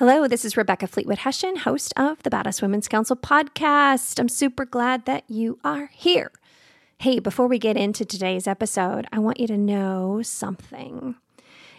Hello, 0.00 0.26
this 0.26 0.46
is 0.46 0.56
Rebecca 0.56 0.86
Fleetwood 0.86 1.18
Hession, 1.18 1.56
host 1.56 1.92
of 1.94 2.22
the 2.22 2.30
Badass 2.30 2.62
Women's 2.62 2.88
Council 2.88 3.16
podcast. 3.16 4.18
I'm 4.18 4.30
super 4.30 4.64
glad 4.64 5.04
that 5.04 5.24
you 5.28 5.58
are 5.62 5.90
here. 5.92 6.32
Hey, 7.00 7.18
before 7.18 7.46
we 7.46 7.58
get 7.58 7.76
into 7.76 8.06
today's 8.06 8.46
episode, 8.46 9.06
I 9.12 9.18
want 9.18 9.38
you 9.38 9.46
to 9.48 9.58
know 9.58 10.22
something. 10.22 11.16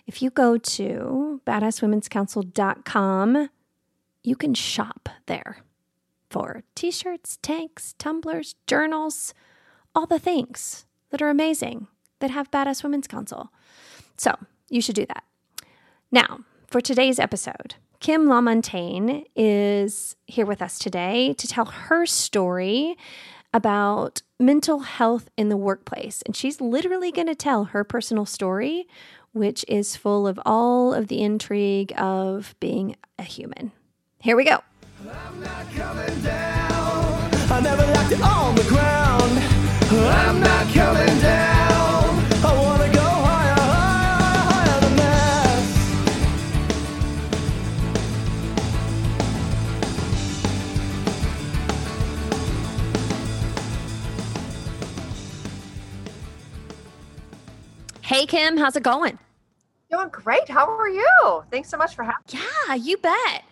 If 0.05 0.21
you 0.21 0.29
go 0.29 0.59
to 0.59 1.41
badasswomenscouncil.com, 1.47 3.49
you 4.23 4.35
can 4.35 4.53
shop 4.53 5.09
there 5.25 5.63
for 6.29 6.61
t 6.75 6.91
shirts, 6.91 7.39
tanks, 7.41 7.95
tumblers, 7.97 8.53
journals, 8.67 9.33
all 9.95 10.05
the 10.05 10.19
things 10.19 10.85
that 11.09 11.23
are 11.23 11.31
amazing 11.31 11.87
that 12.19 12.29
have 12.29 12.51
Badass 12.51 12.83
Women's 12.83 13.07
Council. 13.07 13.51
So 14.15 14.37
you 14.69 14.79
should 14.79 14.93
do 14.93 15.07
that. 15.07 15.23
Now, 16.11 16.41
for 16.67 16.81
today's 16.81 17.17
episode, 17.17 17.77
Kim 18.01 18.25
Lamontagne 18.25 19.25
is 19.35 20.15
here 20.25 20.47
with 20.47 20.59
us 20.59 20.79
today 20.79 21.35
to 21.35 21.47
tell 21.47 21.65
her 21.65 22.07
story 22.07 22.97
about 23.53 24.23
mental 24.39 24.79
health 24.79 25.29
in 25.37 25.49
the 25.49 25.57
workplace. 25.57 26.23
And 26.23 26.35
she's 26.35 26.59
literally 26.59 27.11
going 27.11 27.27
to 27.27 27.35
tell 27.35 27.65
her 27.65 27.83
personal 27.83 28.25
story, 28.25 28.87
which 29.33 29.63
is 29.67 29.95
full 29.95 30.25
of 30.25 30.39
all 30.47 30.95
of 30.95 31.09
the 31.09 31.21
intrigue 31.21 31.93
of 31.95 32.55
being 32.59 32.95
a 33.19 33.23
human. 33.23 33.71
Here 34.19 34.35
we 34.35 34.45
go. 34.45 34.63
I'm 39.91 40.39
not 40.39 40.73
coming 40.73 41.19
down. 41.19 41.60
Hey, 58.11 58.25
Kim, 58.25 58.57
how's 58.57 58.75
it 58.75 58.83
going? 58.83 59.17
Doing 59.89 60.09
great. 60.09 60.49
How 60.49 60.69
are 60.69 60.89
you? 60.89 61.45
Thanks 61.49 61.69
so 61.69 61.77
much 61.77 61.95
for 61.95 62.03
having 62.03 62.19
me. 62.33 62.39
Yeah, 62.67 62.75
you 62.75 62.97
bet. 62.97 63.45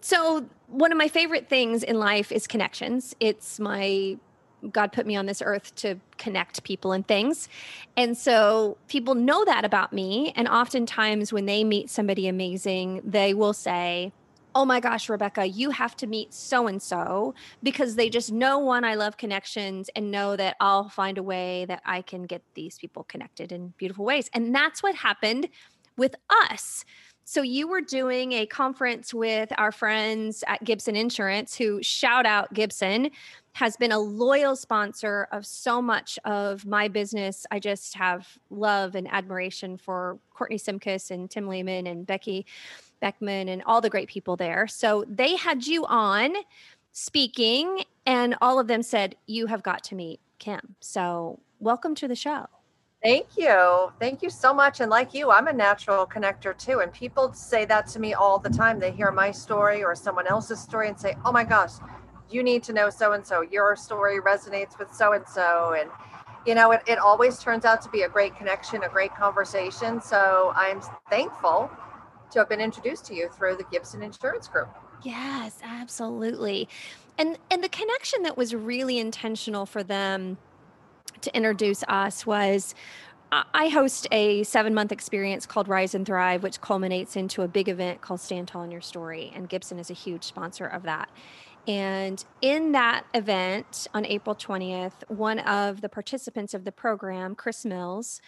So, 0.00 0.46
one 0.68 0.90
of 0.90 0.96
my 0.96 1.08
favorite 1.08 1.50
things 1.50 1.82
in 1.82 1.98
life 1.98 2.32
is 2.32 2.46
connections. 2.46 3.14
It's 3.20 3.60
my 3.60 4.16
God 4.72 4.92
put 4.92 5.04
me 5.04 5.16
on 5.16 5.26
this 5.26 5.42
earth 5.44 5.74
to 5.76 5.96
connect 6.16 6.64
people 6.64 6.92
and 6.92 7.06
things. 7.06 7.46
And 7.94 8.16
so 8.16 8.78
people 8.88 9.14
know 9.14 9.44
that 9.44 9.66
about 9.66 9.92
me. 9.92 10.32
And 10.34 10.48
oftentimes, 10.48 11.30
when 11.30 11.44
they 11.44 11.62
meet 11.62 11.90
somebody 11.90 12.26
amazing, 12.26 13.02
they 13.04 13.34
will 13.34 13.52
say, 13.52 14.12
oh 14.54 14.64
my 14.64 14.80
gosh, 14.80 15.08
Rebecca, 15.08 15.46
you 15.46 15.70
have 15.70 15.96
to 15.96 16.06
meet 16.06 16.34
so 16.34 16.66
and 16.66 16.82
so 16.82 17.34
because 17.62 17.94
they 17.94 18.08
just 18.08 18.32
know 18.32 18.58
one, 18.58 18.84
I 18.84 18.94
love 18.94 19.16
connections 19.16 19.90
and 19.94 20.10
know 20.10 20.36
that 20.36 20.56
I'll 20.60 20.88
find 20.88 21.18
a 21.18 21.22
way 21.22 21.64
that 21.66 21.82
I 21.84 22.02
can 22.02 22.24
get 22.24 22.42
these 22.54 22.78
people 22.78 23.04
connected 23.04 23.52
in 23.52 23.74
beautiful 23.76 24.04
ways. 24.04 24.28
And 24.32 24.54
that's 24.54 24.82
what 24.82 24.94
happened 24.94 25.48
with 25.96 26.14
us. 26.48 26.84
So 27.24 27.42
you 27.42 27.68
were 27.68 27.80
doing 27.80 28.32
a 28.32 28.46
conference 28.46 29.14
with 29.14 29.52
our 29.56 29.70
friends 29.70 30.42
at 30.48 30.64
Gibson 30.64 30.96
Insurance, 30.96 31.56
who 31.56 31.80
shout 31.80 32.26
out 32.26 32.52
Gibson, 32.52 33.10
has 33.52 33.76
been 33.76 33.92
a 33.92 33.98
loyal 34.00 34.56
sponsor 34.56 35.28
of 35.30 35.46
so 35.46 35.80
much 35.80 36.18
of 36.24 36.66
my 36.66 36.88
business. 36.88 37.46
I 37.50 37.60
just 37.60 37.94
have 37.94 38.26
love 38.50 38.96
and 38.96 39.06
admiration 39.12 39.76
for 39.76 40.18
Courtney 40.34 40.58
Simkus 40.58 41.12
and 41.12 41.30
Tim 41.30 41.46
Lehman 41.46 41.86
and 41.86 42.04
Becky 42.04 42.46
Beckman 43.00 43.48
and 43.48 43.62
all 43.66 43.80
the 43.80 43.90
great 43.90 44.08
people 44.08 44.36
there. 44.36 44.66
So 44.68 45.04
they 45.08 45.36
had 45.36 45.66
you 45.66 45.84
on 45.86 46.34
speaking, 46.92 47.84
and 48.06 48.36
all 48.40 48.58
of 48.58 48.66
them 48.66 48.82
said, 48.82 49.16
You 49.26 49.46
have 49.46 49.62
got 49.62 49.82
to 49.84 49.94
meet 49.94 50.20
Kim. 50.38 50.76
So 50.80 51.40
welcome 51.58 51.94
to 51.96 52.08
the 52.08 52.14
show. 52.14 52.46
Thank 53.02 53.28
you. 53.36 53.92
Thank 53.98 54.22
you 54.22 54.28
so 54.28 54.52
much. 54.52 54.80
And 54.80 54.90
like 54.90 55.14
you, 55.14 55.30
I'm 55.30 55.46
a 55.46 55.52
natural 55.52 56.06
connector 56.06 56.56
too. 56.56 56.80
And 56.80 56.92
people 56.92 57.32
say 57.32 57.64
that 57.64 57.86
to 57.88 57.98
me 57.98 58.12
all 58.12 58.38
the 58.38 58.50
time. 58.50 58.78
They 58.78 58.90
hear 58.90 59.10
my 59.10 59.30
story 59.30 59.82
or 59.82 59.94
someone 59.94 60.26
else's 60.26 60.60
story 60.60 60.88
and 60.88 61.00
say, 61.00 61.16
Oh 61.24 61.32
my 61.32 61.44
gosh, 61.44 61.72
you 62.30 62.42
need 62.42 62.62
to 62.64 62.74
know 62.74 62.90
so 62.90 63.12
and 63.12 63.26
so. 63.26 63.40
Your 63.40 63.74
story 63.74 64.20
resonates 64.20 64.78
with 64.78 64.92
so 64.92 65.14
and 65.14 65.26
so. 65.26 65.74
And 65.78 65.88
you 66.46 66.54
know, 66.54 66.72
it, 66.72 66.82
it 66.86 66.98
always 66.98 67.38
turns 67.38 67.64
out 67.64 67.82
to 67.82 67.88
be 67.90 68.02
a 68.02 68.08
great 68.08 68.34
connection, 68.36 68.82
a 68.82 68.88
great 68.88 69.14
conversation. 69.14 70.00
So 70.00 70.52
I'm 70.54 70.80
thankful 71.08 71.70
to 72.32 72.38
have 72.40 72.48
been 72.48 72.60
introduced 72.60 73.06
to 73.06 73.14
you 73.14 73.28
through 73.28 73.56
the 73.56 73.64
Gibson 73.70 74.02
Insurance 74.02 74.48
Group. 74.48 74.68
Yes, 75.02 75.58
absolutely. 75.62 76.68
And 77.18 77.38
and 77.50 77.62
the 77.62 77.68
connection 77.68 78.22
that 78.22 78.36
was 78.36 78.54
really 78.54 78.98
intentional 78.98 79.66
for 79.66 79.82
them 79.82 80.38
to 81.20 81.36
introduce 81.36 81.82
us 81.84 82.26
was 82.26 82.74
I 83.32 83.68
host 83.68 84.08
a 84.10 84.42
seven 84.42 84.74
month 84.74 84.90
experience 84.90 85.46
called 85.46 85.68
Rise 85.68 85.94
and 85.94 86.04
Thrive, 86.04 86.42
which 86.42 86.60
culminates 86.60 87.14
into 87.14 87.42
a 87.42 87.48
big 87.48 87.68
event 87.68 88.00
called 88.00 88.20
Stand 88.20 88.48
Tall 88.48 88.64
in 88.64 88.72
Your 88.72 88.80
Story. 88.80 89.30
And 89.34 89.48
Gibson 89.48 89.78
is 89.78 89.88
a 89.88 89.94
huge 89.94 90.24
sponsor 90.24 90.66
of 90.66 90.82
that. 90.82 91.08
And 91.68 92.24
in 92.40 92.72
that 92.72 93.04
event 93.14 93.86
on 93.94 94.04
April 94.04 94.34
20th, 94.34 95.08
one 95.08 95.38
of 95.40 95.80
the 95.80 95.88
participants 95.88 96.54
of 96.54 96.64
the 96.64 96.72
program, 96.72 97.36
Chris 97.36 97.64
Mills, 97.64 98.20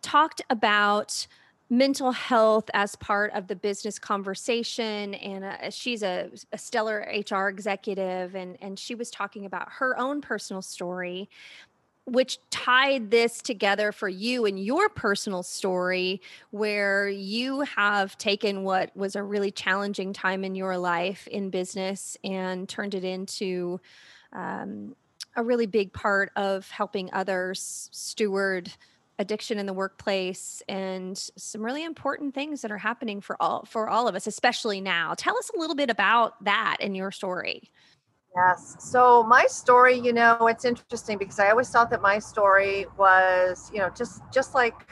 talked 0.00 0.40
about 0.48 1.26
mental 1.70 2.10
health 2.10 2.68
as 2.74 2.96
part 2.96 3.32
of 3.32 3.46
the 3.46 3.54
business 3.54 3.96
conversation 3.96 5.14
and 5.14 5.44
uh, 5.44 5.70
she's 5.70 6.02
a, 6.02 6.28
a, 6.52 6.58
stellar 6.58 7.06
hr 7.30 7.46
executive 7.48 8.34
and, 8.34 8.58
and 8.60 8.76
she 8.76 8.96
was 8.96 9.08
talking 9.08 9.46
about 9.46 9.68
her 9.70 9.96
own 9.96 10.20
personal 10.20 10.60
story 10.60 11.30
which 12.06 12.38
tied 12.50 13.12
this 13.12 13.40
together 13.40 13.92
for 13.92 14.08
you 14.08 14.46
and 14.46 14.58
your 14.58 14.88
personal 14.88 15.44
story 15.44 16.20
where 16.50 17.08
you 17.08 17.60
have 17.60 18.18
taken 18.18 18.64
what 18.64 18.94
was 18.96 19.14
a 19.14 19.22
really 19.22 19.52
challenging 19.52 20.12
time 20.12 20.42
in 20.42 20.56
your 20.56 20.76
life 20.76 21.28
in 21.28 21.50
business 21.50 22.16
and 22.24 22.68
turned 22.68 22.96
it 22.96 23.04
into 23.04 23.80
um, 24.32 24.96
a 25.36 25.44
really 25.44 25.66
big 25.66 25.92
part 25.92 26.32
of 26.34 26.68
helping 26.70 27.08
others 27.12 27.88
steward 27.92 28.72
addiction 29.20 29.58
in 29.58 29.66
the 29.66 29.72
workplace 29.74 30.62
and 30.66 31.30
some 31.36 31.62
really 31.62 31.84
important 31.84 32.34
things 32.34 32.62
that 32.62 32.72
are 32.72 32.78
happening 32.78 33.20
for 33.20 33.36
all 33.40 33.66
for 33.66 33.88
all 33.88 34.08
of 34.08 34.14
us 34.14 34.26
especially 34.26 34.80
now. 34.80 35.12
Tell 35.16 35.36
us 35.36 35.50
a 35.54 35.60
little 35.60 35.76
bit 35.76 35.90
about 35.90 36.42
that 36.42 36.78
in 36.80 36.94
your 36.94 37.12
story. 37.12 37.70
Yes. 38.34 38.76
So 38.80 39.22
my 39.22 39.44
story 39.46 39.94
you 39.94 40.14
know 40.14 40.46
it's 40.46 40.64
interesting 40.64 41.18
because 41.18 41.38
i 41.38 41.50
always 41.50 41.68
thought 41.68 41.90
that 41.90 42.00
my 42.00 42.18
story 42.18 42.86
was 42.96 43.70
you 43.74 43.80
know 43.80 43.90
just 43.90 44.22
just 44.32 44.54
like 44.54 44.88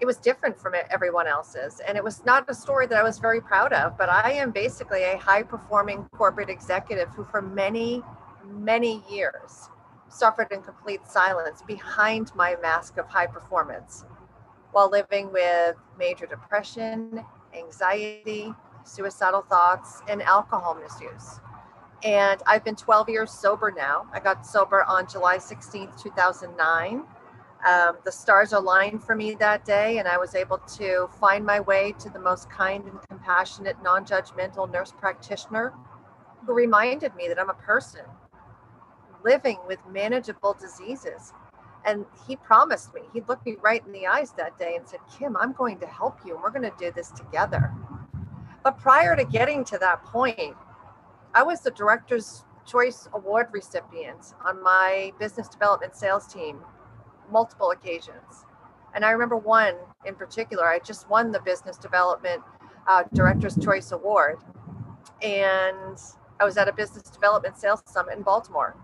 it 0.00 0.06
was 0.06 0.16
different 0.16 0.56
from 0.56 0.74
everyone 0.90 1.26
else's. 1.26 1.80
And 1.86 1.98
it 1.98 2.04
was 2.04 2.24
not 2.24 2.48
a 2.48 2.54
story 2.54 2.86
that 2.86 2.98
i 2.98 3.02
was 3.02 3.18
very 3.18 3.42
proud 3.42 3.74
of 3.74 3.98
but 3.98 4.08
i 4.08 4.32
am 4.32 4.50
basically 4.50 5.02
a 5.02 5.18
high 5.18 5.42
performing 5.42 6.08
corporate 6.12 6.48
executive 6.48 7.10
who 7.10 7.24
for 7.24 7.42
many 7.42 8.02
many 8.50 9.02
years 9.10 9.68
suffered 10.08 10.48
in 10.50 10.62
complete 10.62 11.06
silence 11.06 11.62
behind 11.66 12.34
my 12.34 12.56
mask 12.62 12.98
of 12.98 13.06
high 13.08 13.26
performance 13.26 14.04
while 14.72 14.90
living 14.90 15.32
with 15.32 15.76
major 15.98 16.26
depression, 16.26 17.24
anxiety, 17.56 18.52
suicidal 18.84 19.42
thoughts, 19.42 20.02
and 20.08 20.22
alcohol 20.22 20.74
misuse. 20.74 21.40
And 22.04 22.40
I've 22.46 22.64
been 22.64 22.76
12 22.76 23.08
years 23.08 23.30
sober 23.30 23.72
now. 23.76 24.06
I 24.12 24.20
got 24.20 24.46
sober 24.46 24.84
on 24.84 25.08
July 25.08 25.38
16th, 25.38 26.00
2009. 26.00 27.02
Um, 27.68 27.96
the 28.04 28.12
stars 28.12 28.52
aligned 28.52 29.02
for 29.02 29.16
me 29.16 29.34
that 29.34 29.64
day, 29.64 29.98
and 29.98 30.06
I 30.06 30.16
was 30.16 30.36
able 30.36 30.58
to 30.58 31.08
find 31.20 31.44
my 31.44 31.58
way 31.58 31.92
to 31.98 32.08
the 32.08 32.20
most 32.20 32.48
kind 32.48 32.84
and 32.84 33.00
compassionate, 33.08 33.76
non 33.82 34.04
judgmental 34.04 34.70
nurse 34.70 34.92
practitioner 34.96 35.72
who 36.46 36.52
reminded 36.52 37.16
me 37.16 37.26
that 37.26 37.40
I'm 37.40 37.50
a 37.50 37.54
person 37.54 38.02
living 39.24 39.58
with 39.66 39.78
manageable 39.90 40.56
diseases. 40.60 41.32
And 41.84 42.04
he 42.26 42.36
promised 42.36 42.92
me, 42.94 43.02
he 43.12 43.22
looked 43.28 43.46
me 43.46 43.56
right 43.62 43.84
in 43.86 43.92
the 43.92 44.06
eyes 44.06 44.32
that 44.32 44.58
day 44.58 44.76
and 44.76 44.86
said, 44.86 45.00
Kim, 45.18 45.36
I'm 45.36 45.52
going 45.52 45.78
to 45.80 45.86
help 45.86 46.18
you 46.24 46.34
and 46.34 46.42
we're 46.42 46.50
going 46.50 46.70
to 46.70 46.76
do 46.78 46.90
this 46.90 47.10
together. 47.10 47.72
But 48.62 48.78
prior 48.78 49.16
to 49.16 49.24
getting 49.24 49.64
to 49.66 49.78
that 49.78 50.04
point, 50.04 50.54
I 51.34 51.42
was 51.42 51.60
the 51.60 51.70
Director's 51.70 52.44
Choice 52.66 53.08
Award 53.14 53.48
recipient 53.52 54.34
on 54.44 54.62
my 54.62 55.12
business 55.18 55.48
development 55.48 55.96
sales 55.96 56.26
team 56.26 56.60
multiple 57.30 57.70
occasions. 57.70 58.44
And 58.94 59.04
I 59.04 59.10
remember 59.10 59.36
one 59.36 59.74
in 60.04 60.14
particular, 60.14 60.66
I 60.66 60.78
just 60.80 61.08
won 61.08 61.30
the 61.30 61.40
Business 61.40 61.76
Development 61.76 62.42
uh, 62.86 63.04
Director's 63.14 63.56
Choice 63.58 63.92
Award. 63.92 64.38
And 65.22 65.98
I 66.40 66.44
was 66.44 66.56
at 66.56 66.68
a 66.68 66.72
business 66.72 67.04
development 67.04 67.56
sales 67.56 67.82
summit 67.86 68.16
in 68.16 68.22
Baltimore 68.22 68.76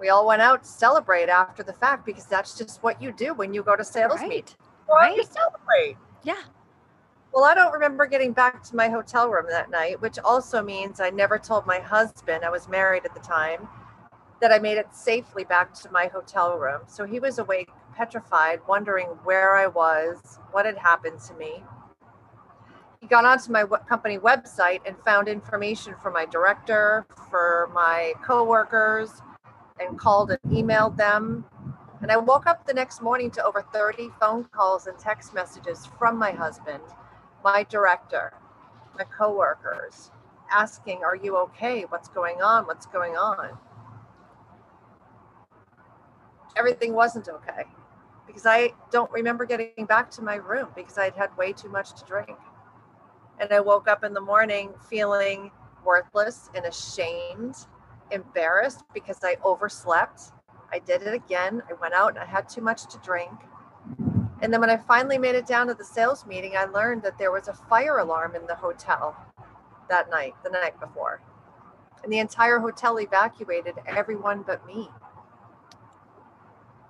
we 0.00 0.08
all 0.08 0.26
went 0.26 0.40
out 0.40 0.62
to 0.62 0.68
celebrate 0.68 1.28
after 1.28 1.62
the 1.62 1.74
fact 1.74 2.06
because 2.06 2.24
that's 2.24 2.56
just 2.56 2.82
what 2.82 3.00
you 3.02 3.12
do 3.12 3.34
when 3.34 3.52
you 3.52 3.62
go 3.62 3.76
to 3.76 3.84
sales 3.84 4.18
right. 4.18 4.28
meet. 4.28 4.56
Right. 4.88 5.16
You 5.16 5.24
celebrate. 5.24 5.96
Yeah. 6.24 6.42
Well, 7.32 7.44
I 7.44 7.54
don't 7.54 7.72
remember 7.72 8.06
getting 8.06 8.32
back 8.32 8.62
to 8.64 8.76
my 8.76 8.88
hotel 8.88 9.28
room 9.28 9.46
that 9.50 9.70
night, 9.70 10.00
which 10.00 10.18
also 10.18 10.62
means 10.62 11.00
I 11.00 11.10
never 11.10 11.38
told 11.38 11.64
my 11.66 11.78
husband, 11.78 12.44
I 12.44 12.50
was 12.50 12.66
married 12.66 13.04
at 13.04 13.14
the 13.14 13.20
time, 13.20 13.68
that 14.40 14.50
I 14.50 14.58
made 14.58 14.78
it 14.78 14.92
safely 14.92 15.44
back 15.44 15.72
to 15.74 15.92
my 15.92 16.06
hotel 16.06 16.58
room. 16.58 16.80
So 16.88 17.04
he 17.04 17.20
was 17.20 17.38
awake, 17.38 17.70
petrified, 17.94 18.60
wondering 18.66 19.06
where 19.22 19.56
I 19.56 19.68
was, 19.68 20.38
what 20.50 20.66
had 20.66 20.78
happened 20.78 21.20
to 21.28 21.34
me. 21.34 21.62
He 23.00 23.06
got 23.06 23.24
onto 23.24 23.52
my 23.52 23.64
company 23.88 24.18
website 24.18 24.80
and 24.84 24.96
found 25.04 25.28
information 25.28 25.94
for 26.02 26.10
my 26.10 26.26
director, 26.26 27.06
for 27.30 27.70
my 27.72 28.12
coworkers, 28.24 29.22
and 29.80 29.98
called 29.98 30.30
and 30.30 30.40
emailed 30.52 30.96
them. 30.96 31.44
And 32.02 32.10
I 32.10 32.16
woke 32.16 32.46
up 32.46 32.66
the 32.66 32.74
next 32.74 33.02
morning 33.02 33.30
to 33.32 33.44
over 33.44 33.62
30 33.72 34.10
phone 34.20 34.44
calls 34.44 34.86
and 34.86 34.98
text 34.98 35.34
messages 35.34 35.88
from 35.98 36.18
my 36.18 36.30
husband, 36.30 36.82
my 37.44 37.64
director, 37.64 38.32
my 38.96 39.04
coworkers, 39.04 40.10
asking, 40.50 41.02
Are 41.04 41.16
you 41.16 41.36
okay? 41.38 41.82
What's 41.88 42.08
going 42.08 42.42
on? 42.42 42.66
What's 42.66 42.86
going 42.86 43.16
on? 43.16 43.58
Everything 46.56 46.94
wasn't 46.94 47.28
okay 47.28 47.64
because 48.26 48.46
I 48.46 48.72
don't 48.90 49.10
remember 49.10 49.44
getting 49.44 49.86
back 49.86 50.10
to 50.12 50.22
my 50.22 50.36
room 50.36 50.68
because 50.74 50.98
I'd 50.98 51.14
had 51.14 51.36
way 51.36 51.52
too 51.52 51.68
much 51.68 51.94
to 51.94 52.04
drink. 52.04 52.36
And 53.40 53.52
I 53.52 53.60
woke 53.60 53.88
up 53.88 54.04
in 54.04 54.12
the 54.12 54.20
morning 54.20 54.72
feeling 54.88 55.50
worthless 55.84 56.50
and 56.54 56.66
ashamed, 56.66 57.56
embarrassed 58.10 58.84
because 58.94 59.18
I 59.22 59.36
overslept. 59.44 60.32
I 60.72 60.78
did 60.78 61.02
it 61.02 61.14
again. 61.14 61.62
I 61.68 61.74
went 61.74 61.94
out 61.94 62.10
and 62.10 62.18
I 62.18 62.24
had 62.26 62.48
too 62.48 62.60
much 62.60 62.86
to 62.92 62.98
drink. 62.98 63.32
And 64.42 64.52
then 64.52 64.60
when 64.60 64.70
I 64.70 64.76
finally 64.76 65.18
made 65.18 65.34
it 65.34 65.46
down 65.46 65.66
to 65.66 65.74
the 65.74 65.84
sales 65.84 66.24
meeting, 66.26 66.56
I 66.56 66.64
learned 66.64 67.02
that 67.02 67.18
there 67.18 67.32
was 67.32 67.48
a 67.48 67.52
fire 67.52 67.98
alarm 67.98 68.34
in 68.34 68.46
the 68.46 68.54
hotel 68.54 69.16
that 69.88 70.10
night, 70.10 70.34
the 70.42 70.50
night 70.50 70.78
before. 70.80 71.20
And 72.02 72.12
the 72.12 72.18
entire 72.18 72.58
hotel 72.58 72.98
evacuated 72.98 73.74
everyone 73.86 74.42
but 74.46 74.66
me. 74.66 74.88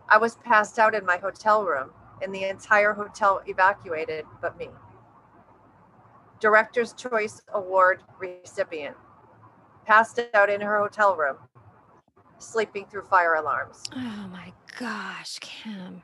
I 0.08 0.18
was 0.18 0.36
passed 0.36 0.78
out 0.78 0.94
in 0.94 1.04
my 1.04 1.16
hotel 1.16 1.64
room, 1.64 1.90
and 2.22 2.34
the 2.34 2.44
entire 2.44 2.92
hotel 2.92 3.42
evacuated 3.46 4.24
but 4.40 4.58
me. 4.58 4.68
Director's 6.40 6.92
Choice 6.92 7.42
Award 7.52 8.02
recipient, 8.18 8.96
passed 9.90 10.20
out 10.34 10.48
in 10.48 10.60
her 10.60 10.78
hotel 10.78 11.16
room, 11.16 11.36
sleeping 12.38 12.86
through 12.86 13.02
fire 13.02 13.34
alarms. 13.34 13.82
Oh 13.96 14.28
my 14.30 14.52
gosh, 14.78 15.40
Kim. 15.40 16.00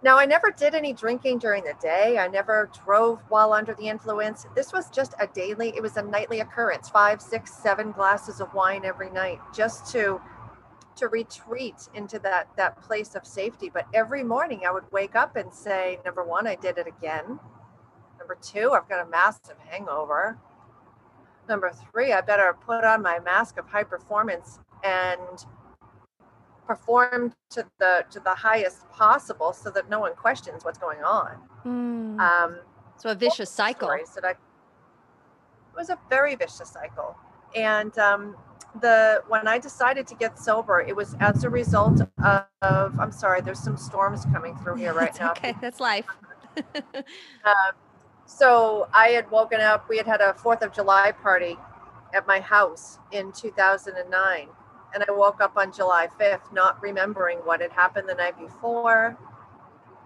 Now, 0.00 0.16
I 0.16 0.24
never 0.24 0.52
did 0.52 0.76
any 0.76 0.92
drinking 0.92 1.40
during 1.40 1.64
the 1.64 1.74
day. 1.82 2.18
I 2.18 2.28
never 2.28 2.70
drove 2.84 3.20
while 3.30 3.52
under 3.52 3.74
the 3.74 3.88
influence. 3.88 4.46
This 4.54 4.72
was 4.72 4.90
just 4.90 5.14
a 5.18 5.26
daily, 5.26 5.72
it 5.74 5.82
was 5.82 5.96
a 5.96 6.02
nightly 6.02 6.38
occurrence 6.38 6.88
five, 6.88 7.20
six, 7.20 7.52
seven 7.52 7.90
glasses 7.90 8.40
of 8.40 8.54
wine 8.54 8.84
every 8.84 9.10
night 9.10 9.40
just 9.52 9.90
to 9.92 10.20
to 10.94 11.08
retreat 11.08 11.88
into 11.94 12.20
that 12.20 12.46
that 12.56 12.80
place 12.80 13.16
of 13.16 13.26
safety 13.26 13.68
but 13.68 13.84
every 13.92 14.22
morning 14.22 14.60
i 14.64 14.70
would 14.70 14.84
wake 14.92 15.16
up 15.16 15.34
and 15.34 15.52
say 15.52 15.98
number 16.04 16.22
one 16.22 16.46
i 16.46 16.54
did 16.54 16.78
it 16.78 16.86
again 16.86 17.40
number 18.16 18.38
two 18.40 18.70
i've 18.70 18.88
got 18.88 19.04
a 19.04 19.10
massive 19.10 19.56
hangover 19.68 20.38
number 21.48 21.70
three 21.90 22.12
i 22.12 22.20
better 22.20 22.56
put 22.66 22.84
on 22.84 23.02
my 23.02 23.18
mask 23.20 23.58
of 23.58 23.66
high 23.66 23.84
performance 23.84 24.58
and 24.82 25.46
perform 26.66 27.32
to 27.50 27.64
the 27.78 28.04
to 28.10 28.20
the 28.20 28.34
highest 28.34 28.88
possible 28.90 29.52
so 29.52 29.70
that 29.70 29.88
no 29.90 30.00
one 30.00 30.14
questions 30.14 30.64
what's 30.64 30.78
going 30.78 31.02
on 31.02 31.36
mm. 31.64 32.18
um, 32.20 32.58
so 32.96 33.10
a 33.10 33.14
vicious 33.14 33.50
cycle 33.50 33.88
that 33.88 34.24
I, 34.24 34.30
it 34.30 34.36
was 35.76 35.90
a 35.90 35.98
very 36.08 36.34
vicious 36.34 36.70
cycle 36.70 37.16
and 37.54 37.96
um, 37.98 38.36
the 38.80 39.22
when 39.28 39.46
I 39.46 39.58
decided 39.58 40.06
to 40.08 40.14
get 40.14 40.38
sober, 40.38 40.80
it 40.80 40.94
was 40.94 41.16
as 41.20 41.44
a 41.44 41.50
result 41.50 42.00
of, 42.22 42.44
of 42.62 42.98
I'm 42.98 43.12
sorry, 43.12 43.40
there's 43.40 43.60
some 43.60 43.76
storms 43.76 44.24
coming 44.26 44.56
through 44.56 44.76
here 44.76 44.92
right 45.02 45.18
now. 45.18 45.32
Okay, 45.32 45.54
that's 45.60 45.80
life. 45.80 46.06
uh, 46.56 46.62
so 48.26 48.88
I 48.92 49.08
had 49.08 49.30
woken 49.30 49.60
up. 49.60 49.88
We 49.88 49.96
had 49.96 50.06
had 50.06 50.20
a 50.20 50.34
Fourth 50.34 50.62
of 50.62 50.72
July 50.72 51.12
party 51.12 51.56
at 52.14 52.26
my 52.26 52.40
house 52.40 52.98
in 53.12 53.32
2009, 53.32 54.48
and 54.94 55.04
I 55.06 55.12
woke 55.12 55.40
up 55.40 55.56
on 55.56 55.72
July 55.72 56.08
5th, 56.18 56.52
not 56.52 56.80
remembering 56.82 57.38
what 57.38 57.60
had 57.60 57.72
happened 57.72 58.08
the 58.08 58.14
night 58.14 58.38
before, 58.38 59.16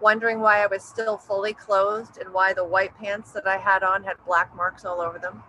wondering 0.01 0.39
why 0.39 0.63
I 0.63 0.67
was 0.67 0.83
still 0.83 1.17
fully 1.17 1.53
clothed 1.53 2.17
and 2.17 2.33
why 2.33 2.53
the 2.53 2.65
white 2.65 2.97
pants 2.97 3.31
that 3.31 3.47
I 3.47 3.57
had 3.57 3.83
on 3.83 4.03
had 4.03 4.15
black 4.25 4.55
marks 4.55 4.85
all 4.85 5.01
over 5.01 5.19
them. 5.19 5.43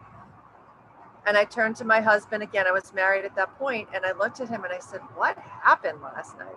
And 1.27 1.37
I 1.37 1.45
turned 1.45 1.77
to 1.77 1.85
my 1.85 2.01
husband 2.01 2.43
again. 2.43 2.67
I 2.67 2.73
was 2.73 2.93
married 2.95 3.25
at 3.25 3.37
that 3.37 3.59
point, 3.59 3.89
and 3.95 4.05
I 4.05 4.13
looked 4.13 4.41
at 4.41 4.49
him 4.49 4.65
and 4.65 4.73
I 4.73 4.79
said, 4.81 5.01
What 5.15 5.39
happened 5.39 6.01
last 6.03 6.39
night? 6.39 6.57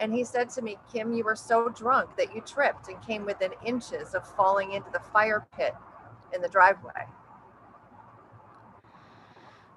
And 0.00 0.12
he 0.12 0.24
said 0.24 0.48
to 0.50 0.62
me, 0.62 0.78
Kim, 0.92 1.12
you 1.12 1.24
were 1.24 1.36
so 1.36 1.68
drunk 1.68 2.16
that 2.16 2.34
you 2.34 2.40
tripped 2.40 2.88
and 2.88 3.00
came 3.04 3.24
within 3.24 3.50
inches 3.64 4.14
of 4.14 4.26
falling 4.36 4.72
into 4.72 4.90
the 4.90 5.00
fire 5.12 5.46
pit 5.56 5.74
in 6.34 6.40
the 6.40 6.48
driveway. 6.48 7.06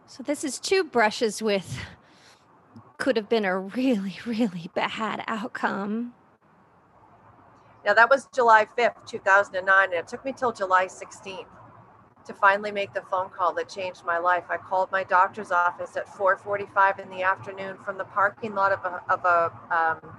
So, 0.05 0.23
this 0.23 0.43
is 0.43 0.59
two 0.59 0.83
brushes 0.83 1.41
with 1.41 1.79
could 2.97 3.15
have 3.15 3.29
been 3.29 3.45
a 3.45 3.57
really, 3.57 4.19
really 4.25 4.69
bad 4.75 5.23
outcome. 5.27 6.13
Now, 7.83 7.95
that 7.95 8.09
was 8.11 8.27
July 8.33 8.67
5th, 8.77 9.07
2009, 9.07 9.85
and 9.85 9.93
it 9.93 10.07
took 10.07 10.23
me 10.23 10.33
till 10.33 10.51
July 10.51 10.85
16th 10.85 11.47
to 12.25 12.33
finally 12.33 12.71
make 12.71 12.93
the 12.93 13.01
phone 13.01 13.29
call 13.29 13.53
that 13.53 13.69
changed 13.69 14.05
my 14.05 14.17
life. 14.17 14.45
I 14.49 14.57
called 14.57 14.91
my 14.91 15.03
doctor's 15.03 15.51
office 15.51 15.95
at 15.97 16.07
4:45 16.07 16.99
in 16.99 17.09
the 17.09 17.23
afternoon 17.23 17.77
from 17.83 17.97
the 17.97 18.05
parking 18.05 18.53
lot 18.55 18.71
of 18.71 18.85
a 18.85 19.01
of 19.09 19.25
a 19.25 19.51
um, 19.75 20.15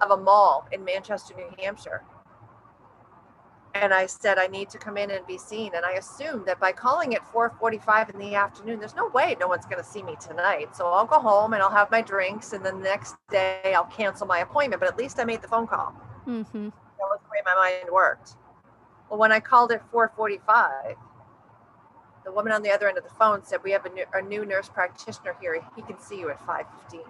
of 0.00 0.10
a 0.10 0.16
mall 0.16 0.66
in 0.72 0.84
Manchester, 0.84 1.34
New 1.36 1.50
Hampshire. 1.58 2.02
And 3.74 3.94
I 3.94 4.04
said 4.04 4.38
I 4.38 4.48
need 4.48 4.68
to 4.70 4.78
come 4.78 4.98
in 4.98 5.10
and 5.10 5.26
be 5.26 5.38
seen. 5.38 5.72
And 5.74 5.86
I 5.86 5.92
assumed 5.92 6.44
that 6.44 6.60
by 6.60 6.72
calling 6.72 7.14
at 7.14 7.22
4:45 7.32 8.10
in 8.10 8.18
the 8.18 8.34
afternoon, 8.34 8.80
there's 8.80 8.96
no 8.96 9.08
way 9.08 9.36
no 9.40 9.48
one's 9.48 9.64
going 9.64 9.82
to 9.82 9.88
see 9.88 10.02
me 10.02 10.16
tonight. 10.20 10.76
So 10.76 10.86
I'll 10.86 11.06
go 11.06 11.20
home 11.20 11.54
and 11.54 11.62
I'll 11.62 11.70
have 11.70 11.90
my 11.90 12.02
drinks, 12.02 12.52
and 12.52 12.64
then 12.64 12.78
the 12.78 12.84
next 12.84 13.14
day 13.30 13.72
I'll 13.74 13.84
cancel 13.84 14.26
my 14.26 14.40
appointment. 14.40 14.80
But 14.80 14.88
at 14.88 14.98
least 14.98 15.18
I 15.18 15.24
made 15.24 15.40
the 15.40 15.48
phone 15.48 15.66
call. 15.66 15.94
Mm-hmm. 16.26 16.64
That 16.64 17.08
was 17.10 17.20
the 17.22 17.30
way 17.30 17.42
my 17.44 17.54
mind 17.54 17.90
worked. 17.90 18.36
Well, 19.08 19.18
when 19.18 19.32
I 19.32 19.40
called 19.40 19.72
at 19.72 19.90
4:45 19.92 20.96
the 22.24 22.32
woman 22.32 22.52
on 22.52 22.62
the 22.62 22.70
other 22.70 22.88
end 22.88 22.98
of 22.98 23.04
the 23.04 23.10
phone 23.10 23.44
said, 23.44 23.62
"We 23.62 23.72
have 23.72 23.84
a 23.86 23.90
new, 23.90 24.04
a 24.12 24.22
new 24.22 24.44
nurse 24.44 24.68
practitioner 24.68 25.34
here. 25.40 25.60
He 25.76 25.82
can 25.82 25.98
see 25.98 26.18
you 26.18 26.30
at 26.30 26.40
5:15." 26.46 27.02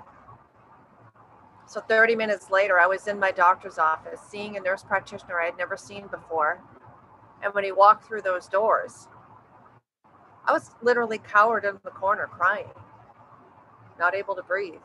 So 1.66 1.80
30 1.80 2.16
minutes 2.16 2.50
later, 2.50 2.78
I 2.78 2.86
was 2.86 3.06
in 3.06 3.18
my 3.18 3.30
doctor's 3.30 3.78
office 3.78 4.20
seeing 4.20 4.56
a 4.56 4.60
nurse 4.60 4.82
practitioner 4.82 5.40
I 5.40 5.46
had 5.46 5.56
never 5.56 5.76
seen 5.76 6.06
before. 6.08 6.60
And 7.42 7.54
when 7.54 7.64
he 7.64 7.72
walked 7.72 8.04
through 8.04 8.22
those 8.22 8.46
doors, 8.46 9.08
I 10.44 10.52
was 10.52 10.70
literally 10.82 11.18
cowered 11.18 11.64
in 11.64 11.78
the 11.84 11.90
corner 11.90 12.26
crying, 12.26 12.70
not 13.98 14.14
able 14.14 14.34
to 14.34 14.42
breathe. 14.42 14.82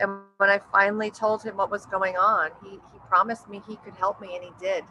And 0.00 0.20
when 0.38 0.48
I 0.50 0.60
finally 0.72 1.10
told 1.10 1.42
him 1.42 1.56
what 1.56 1.70
was 1.70 1.86
going 1.86 2.16
on, 2.16 2.50
he, 2.64 2.70
he 2.70 2.98
promised 3.08 3.48
me 3.48 3.62
he 3.66 3.76
could 3.76 3.94
help 3.94 4.20
me, 4.20 4.34
and 4.34 4.44
he 4.44 4.52
did. 4.58 4.84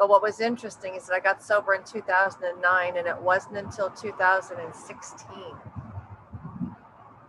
But 0.00 0.08
what 0.08 0.22
was 0.22 0.40
interesting 0.40 0.94
is 0.94 1.06
that 1.08 1.14
I 1.14 1.20
got 1.20 1.42
sober 1.42 1.74
in 1.74 1.84
2009, 1.84 2.96
and 2.96 3.06
it 3.06 3.20
wasn't 3.20 3.58
until 3.58 3.90
2016 3.90 5.28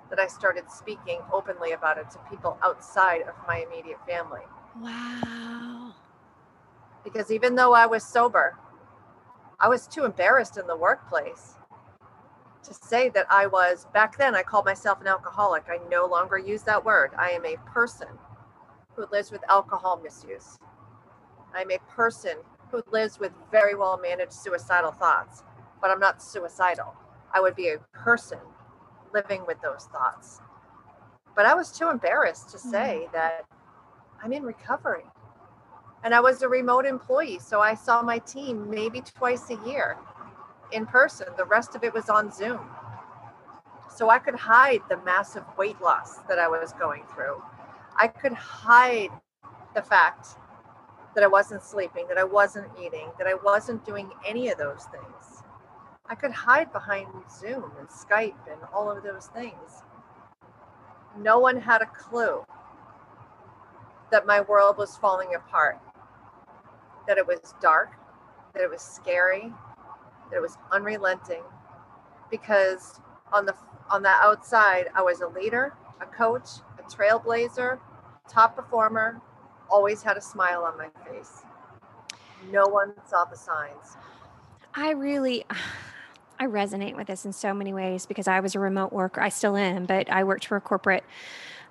that 0.10 0.20
I 0.20 0.28
started 0.28 0.72
speaking 0.72 1.20
openly 1.34 1.74
about 1.74 1.98
it 1.98 2.10
to 2.12 2.18
people 2.30 2.58
outside 2.64 3.24
of 3.24 3.36
my 3.46 3.66
immediate 3.68 4.00
family. 4.08 4.44
Wow. 4.80 5.96
Because 7.04 7.30
even 7.30 7.56
though 7.56 7.74
I 7.74 7.88
was 7.88 8.06
sober, 8.06 8.58
I 9.60 9.68
was 9.68 9.86
too 9.86 10.06
embarrassed 10.06 10.56
in 10.58 10.66
the 10.66 10.78
workplace 10.78 11.56
to 12.64 12.74
say 12.74 13.10
that 13.10 13.28
I 13.30 13.48
was, 13.48 13.86
back 13.94 14.18
then, 14.18 14.34
I 14.34 14.44
called 14.44 14.64
myself 14.64 15.02
an 15.02 15.08
alcoholic. 15.08 15.66
I 15.68 15.80
no 15.90 16.06
longer 16.06 16.38
use 16.38 16.64
that 16.64 16.86
word. 16.86 17.12
I 17.18 17.32
am 17.32 17.46
a 17.46 17.58
person 17.70 18.08
who 18.96 19.08
lives 19.12 19.30
with 19.30 19.42
alcohol 19.50 20.00
misuse. 20.02 20.58
I'm 21.54 21.70
a 21.70 21.80
person 21.90 22.38
who 22.72 22.82
lives 22.92 23.20
with 23.20 23.32
very 23.52 23.76
well 23.76 24.00
managed 24.02 24.34
suicidal 24.34 24.92
thoughts, 24.92 25.44
but 25.82 25.92
I'm 25.92 26.00
not 26.00 26.24
suicidal. 26.24 26.96
I 27.34 27.42
would 27.42 27.56
be 27.56 27.70
a 27.70 27.78
person 27.94 28.40
living 29.14 29.44
with 29.46 29.62
those 29.62 29.88
thoughts. 29.92 30.40
But 31.36 31.46
I 31.46 31.54
was 31.54 31.72
too 31.72 31.90
embarrassed 31.90 32.50
to 32.52 32.58
say 32.58 33.08
mm. 33.08 33.12
that 33.14 33.46
I'm 34.24 34.34
in 34.34 34.44
recovery. 34.44 35.04
And 36.04 36.16
I 36.16 36.20
was 36.20 36.42
a 36.42 36.50
remote 36.50 36.86
employee, 36.86 37.40
so 37.40 37.62
I 37.62 37.76
saw 37.76 38.02
my 38.02 38.18
team 38.20 38.70
maybe 38.70 39.02
twice 39.02 39.50
a 39.50 39.60
year 39.68 39.98
in 40.72 40.86
person. 40.86 41.28
The 41.38 41.46
rest 41.46 41.76
of 41.76 41.84
it 41.84 41.94
was 41.94 42.10
on 42.10 42.32
Zoom. 42.32 42.60
So 43.96 44.10
I 44.10 44.18
could 44.18 44.36
hide 44.36 44.82
the 44.90 44.98
massive 45.04 45.44
weight 45.58 45.80
loss 45.82 46.18
that 46.30 46.40
I 46.40 46.48
was 46.48 46.74
going 46.74 47.04
through. 47.14 47.42
I 47.98 48.08
could 48.08 48.34
hide 48.34 49.10
the 49.76 49.82
fact 49.82 50.38
that 51.16 51.24
I 51.24 51.28
wasn't 51.28 51.64
sleeping, 51.64 52.06
that 52.08 52.18
I 52.18 52.24
wasn't 52.24 52.68
eating, 52.82 53.10
that 53.18 53.28
I 53.28 53.34
wasn't 53.34 53.86
doing 53.86 54.10
any 54.26 54.50
of 54.50 54.58
those 54.58 54.86
things. 54.92 55.44
I 56.08 56.16
could 56.16 56.32
hide 56.32 56.72
behind 56.72 57.08
Zoom 57.30 57.72
and 57.80 57.88
Skype 57.88 58.36
and 58.50 58.62
all 58.74 58.90
of 58.90 59.04
those 59.04 59.28
things. 59.28 59.84
No 61.18 61.40
one 61.40 61.60
had 61.60 61.82
a 61.82 61.86
clue 61.86 62.44
that 64.12 64.26
my 64.26 64.42
world 64.42 64.78
was 64.78 64.98
falling 64.98 65.36
apart, 65.36 65.80
that 67.08 67.18
it 67.18 67.26
was 67.26 67.54
dark, 67.62 67.94
that 68.54 68.62
it 68.62 68.70
was 68.70 68.82
scary, 68.82 69.54
that 70.30 70.38
it 70.38 70.42
was 70.42 70.58
unrelenting. 70.72 71.44
Because 72.30 73.00
on 73.34 73.46
the 73.46 73.56
on 73.90 74.04
the 74.04 74.10
outside, 74.10 74.88
I 74.96 75.02
was 75.02 75.20
a 75.20 75.28
leader, 75.28 75.74
a 76.00 76.06
coach, 76.06 76.48
a 76.80 76.84
trailblazer, 76.84 77.80
top 78.30 78.56
performer, 78.56 79.22
always 79.72 80.04
had 80.04 80.18
a 80.18 80.22
smile 80.22 80.64
on 80.64 80.78
my 80.78 80.90
face. 81.10 81.44
No 82.52 82.68
one 82.68 82.94
saw 83.08 83.26
the 83.26 83.38
signs. 83.38 83.98
I 84.74 84.92
really 84.92 85.46
I 86.40 86.46
resonate 86.46 86.96
with 86.96 87.06
this 87.06 87.24
in 87.24 87.34
so 87.34 87.54
many 87.54 87.72
ways 87.72 88.08
because 88.08 88.28
I 88.28 88.40
was 88.40 88.56
a 88.56 88.60
remote 88.60 88.92
worker. 88.92 89.22
I 89.22 89.30
still 89.30 89.56
am, 89.56 89.86
but 89.86 90.12
I 90.12 90.24
worked 90.24 90.48
for 90.48 90.56
a 90.56 90.62
corporate 90.62 91.04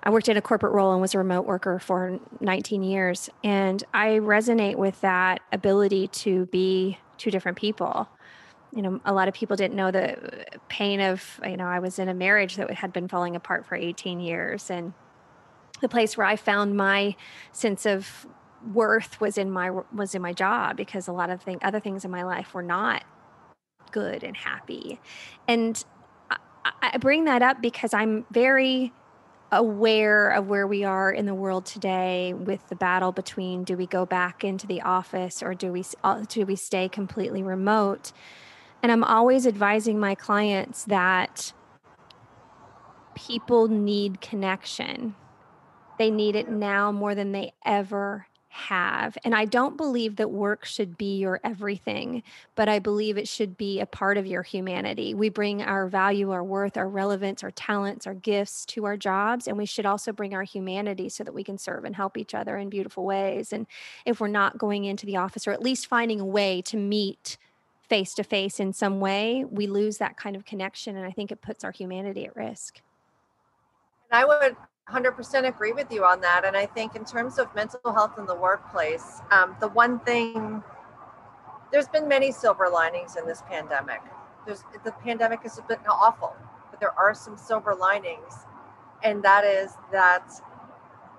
I 0.03 0.09
worked 0.09 0.29
in 0.29 0.37
a 0.37 0.41
corporate 0.41 0.73
role 0.73 0.93
and 0.93 1.01
was 1.01 1.13
a 1.13 1.19
remote 1.19 1.45
worker 1.45 1.77
for 1.77 2.19
19 2.39 2.81
years 2.81 3.29
and 3.43 3.83
I 3.93 4.19
resonate 4.19 4.75
with 4.75 4.99
that 5.01 5.41
ability 5.51 6.07
to 6.07 6.47
be 6.47 6.97
two 7.17 7.29
different 7.29 7.57
people. 7.57 8.09
You 8.73 8.81
know, 8.81 9.01
a 9.05 9.13
lot 9.13 9.27
of 9.27 9.33
people 9.33 9.57
didn't 9.57 9.75
know 9.75 9.91
the 9.91 10.45
pain 10.69 11.01
of, 11.01 11.39
you 11.45 11.57
know, 11.57 11.65
I 11.65 11.79
was 11.79 11.99
in 11.99 12.07
a 12.07 12.13
marriage 12.13 12.55
that 12.55 12.71
had 12.71 12.93
been 12.93 13.09
falling 13.09 13.35
apart 13.35 13.65
for 13.65 13.75
18 13.75 14.21
years 14.21 14.71
and 14.71 14.93
the 15.81 15.89
place 15.89 16.17
where 16.17 16.27
I 16.27 16.35
found 16.35 16.77
my 16.77 17.15
sense 17.51 17.85
of 17.85 18.27
worth 18.73 19.19
was 19.19 19.37
in 19.37 19.51
my 19.51 19.71
was 19.93 20.13
in 20.13 20.21
my 20.21 20.33
job 20.33 20.77
because 20.77 21.07
a 21.07 21.11
lot 21.11 21.29
of 21.29 21.41
thing 21.41 21.57
other 21.61 21.79
things 21.79 22.05
in 22.05 22.11
my 22.11 22.23
life 22.23 22.53
were 22.53 22.63
not 22.63 23.03
good 23.91 24.23
and 24.23 24.37
happy. 24.37 24.99
And 25.47 25.83
I, 26.29 26.37
I 26.81 26.97
bring 26.97 27.25
that 27.25 27.41
up 27.41 27.61
because 27.61 27.93
i'm 27.93 28.25
very 28.31 28.93
aware 29.51 30.29
of 30.29 30.47
where 30.47 30.65
we 30.65 30.83
are 30.83 31.11
in 31.11 31.25
the 31.25 31.33
world 31.33 31.65
today 31.65 32.33
with 32.33 32.69
the 32.69 32.75
battle 32.75 33.11
between 33.11 33.65
do 33.65 33.75
we 33.75 33.85
go 33.85 34.05
back 34.05 34.43
into 34.45 34.65
the 34.65 34.81
office 34.81 35.43
or 35.43 35.53
do 35.53 35.71
we 35.71 35.83
uh, 36.03 36.23
do 36.27 36.45
we 36.45 36.55
stay 36.55 36.87
completely 36.87 37.43
remote? 37.43 38.11
And 38.83 38.91
i'm 38.91 39.03
always 39.03 39.45
advising 39.45 39.99
my 39.99 40.15
clients 40.15 40.85
that 40.85 41.53
people 43.15 43.67
need 43.67 44.21
connection 44.21 45.15
they 46.01 46.09
need 46.09 46.35
it 46.35 46.49
now 46.49 46.91
more 46.91 47.13
than 47.13 47.31
they 47.31 47.53
ever 47.63 48.25
have. 48.49 49.17
And 49.23 49.33
I 49.35 49.45
don't 49.45 49.77
believe 49.77 50.17
that 50.17 50.31
work 50.31 50.65
should 50.65 50.97
be 50.97 51.17
your 51.17 51.39
everything, 51.43 52.23
but 52.55 52.67
I 52.67 52.79
believe 52.79 53.17
it 53.17 53.27
should 53.27 53.55
be 53.55 53.79
a 53.79 53.85
part 53.85 54.17
of 54.17 54.25
your 54.25 54.41
humanity. 54.41 55.13
We 55.13 55.29
bring 55.29 55.61
our 55.61 55.87
value, 55.87 56.31
our 56.31 56.43
worth, 56.43 56.75
our 56.75 56.89
relevance, 56.89 57.43
our 57.43 57.51
talents, 57.51 58.07
our 58.07 58.13
gifts 58.13 58.65
to 58.67 58.85
our 58.85 58.97
jobs, 58.97 59.47
and 59.47 59.57
we 59.57 59.65
should 59.65 59.85
also 59.85 60.11
bring 60.11 60.33
our 60.33 60.43
humanity 60.43 61.07
so 61.07 61.23
that 61.23 61.33
we 61.33 61.43
can 61.43 61.57
serve 61.57 61.85
and 61.85 61.95
help 61.95 62.17
each 62.17 62.33
other 62.33 62.57
in 62.57 62.69
beautiful 62.69 63.05
ways. 63.05 63.53
And 63.53 63.67
if 64.03 64.19
we're 64.19 64.27
not 64.27 64.57
going 64.57 64.85
into 64.85 65.05
the 65.05 65.17
office 65.17 65.47
or 65.47 65.51
at 65.51 65.61
least 65.61 65.87
finding 65.87 66.19
a 66.19 66.25
way 66.25 66.61
to 66.63 66.77
meet 66.77 67.37
face 67.87 68.13
to 68.15 68.23
face 68.23 68.59
in 68.59 68.73
some 68.73 68.99
way, 68.99 69.45
we 69.49 69.67
lose 69.67 69.99
that 69.99 70.17
kind 70.17 70.35
of 70.35 70.45
connection. 70.45 70.97
And 70.97 71.05
I 71.05 71.11
think 71.11 71.31
it 71.31 71.41
puts 71.41 71.63
our 71.63 71.71
humanity 71.71 72.25
at 72.25 72.35
risk. 72.35 72.81
I 74.11 74.25
would 74.25 74.57
100% 74.89 75.47
agree 75.47 75.71
with 75.71 75.91
you 75.91 76.03
on 76.03 76.21
that. 76.21 76.43
And 76.45 76.57
I 76.57 76.65
think, 76.65 76.95
in 76.95 77.05
terms 77.05 77.39
of 77.39 77.53
mental 77.55 77.79
health 77.93 78.17
in 78.17 78.25
the 78.25 78.35
workplace, 78.35 79.21
um, 79.31 79.55
the 79.59 79.67
one 79.69 79.99
thing, 79.99 80.63
there's 81.71 81.87
been 81.87 82.07
many 82.07 82.31
silver 82.31 82.69
linings 82.69 83.15
in 83.15 83.25
this 83.25 83.41
pandemic. 83.47 84.01
There's, 84.45 84.63
the 84.83 84.91
pandemic 84.91 85.43
has 85.43 85.59
been 85.67 85.77
awful, 85.87 86.35
but 86.69 86.79
there 86.79 86.97
are 86.97 87.13
some 87.13 87.37
silver 87.37 87.75
linings. 87.75 88.33
And 89.03 89.23
that 89.23 89.45
is 89.45 89.71
that 89.91 90.29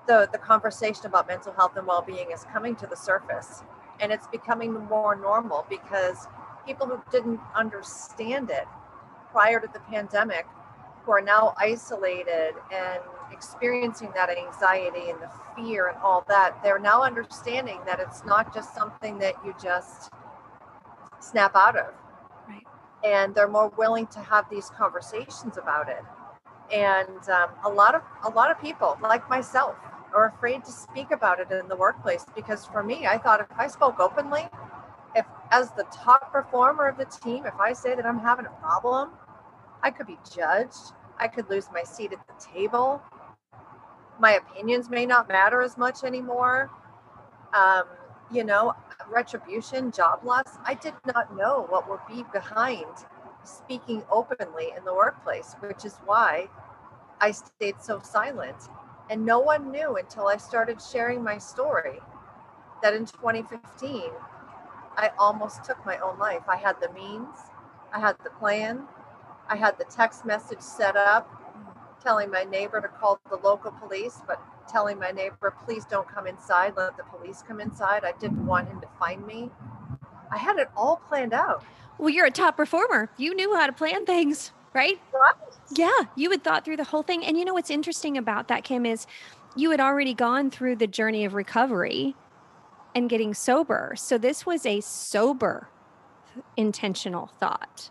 the, 0.07 0.29
the 0.33 0.39
conversation 0.39 1.07
about 1.07 1.29
mental 1.29 1.53
health 1.53 1.77
and 1.77 1.87
well 1.87 2.03
being 2.03 2.31
is 2.33 2.45
coming 2.53 2.77
to 2.77 2.87
the 2.87 2.97
surface. 2.97 3.63
And 4.01 4.13
it's 4.13 4.27
becoming 4.27 4.73
more 4.73 5.15
normal 5.15 5.65
because 5.71 6.27
people 6.67 6.87
who 6.87 7.03
didn't 7.11 7.41
understand 7.57 8.51
it 8.51 8.67
prior 9.31 9.61
to 9.61 9.69
the 9.73 9.81
pandemic 9.81 10.47
who 11.05 11.13
are 11.13 11.21
now 11.21 11.55
isolated 11.59 12.55
and 12.73 13.01
experiencing 13.33 14.11
that 14.15 14.31
anxiety 14.31 15.11
and 15.11 15.21
the 15.21 15.31
fear 15.57 15.89
and 15.89 15.99
all 15.99 16.25
that, 16.29 16.63
they're 16.63 16.79
now 16.79 17.03
understanding 17.03 17.81
that 17.87 18.01
it's 18.01 18.25
not 18.25 18.55
just 18.55 18.75
something 18.75 19.19
that 19.19 19.35
you 19.45 19.55
just 19.63 20.11
snap 21.21 21.55
out 21.55 21.77
of. 21.77 21.95
Right. 22.49 22.67
And 23.05 23.35
they're 23.35 23.49
more 23.49 23.73
willing 23.77 24.07
to 24.09 24.21
have 24.21 24.49
these 24.51 24.71
conversations 24.71 25.57
about 25.57 25.89
it. 25.89 26.03
And 26.73 27.29
um, 27.29 27.51
a 27.65 27.69
lot 27.69 27.95
of 27.95 28.03
a 28.25 28.31
lot 28.31 28.51
of 28.51 28.61
people, 28.61 28.97
like 29.03 29.29
myself, 29.29 29.77
are 30.15 30.29
afraid 30.29 30.65
to 30.65 30.73
speak 30.73 31.11
about 31.11 31.41
it 31.41 31.51
in 31.51 31.69
the 31.69 31.77
workplace 31.77 32.25
because 32.35 32.65
for 32.65 32.83
me, 32.83 33.07
I 33.07 33.19
thought 33.19 33.41
if 33.41 33.47
I 33.59 33.67
spoke 33.67 34.01
openly, 34.01 34.49
if 35.15 35.27
as 35.51 35.71
the 35.73 35.85
top 35.93 36.33
performer 36.33 36.87
of 36.87 36.97
the 36.97 37.05
team, 37.05 37.45
if 37.47 37.55
I 37.61 37.73
say 37.73 37.95
that 37.95 38.07
I'm 38.07 38.19
having 38.19 38.47
a 38.47 38.61
problem, 38.61 39.11
I 39.83 39.91
could 39.91 40.07
be 40.07 40.19
judged. 40.35 40.93
I 41.19 41.29
could 41.29 41.49
lose 41.51 41.69
my 41.73 41.83
seat 41.83 42.13
at 42.13 42.27
the 42.27 42.35
table. 42.53 43.03
My 44.23 44.35
opinions 44.35 44.89
may 44.89 45.05
not 45.05 45.27
matter 45.29 45.63
as 45.63 45.77
much 45.77 46.05
anymore. 46.05 46.71
Um, 47.53 47.83
you 48.31 48.45
know, 48.45 48.73
retribution, 49.11 49.91
job 49.91 50.21
loss. 50.25 50.47
I 50.65 50.75
did 50.75 50.95
not 51.05 51.37
know 51.37 51.67
what 51.69 51.91
would 51.91 52.07
be 52.09 52.25
behind 52.33 52.87
speaking 53.43 54.05
openly 54.13 54.69
in 54.79 54.85
the 54.85 54.95
workplace, 54.95 55.57
which 55.59 55.85
is 55.85 55.97
why 56.07 56.47
I 57.21 57.33
stayed 57.33 57.83
so 57.83 57.99
silent. 57.99 58.69
And 59.11 59.27
no 59.27 59.41
one 59.41 59.73
knew 59.73 59.97
until 59.97 60.29
I 60.29 60.37
started 60.37 60.81
sharing 60.81 61.25
my 61.25 61.39
story 61.39 61.99
that 62.81 62.95
in 62.95 63.07
2015, 63.07 64.03
I 64.97 65.11
almost 65.19 65.65
took 65.65 65.85
my 65.85 65.99
own 65.99 66.17
life. 66.21 66.43
I 66.49 66.57
had 66.57 66.77
the 66.81 66.93
means, 66.93 67.35
I 67.93 67.99
had 67.99 68.15
the 68.23 68.31
plan, 68.31 68.85
I 69.49 69.57
had 69.57 69.79
the 69.79 69.85
text 69.85 70.25
message 70.25 70.61
set 70.61 70.97
up 70.97 71.42
telling 72.03 72.31
my 72.31 72.45
neighbor 72.45 72.81
to 72.81 72.89
call 72.89 73.21
the 73.31 73.37
local 73.37 73.71
police, 73.71 74.21
but 74.27 74.41
telling 74.69 74.99
my 74.99 75.11
neighbor, 75.11 75.55
please 75.65 75.85
don't 75.85 76.09
come 76.09 76.27
inside, 76.27 76.75
let 76.77 76.97
the 76.97 77.05
police 77.05 77.43
come 77.47 77.61
inside. 77.61 78.05
I 78.05 78.13
didn't 78.19 78.45
want 78.47 78.69
him 78.69 78.81
to 78.81 78.89
find 78.99 79.27
me. 79.27 79.51
I 80.31 80.39
had 80.39 80.57
it 80.57 80.69
all 80.77 80.97
planned 81.09 81.33
out. 81.33 81.65
Well, 81.99 82.11
you're 82.11 82.27
a 82.27 82.31
top 82.31 82.57
performer. 82.57 83.11
You 83.17 83.35
knew 83.35 83.55
how 83.55 83.67
to 83.67 83.73
plan 83.73 84.07
things, 84.07 84.53
right? 84.73 84.99
Right. 85.13 85.35
Yeah, 85.77 85.91
you 86.17 86.31
had 86.31 86.43
thought 86.43 86.65
through 86.65 86.79
the 86.79 86.85
whole 86.85 87.03
thing. 87.03 87.25
And 87.25 87.39
you 87.39 87.45
know 87.45 87.55
what's 87.55 87.71
interesting 87.71 88.17
about 88.17 88.49
that, 88.49 88.65
Kim, 88.65 88.87
is 88.87 89.07
you 89.55 89.71
had 89.71 89.81
already 89.81 90.15
gone 90.15 90.51
through 90.51 90.77
the 90.77 90.87
journey 90.87 91.25
of 91.25 91.35
recovery 91.35 92.15
and 92.95 93.09
getting 93.09 93.35
sober. 93.35 93.95
So 93.97 94.19
this 94.19 94.45
was 94.45 94.67
a 94.67 94.81
sober, 94.81 95.69
intentional 96.57 97.31
thought. 97.39 97.91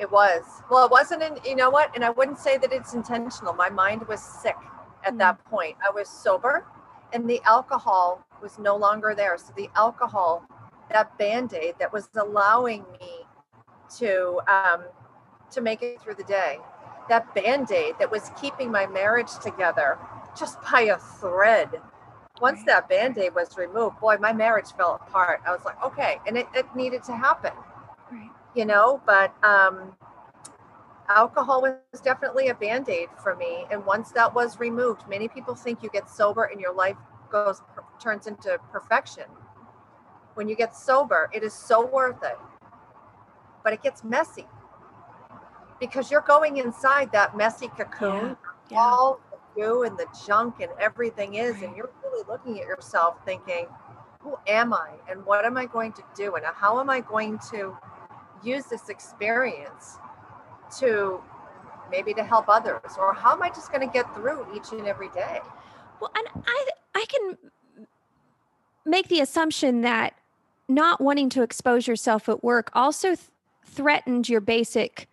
It 0.00 0.10
was. 0.10 0.42
Well, 0.70 0.86
it 0.86 0.90
wasn't 0.90 1.22
in, 1.22 1.38
you 1.44 1.54
know 1.54 1.68
what? 1.68 1.94
And 1.94 2.02
I 2.02 2.08
wouldn't 2.08 2.38
say 2.38 2.56
that 2.56 2.72
it's 2.72 2.94
intentional. 2.94 3.52
My 3.52 3.68
mind 3.68 4.08
was 4.08 4.20
sick 4.20 4.56
at 5.04 5.14
mm. 5.14 5.18
that 5.18 5.44
point. 5.44 5.76
I 5.86 5.90
was 5.90 6.08
sober 6.08 6.64
and 7.12 7.28
the 7.28 7.40
alcohol 7.44 8.24
was 8.40 8.58
no 8.58 8.76
longer 8.76 9.14
there. 9.14 9.36
So 9.36 9.52
the 9.54 9.68
alcohol, 9.76 10.42
that 10.90 11.16
band-aid 11.18 11.74
that 11.78 11.92
was 11.92 12.08
allowing 12.16 12.84
me 12.98 13.26
to 13.98 14.40
um, 14.48 14.84
to 15.50 15.60
make 15.60 15.82
it 15.82 16.00
through 16.00 16.14
the 16.14 16.24
day, 16.24 16.58
that 17.08 17.34
band-aid 17.34 17.96
that 17.98 18.10
was 18.10 18.30
keeping 18.40 18.70
my 18.70 18.86
marriage 18.86 19.38
together 19.42 19.98
just 20.38 20.58
by 20.72 20.82
a 20.82 20.96
thread. 20.96 21.68
Once 22.40 22.64
that 22.64 22.88
band-aid 22.88 23.34
was 23.34 23.58
removed, 23.58 24.00
boy, 24.00 24.16
my 24.18 24.32
marriage 24.32 24.72
fell 24.74 24.94
apart. 25.06 25.42
I 25.46 25.52
was 25.52 25.62
like, 25.66 25.82
okay, 25.84 26.18
and 26.26 26.38
it, 26.38 26.46
it 26.54 26.64
needed 26.74 27.02
to 27.04 27.12
happen 27.14 27.52
you 28.54 28.64
know, 28.64 29.00
but 29.06 29.32
um, 29.44 29.94
alcohol 31.08 31.62
was 31.62 32.00
definitely 32.00 32.48
a 32.48 32.54
band 32.54 32.88
aid 32.88 33.08
for 33.22 33.36
me. 33.36 33.66
And 33.70 33.84
once 33.84 34.10
that 34.12 34.34
was 34.34 34.58
removed, 34.58 35.02
many 35.08 35.28
people 35.28 35.54
think 35.54 35.82
you 35.82 35.90
get 35.90 36.08
sober 36.08 36.44
and 36.44 36.60
your 36.60 36.74
life 36.74 36.96
goes 37.30 37.62
turns 38.00 38.26
into 38.26 38.58
perfection. 38.72 39.24
When 40.34 40.48
you 40.48 40.56
get 40.56 40.74
sober, 40.76 41.30
it 41.32 41.42
is 41.42 41.52
so 41.52 41.86
worth 41.86 42.22
it, 42.22 42.38
but 43.62 43.72
it 43.72 43.82
gets 43.82 44.02
messy 44.02 44.46
because 45.80 46.10
you're 46.10 46.20
going 46.20 46.58
inside 46.58 47.10
that 47.12 47.36
messy 47.36 47.68
cocoon. 47.68 48.30
Yeah. 48.30 48.34
Yeah. 48.70 48.78
All 48.78 49.20
the 49.30 49.60
goo 49.60 49.82
and 49.82 49.98
the 49.98 50.06
junk 50.26 50.60
and 50.60 50.70
everything 50.78 51.34
is, 51.34 51.54
right. 51.54 51.64
and 51.64 51.76
you're 51.76 51.90
really 52.04 52.24
looking 52.28 52.60
at 52.60 52.66
yourself 52.66 53.16
thinking, 53.24 53.66
"Who 54.20 54.36
am 54.46 54.72
I? 54.72 54.90
And 55.08 55.24
what 55.26 55.44
am 55.44 55.56
I 55.56 55.66
going 55.66 55.92
to 55.94 56.02
do? 56.14 56.36
And 56.36 56.44
how 56.46 56.78
am 56.78 56.88
I 56.88 57.00
going 57.00 57.40
to?" 57.50 57.76
Use 58.42 58.64
this 58.66 58.88
experience 58.88 59.96
to 60.78 61.20
maybe 61.90 62.14
to 62.14 62.24
help 62.24 62.48
others 62.48 62.96
or 62.98 63.12
how 63.12 63.32
am 63.32 63.42
i 63.42 63.48
just 63.48 63.72
going 63.72 63.86
to 63.86 63.92
get 63.92 64.12
through 64.14 64.46
each 64.54 64.72
and 64.72 64.86
every 64.86 65.08
day 65.08 65.40
well 66.00 66.10
and 66.16 66.44
i 66.46 66.66
i 66.94 67.04
can 67.08 67.36
make 68.84 69.08
the 69.08 69.20
assumption 69.20 69.80
that 69.82 70.14
not 70.68 71.00
wanting 71.00 71.28
to 71.28 71.42
expose 71.42 71.86
yourself 71.86 72.28
at 72.28 72.44
work 72.44 72.70
also 72.74 73.08
th- 73.08 73.28
threatened 73.64 74.28
your 74.28 74.40
basic 74.40 75.08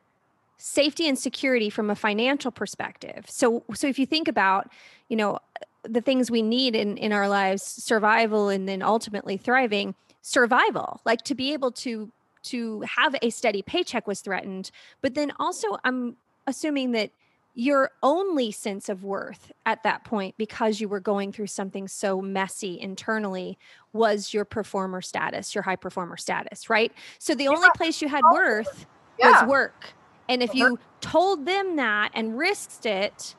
safety 0.58 1.08
and 1.08 1.18
security 1.18 1.70
from 1.70 1.90
a 1.90 1.96
financial 1.96 2.52
perspective. 2.52 3.26
So 3.30 3.64
so 3.74 3.88
if 3.88 4.00
you 4.00 4.06
think 4.06 4.28
about, 4.28 4.72
you 5.08 5.16
know, 5.16 5.40
the 5.84 6.02
things 6.02 6.30
we 6.30 6.42
need 6.42 6.76
in 6.76 6.98
in 6.98 7.14
our 7.14 7.30
lives, 7.30 7.64
survival 7.64 8.50
and 8.50 8.68
then 8.68 8.82
ultimately 8.82 9.38
thriving, 9.38 9.96
survival, 10.22 11.02
like 11.06 11.22
to 11.24 11.36
be 11.36 11.54
able 11.54 11.72
to 11.72 12.12
to 12.50 12.82
have 12.82 13.16
a 13.22 13.30
steady 13.30 13.62
paycheck 13.62 14.08
was 14.08 14.22
threatened, 14.22 14.72
but 15.02 15.16
then 15.16 15.32
also 15.40 15.78
I'm 15.84 16.18
assuming 16.46 16.92
that 16.92 17.12
your 17.54 17.90
only 18.04 18.52
sense 18.52 18.88
of 18.88 19.04
worth 19.04 19.52
at 19.66 19.82
that 19.82 20.04
point 20.04 20.36
because 20.38 20.80
you 20.80 20.88
were 20.88 21.00
going 21.00 21.32
through 21.32 21.48
something 21.48 21.88
so 21.88 22.22
messy 22.22 22.80
internally 22.80 23.58
was 23.94 24.32
your 24.32 24.46
performer 24.46 25.02
status 25.02 25.56
your 25.56 25.64
high 25.64 25.76
performer 25.76 26.16
status 26.16 26.70
right 26.70 26.92
so 27.18 27.34
the 27.34 27.46
yeah. 27.46 27.50
only 27.50 27.68
place 27.76 28.00
you 28.00 28.08
had 28.08 28.22
worth 28.32 28.86
yeah. 29.18 29.42
was 29.42 29.50
work 29.50 29.96
and 30.30 30.44
if 30.44 30.54
you 30.54 30.66
uh-huh. 30.66 30.76
told 31.02 31.46
them 31.46 31.78
that 31.78 32.12
and 32.14 32.38
risked 32.38 32.86
it, 32.86 33.36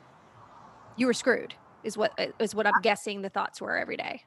you 0.97 1.07
were 1.07 1.13
screwed. 1.13 1.53
Is 1.83 1.97
what 1.97 2.11
is 2.39 2.53
what 2.53 2.67
I'm 2.67 2.81
guessing 2.81 3.21
the 3.21 3.29
thoughts 3.29 3.61
were 3.61 3.77
every 3.77 3.95
day. 3.95 4.23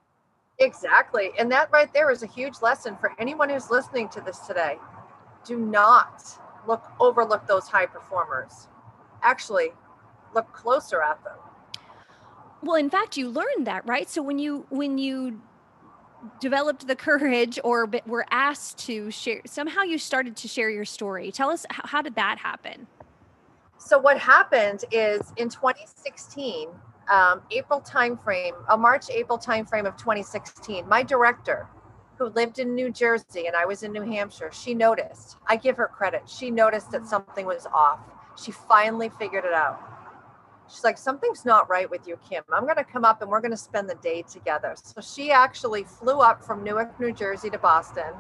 Exactly. 0.62 1.31
And 1.38 1.50
that 1.50 1.71
right 1.73 1.92
there 1.92 2.11
is 2.11 2.23
a 2.23 2.26
huge 2.26 2.62
lesson 2.62 2.97
for 2.97 3.12
anyone 3.19 3.50
who's 3.50 3.71
listening 3.71 4.09
to 4.11 4.21
this 4.21 4.38
today. 4.38 4.76
Do 5.45 5.59
not 5.59 6.38
look 6.69 6.85
overlook 7.00 7.47
those 7.49 7.66
high 7.66 7.87
performers. 7.87 8.69
Actually, 9.23 9.71
look 10.35 10.52
closer 10.52 11.02
at 11.02 11.23
them. 11.25 11.37
Well, 12.62 12.76
in 12.76 12.90
fact, 12.90 13.16
you 13.16 13.28
learned 13.28 13.66
that, 13.66 13.87
right? 13.87 14.09
So 14.09 14.23
when 14.23 14.38
you 14.38 14.66
when 14.71 14.99
you 14.99 15.40
developed 16.40 16.87
the 16.87 16.95
courage 16.95 17.59
or 17.64 17.90
were 18.07 18.25
asked 18.31 18.78
to 18.78 19.11
share 19.11 19.40
somehow 19.45 19.83
you 19.83 19.99
started 19.99 20.37
to 20.37 20.47
share 20.47 20.71
your 20.71 20.85
story 20.85 21.33
tell 21.33 21.50
us 21.50 21.66
how, 21.71 21.83
how 21.85 22.00
did 22.00 22.14
that 22.14 22.38
happen 22.38 22.87
so 23.76 23.99
what 23.99 24.16
happened 24.16 24.85
is 24.92 25.33
in 25.37 25.49
2016 25.49 26.69
um, 27.12 27.42
april 27.52 27.81
timeframe 27.81 28.54
a 28.71 28.78
march 28.78 29.11
april 29.11 29.38
timeframe 29.38 29.87
of 29.87 29.97
2016 29.97 30.88
my 30.88 31.02
director 31.02 31.69
who 32.19 32.28
lived 32.31 32.59
in 32.59 32.75
new 32.75 32.90
jersey 32.90 33.47
and 33.47 33.57
i 33.57 33.66
was 33.66 33.85
in 33.85 33.92
new 33.92 34.02
hampshire 34.02 34.50
she 34.52 34.75
noticed 34.75 35.37
i 35.49 35.57
give 35.57 35.76
her 35.76 35.88
credit 35.88 36.23
she 36.28 36.50
noticed 36.50 36.90
that 36.90 37.07
something 37.07 37.47
was 37.47 37.66
off 37.75 38.00
she 38.42 38.52
finally 38.52 39.11
figured 39.19 39.45
it 39.45 39.54
out 39.54 39.81
She's 40.73 40.85
like, 40.85 40.97
something's 40.97 41.45
not 41.45 41.69
right 41.69 41.90
with 41.90 42.09
you, 42.09 42.19
Kim. 42.28 42.45
I'm 42.52 42.64
going 42.64 42.76
to 42.76 42.85
come 42.85 43.04
up 43.04 43.21
and 43.21 43.31
we're 43.31 43.42
going 43.42 43.52
to 43.52 43.59
spend 43.59 43.90
the 43.90 43.97
day 43.97 44.23
together. 44.23 44.75
So 44.83 45.02
she 45.02 45.31
actually 45.31 45.85
flew 45.85 46.21
up 46.21 46.45
from 46.45 46.64
Newark, 46.64 46.99
New 46.99 47.12
Jersey 47.12 47.50
to 47.50 47.59
Boston. 47.59 48.14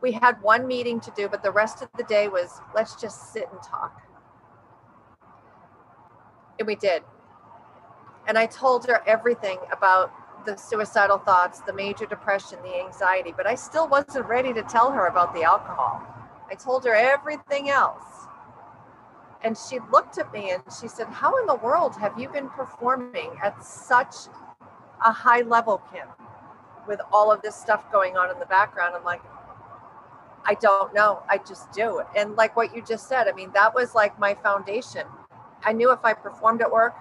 We 0.00 0.12
had 0.12 0.42
one 0.42 0.66
meeting 0.66 1.00
to 1.00 1.12
do, 1.16 1.28
but 1.28 1.44
the 1.44 1.52
rest 1.52 1.82
of 1.82 1.88
the 1.96 2.04
day 2.04 2.28
was 2.28 2.60
let's 2.74 3.00
just 3.00 3.32
sit 3.32 3.48
and 3.52 3.62
talk. 3.62 4.02
And 6.58 6.66
we 6.66 6.74
did. 6.74 7.02
And 8.26 8.36
I 8.36 8.46
told 8.46 8.86
her 8.86 9.02
everything 9.06 9.58
about 9.70 10.12
the 10.46 10.56
suicidal 10.56 11.18
thoughts, 11.18 11.60
the 11.60 11.72
major 11.72 12.06
depression, 12.06 12.58
the 12.62 12.80
anxiety, 12.80 13.32
but 13.36 13.46
I 13.46 13.54
still 13.54 13.88
wasn't 13.88 14.26
ready 14.26 14.52
to 14.54 14.62
tell 14.62 14.90
her 14.92 15.06
about 15.06 15.34
the 15.34 15.42
alcohol. 15.42 16.02
I 16.50 16.54
told 16.54 16.84
her 16.84 16.94
everything 16.94 17.68
else. 17.70 18.04
And 19.42 19.56
she 19.56 19.78
looked 19.92 20.18
at 20.18 20.32
me 20.32 20.50
and 20.50 20.62
she 20.80 20.88
said, 20.88 21.06
How 21.08 21.38
in 21.40 21.46
the 21.46 21.56
world 21.56 21.96
have 21.96 22.18
you 22.18 22.28
been 22.28 22.48
performing 22.48 23.30
at 23.42 23.62
such 23.64 24.14
a 25.04 25.12
high 25.12 25.42
level, 25.42 25.82
Kim, 25.92 26.08
with 26.88 27.00
all 27.12 27.30
of 27.30 27.42
this 27.42 27.54
stuff 27.54 27.90
going 27.92 28.16
on 28.16 28.30
in 28.30 28.38
the 28.38 28.46
background? 28.46 28.94
I'm 28.96 29.04
like, 29.04 29.22
I 30.44 30.54
don't 30.54 30.94
know. 30.94 31.22
I 31.28 31.38
just 31.38 31.72
do. 31.72 32.02
And 32.16 32.36
like 32.36 32.56
what 32.56 32.74
you 32.74 32.82
just 32.82 33.08
said, 33.08 33.28
I 33.28 33.32
mean, 33.32 33.50
that 33.54 33.74
was 33.74 33.94
like 33.94 34.18
my 34.18 34.34
foundation. 34.34 35.06
I 35.64 35.72
knew 35.72 35.92
if 35.92 36.04
I 36.04 36.12
performed 36.14 36.62
at 36.62 36.70
work, 36.70 36.94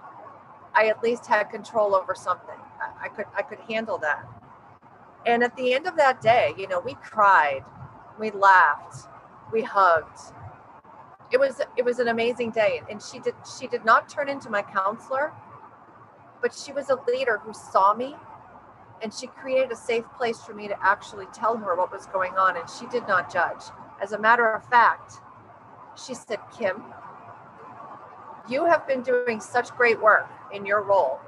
I 0.75 0.87
at 0.87 1.01
least 1.01 1.25
had 1.25 1.49
control 1.49 1.95
over 1.95 2.13
something. 2.13 2.59
I 3.01 3.07
could 3.07 3.25
I 3.35 3.41
could 3.41 3.59
handle 3.59 3.97
that. 3.99 4.25
And 5.25 5.43
at 5.43 5.55
the 5.55 5.73
end 5.73 5.87
of 5.87 5.95
that 5.97 6.21
day, 6.21 6.53
you 6.57 6.67
know, 6.67 6.79
we 6.79 6.93
cried, 6.95 7.63
we 8.19 8.29
laughed, 8.31 9.07
we 9.51 9.63
hugged, 9.63 10.19
it 11.31 11.39
was 11.39 11.61
it 11.75 11.83
was 11.83 11.99
an 11.99 12.07
amazing 12.07 12.51
day 12.51 12.81
and 12.89 13.01
she 13.01 13.19
did 13.19 13.33
she 13.59 13.67
did 13.67 13.83
not 13.83 14.07
turn 14.07 14.29
into 14.29 14.49
my 14.49 14.61
counselor 14.61 15.33
but 16.41 16.53
she 16.53 16.71
was 16.71 16.89
a 16.89 16.97
leader 17.07 17.39
who 17.39 17.53
saw 17.53 17.93
me 17.93 18.15
and 19.01 19.13
she 19.13 19.27
created 19.27 19.71
a 19.71 19.75
safe 19.75 20.05
place 20.17 20.39
for 20.41 20.53
me 20.53 20.67
to 20.67 20.75
actually 20.85 21.25
tell 21.33 21.57
her 21.57 21.75
what 21.75 21.91
was 21.91 22.05
going 22.07 22.33
on 22.33 22.57
and 22.57 22.69
she 22.69 22.85
did 22.87 23.07
not 23.07 23.31
judge 23.31 23.63
as 24.01 24.11
a 24.11 24.19
matter 24.19 24.51
of 24.51 24.63
fact 24.69 25.15
she 25.97 26.13
said 26.13 26.39
kim 26.57 26.83
you 28.47 28.65
have 28.65 28.87
been 28.87 29.01
doing 29.01 29.41
such 29.41 29.69
great 29.71 30.01
work 30.01 30.29
in 30.53 30.65
your 30.65 30.81
role 30.81 31.19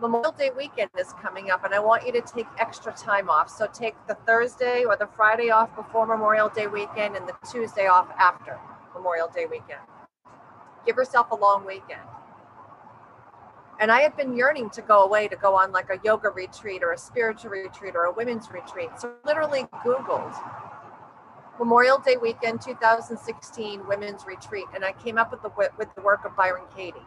memorial 0.00 0.32
day 0.32 0.50
weekend 0.56 0.90
is 0.98 1.12
coming 1.20 1.50
up 1.50 1.64
and 1.64 1.74
i 1.74 1.78
want 1.78 2.06
you 2.06 2.12
to 2.12 2.20
take 2.20 2.46
extra 2.58 2.92
time 2.92 3.28
off 3.28 3.50
so 3.50 3.66
take 3.72 3.94
the 4.06 4.14
thursday 4.26 4.84
or 4.84 4.96
the 4.96 5.08
friday 5.16 5.50
off 5.50 5.74
before 5.74 6.06
memorial 6.06 6.48
day 6.48 6.66
weekend 6.66 7.16
and 7.16 7.28
the 7.28 7.34
tuesday 7.50 7.86
off 7.86 8.08
after 8.18 8.58
Memorial 8.98 9.28
Day 9.28 9.46
weekend. 9.46 9.80
Give 10.84 10.96
yourself 10.96 11.30
a 11.30 11.34
long 11.34 11.64
weekend. 11.64 12.00
And 13.80 13.92
I 13.92 14.00
had 14.00 14.16
been 14.16 14.36
yearning 14.36 14.70
to 14.70 14.82
go 14.82 15.04
away 15.04 15.28
to 15.28 15.36
go 15.36 15.54
on 15.54 15.70
like 15.70 15.88
a 15.88 16.00
yoga 16.02 16.30
retreat 16.30 16.82
or 16.82 16.92
a 16.92 16.98
spiritual 16.98 17.50
retreat 17.50 17.94
or 17.94 18.04
a 18.04 18.12
women's 18.12 18.50
retreat. 18.50 18.88
So 18.98 19.14
literally 19.24 19.66
Googled 19.84 20.34
Memorial 21.60 21.98
Day 21.98 22.16
weekend 22.16 22.60
2016 22.60 23.86
women's 23.86 24.26
retreat 24.26 24.66
and 24.74 24.84
I 24.84 24.92
came 24.92 25.16
up 25.16 25.30
with 25.30 25.42
the 25.42 25.50
with 25.78 25.94
the 25.94 26.02
work 26.02 26.24
of 26.24 26.36
Byron 26.36 26.64
Katie. 26.74 27.06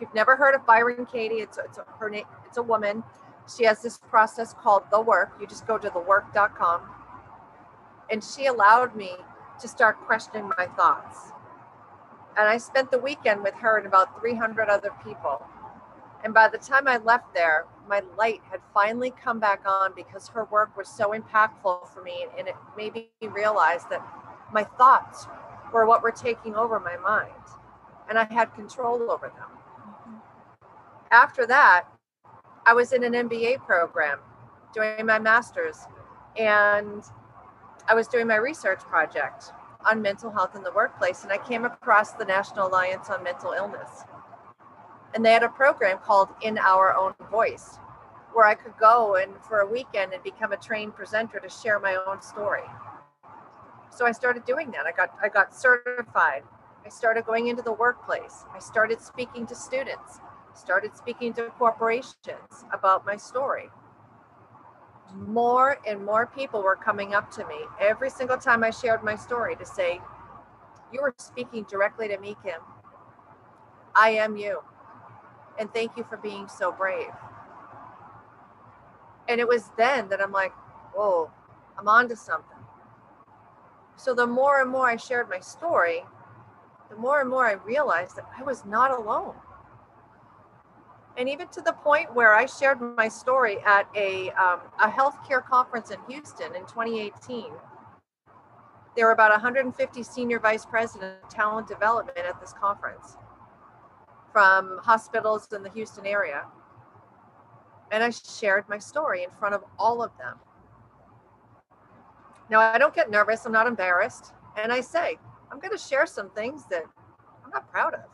If 0.00 0.06
you've 0.06 0.14
never 0.14 0.34
heard 0.34 0.54
of 0.54 0.64
Byron 0.64 1.04
Katie, 1.04 1.42
it's 1.42 1.58
it's 1.58 1.76
a, 1.76 1.84
her 1.98 2.08
name 2.08 2.24
it's 2.46 2.56
a 2.56 2.62
woman. 2.62 3.04
She 3.54 3.64
has 3.64 3.82
this 3.82 3.98
process 3.98 4.54
called 4.54 4.84
the 4.90 4.98
work. 4.98 5.36
You 5.38 5.46
just 5.46 5.66
go 5.66 5.76
to 5.76 5.90
thework.com. 5.90 6.80
And 8.10 8.24
she 8.24 8.46
allowed 8.46 8.96
me 8.96 9.10
to 9.60 9.68
start 9.68 10.00
questioning 10.00 10.50
my 10.56 10.68
thoughts. 10.74 11.32
And 12.38 12.48
I 12.48 12.56
spent 12.56 12.90
the 12.90 12.98
weekend 12.98 13.42
with 13.42 13.52
her 13.56 13.76
and 13.76 13.86
about 13.86 14.18
300 14.20 14.70
other 14.70 14.90
people. 15.04 15.44
And 16.24 16.32
by 16.32 16.48
the 16.48 16.56
time 16.56 16.88
I 16.88 16.96
left 16.96 17.34
there, 17.34 17.66
my 17.86 18.00
light 18.16 18.40
had 18.50 18.60
finally 18.72 19.12
come 19.22 19.38
back 19.38 19.66
on 19.66 19.92
because 19.94 20.28
her 20.28 20.46
work 20.46 20.74
was 20.78 20.88
so 20.88 21.10
impactful 21.10 21.88
for 21.92 22.02
me. 22.02 22.24
And 22.38 22.48
it 22.48 22.56
made 22.74 22.94
me 22.94 23.10
realize 23.20 23.84
that 23.90 24.02
my 24.50 24.64
thoughts 24.64 25.26
were 25.74 25.84
what 25.84 26.02
were 26.02 26.10
taking 26.10 26.54
over 26.54 26.80
my 26.80 26.96
mind. 26.96 27.34
And 28.08 28.18
I 28.18 28.24
had 28.24 28.54
control 28.54 29.10
over 29.10 29.28
them. 29.28 29.60
After 31.10 31.46
that, 31.46 31.84
I 32.66 32.72
was 32.72 32.92
in 32.92 33.02
an 33.02 33.12
MBA 33.28 33.64
program 33.66 34.20
doing 34.72 35.06
my 35.06 35.18
master's. 35.18 35.78
And 36.36 37.02
I 37.88 37.94
was 37.94 38.06
doing 38.06 38.26
my 38.26 38.36
research 38.36 38.80
project 38.80 39.46
on 39.88 40.00
mental 40.02 40.30
health 40.30 40.54
in 40.54 40.62
the 40.62 40.72
workplace, 40.72 41.24
and 41.24 41.32
I 41.32 41.38
came 41.38 41.64
across 41.64 42.12
the 42.12 42.24
National 42.24 42.68
Alliance 42.68 43.08
on 43.08 43.24
Mental 43.24 43.52
Illness. 43.52 44.04
And 45.14 45.24
they 45.24 45.32
had 45.32 45.42
a 45.42 45.48
program 45.48 45.98
called 45.98 46.28
In 46.42 46.58
Our 46.58 46.94
Own 46.94 47.14
Voice, 47.30 47.78
where 48.32 48.46
I 48.46 48.54
could 48.54 48.74
go 48.78 49.16
and 49.16 49.32
for 49.42 49.60
a 49.60 49.66
weekend 49.66 50.12
and 50.12 50.22
become 50.22 50.52
a 50.52 50.56
trained 50.56 50.94
presenter 50.94 51.40
to 51.40 51.48
share 51.48 51.80
my 51.80 51.96
own 52.06 52.22
story. 52.22 52.62
So 53.90 54.06
I 54.06 54.12
started 54.12 54.44
doing 54.44 54.70
that. 54.70 54.86
I 54.86 54.92
got 54.92 55.10
I 55.20 55.28
got 55.28 55.56
certified. 55.56 56.44
I 56.86 56.88
started 56.90 57.26
going 57.26 57.48
into 57.48 57.62
the 57.62 57.72
workplace. 57.72 58.44
I 58.54 58.60
started 58.60 59.00
speaking 59.00 59.46
to 59.48 59.54
students, 59.56 60.20
started 60.54 60.96
speaking 60.96 61.32
to 61.34 61.44
corporations 61.58 62.64
about 62.72 63.06
my 63.06 63.16
story 63.16 63.70
more 65.14 65.78
and 65.86 66.04
more 66.04 66.26
people 66.26 66.62
were 66.62 66.76
coming 66.76 67.14
up 67.14 67.30
to 67.32 67.46
me 67.46 67.56
every 67.80 68.10
single 68.10 68.36
time 68.36 68.62
I 68.62 68.70
shared 68.70 69.02
my 69.02 69.16
story 69.16 69.56
to 69.56 69.66
say, 69.66 70.00
You 70.92 71.02
were 71.02 71.14
speaking 71.18 71.66
directly 71.68 72.08
to 72.08 72.18
me, 72.18 72.36
Kim. 72.44 72.60
I 73.94 74.10
am 74.10 74.36
you. 74.36 74.62
And 75.58 75.72
thank 75.72 75.96
you 75.96 76.04
for 76.04 76.16
being 76.16 76.48
so 76.48 76.72
brave. 76.72 77.10
And 79.28 79.40
it 79.40 79.48
was 79.48 79.70
then 79.76 80.08
that 80.08 80.20
I'm 80.20 80.32
like, 80.32 80.52
Whoa, 80.94 81.30
I'm 81.78 81.88
on 81.88 82.08
to 82.08 82.16
something. 82.16 82.56
So 83.96 84.14
the 84.14 84.26
more 84.26 84.60
and 84.60 84.70
more 84.70 84.88
I 84.88 84.96
shared 84.96 85.28
my 85.28 85.40
story, 85.40 86.02
the 86.88 86.96
more 86.96 87.20
and 87.20 87.28
more 87.28 87.46
I 87.46 87.52
realized 87.52 88.16
that 88.16 88.28
I 88.38 88.42
was 88.42 88.64
not 88.64 88.90
alone 88.90 89.34
and 91.16 91.28
even 91.28 91.48
to 91.48 91.60
the 91.60 91.72
point 91.72 92.14
where 92.14 92.34
I 92.34 92.46
shared 92.46 92.80
my 92.96 93.08
story 93.08 93.58
at 93.66 93.88
a, 93.96 94.30
um, 94.32 94.60
a 94.80 94.88
healthcare 94.88 95.44
conference 95.44 95.90
in 95.90 95.98
Houston 96.08 96.54
in 96.54 96.62
2018. 96.62 97.46
There 98.96 99.06
were 99.06 99.12
about 99.12 99.30
150 99.30 100.02
senior 100.02 100.38
vice 100.40 100.66
president 100.66 101.16
of 101.22 101.30
talent 101.30 101.68
development 101.68 102.18
at 102.18 102.40
this 102.40 102.52
conference 102.52 103.16
from 104.32 104.78
hospitals 104.82 105.48
in 105.52 105.62
the 105.62 105.70
Houston 105.70 106.06
area. 106.06 106.44
and 107.92 108.02
I 108.04 108.10
shared 108.10 108.68
my 108.68 108.78
story 108.78 109.24
in 109.24 109.30
front 109.38 109.54
of 109.54 109.64
all 109.78 110.02
of 110.02 110.10
them. 110.18 110.36
Now, 112.50 112.60
I 112.60 112.78
don't 112.78 112.94
get 112.94 113.10
nervous, 113.10 113.46
I'm 113.46 113.52
not 113.52 113.66
embarrassed. 113.66 114.32
And 114.56 114.72
I 114.72 114.80
say, 114.80 115.18
I'm 115.50 115.60
going 115.60 115.72
to 115.72 115.78
share 115.78 116.06
some 116.06 116.30
things 116.30 116.64
that 116.70 116.84
I'm 117.44 117.50
not 117.50 117.70
proud 117.70 117.94
of, 117.94 118.04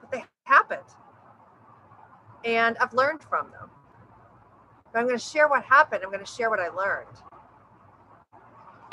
but 0.00 0.10
they 0.10 0.24
happened. 0.44 0.86
And 2.44 2.76
I've 2.78 2.94
learned 2.94 3.22
from 3.22 3.50
them. 3.50 3.70
But 4.92 5.00
I'm 5.00 5.06
going 5.06 5.18
to 5.18 5.24
share 5.24 5.48
what 5.48 5.64
happened, 5.64 6.02
I'm 6.02 6.10
going 6.10 6.24
to 6.24 6.30
share 6.30 6.50
what 6.50 6.60
I 6.60 6.68
learned. 6.68 7.16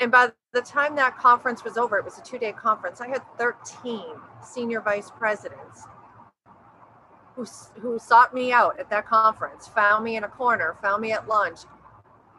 And 0.00 0.12
by 0.12 0.30
the 0.52 0.62
time 0.62 0.94
that 0.96 1.18
conference 1.18 1.64
was 1.64 1.76
over, 1.76 1.98
it 1.98 2.04
was 2.04 2.18
a 2.18 2.22
two 2.22 2.38
day 2.38 2.52
conference, 2.52 3.00
I 3.00 3.08
had 3.08 3.22
13 3.36 4.04
senior 4.44 4.80
vice 4.80 5.10
presidents 5.10 5.84
who, 7.34 7.44
who 7.80 7.98
sought 7.98 8.34
me 8.34 8.52
out 8.52 8.78
at 8.78 8.90
that 8.90 9.06
conference, 9.06 9.68
found 9.68 10.04
me 10.04 10.16
in 10.16 10.24
a 10.24 10.28
corner, 10.28 10.76
found 10.82 11.02
me 11.02 11.12
at 11.12 11.28
lunch, 11.28 11.60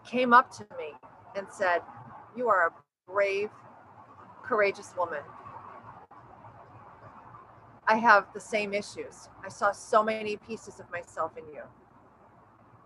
came 0.06 0.34
up 0.34 0.52
to 0.52 0.67
me 0.78 0.93
and 1.36 1.48
said, 1.52 1.82
You 2.36 2.50
are 2.50 2.67
a 2.67 3.12
brave, 3.12 3.50
courageous 4.43 4.93
woman. 4.98 5.22
I 7.89 7.95
have 7.95 8.28
the 8.36 8.39
same 8.39 8.75
issues. 8.75 9.30
I 9.43 9.49
saw 9.49 9.71
so 9.71 10.04
many 10.04 10.38
pieces 10.38 10.80
of 10.80 10.89
myself 10.91 11.32
in 11.36 11.43
you. 11.52 11.63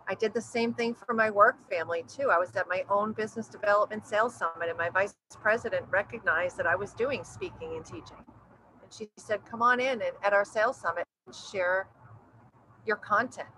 I 0.08 0.16
did 0.16 0.34
the 0.34 0.42
same 0.42 0.74
thing 0.74 0.96
for 0.96 1.14
my 1.14 1.30
work 1.30 1.58
family 1.70 2.06
too. 2.08 2.30
I 2.32 2.38
was 2.38 2.56
at 2.56 2.70
my 2.70 2.86
own 2.90 3.12
business 3.12 3.48
development 3.48 4.08
sales 4.08 4.34
summit, 4.34 4.70
and 4.70 4.78
my 4.78 4.90
vice 4.90 5.14
president 5.42 5.86
recognized 5.92 6.56
that 6.58 6.66
I 6.66 6.76
was 6.76 6.94
doing 6.94 7.26
speaking 7.26 7.76
and 7.76 7.86
teaching. 7.86 8.24
And 8.82 8.92
she 8.92 9.10
said, 9.18 9.42
Come 9.46 9.62
on 9.62 9.82
in 9.82 10.02
and 10.02 10.12
at 10.24 10.32
our 10.32 10.46
sales 10.46 10.80
summit 10.80 11.06
and 11.26 11.36
share 11.36 11.88
your 12.86 12.98
content. 12.98 13.50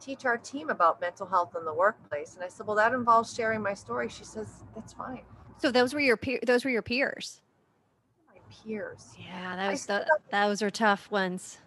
Teach 0.00 0.24
our 0.24 0.38
team 0.38 0.70
about 0.70 1.00
mental 1.00 1.26
health 1.26 1.54
in 1.58 1.64
the 1.64 1.74
workplace. 1.74 2.36
And 2.36 2.44
I 2.44 2.48
said, 2.48 2.66
Well, 2.66 2.76
that 2.76 2.92
involves 2.92 3.34
sharing 3.34 3.60
my 3.60 3.74
story. 3.74 4.08
She 4.08 4.24
says, 4.24 4.62
That's 4.76 4.92
fine. 4.92 5.22
So 5.58 5.72
those 5.72 5.94
were 5.94 6.00
your 6.00 6.16
peer 6.16 6.38
those 6.46 6.64
were 6.64 6.70
your 6.70 6.82
peers. 6.82 7.40
Peers. 8.50 9.14
Yeah, 9.18 9.56
that 9.56 9.70
was 9.70 9.86
the, 9.86 10.06
those 10.30 10.62
are 10.62 10.70
tough 10.70 11.10
ones. 11.10 11.58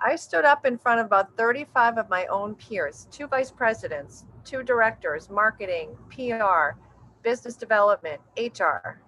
I 0.00 0.16
stood 0.16 0.44
up 0.44 0.66
in 0.66 0.76
front 0.76 1.00
of 1.00 1.06
about 1.06 1.36
35 1.36 1.98
of 1.98 2.08
my 2.10 2.26
own 2.26 2.54
peers, 2.56 3.08
two 3.10 3.26
vice 3.26 3.50
presidents, 3.50 4.24
two 4.44 4.62
directors, 4.62 5.30
marketing, 5.30 5.96
PR, 6.10 6.76
business 7.22 7.56
development, 7.56 8.20
HR, 8.36 9.00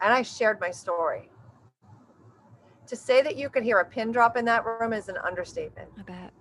and 0.00 0.12
I 0.12 0.22
shared 0.22 0.58
my 0.60 0.70
story. 0.70 1.28
To 2.86 2.96
say 2.96 3.22
that 3.22 3.36
you 3.36 3.48
could 3.48 3.62
hear 3.62 3.78
a 3.78 3.84
pin 3.84 4.10
drop 4.10 4.36
in 4.36 4.44
that 4.46 4.64
room 4.64 4.92
is 4.92 5.08
an 5.08 5.16
understatement. 5.18 5.88
I 5.98 6.02
bet. 6.02 6.32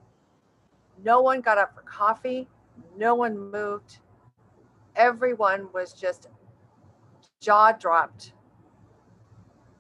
No 1.04 1.22
one 1.22 1.42
got 1.42 1.58
up 1.58 1.74
for 1.74 1.82
coffee. 1.82 2.48
No 2.98 3.16
one 3.16 3.38
moved. 3.52 4.00
Everyone 4.96 5.68
was 5.74 5.94
just 5.94 6.28
jaw 7.40 7.72
dropped. 7.72 8.34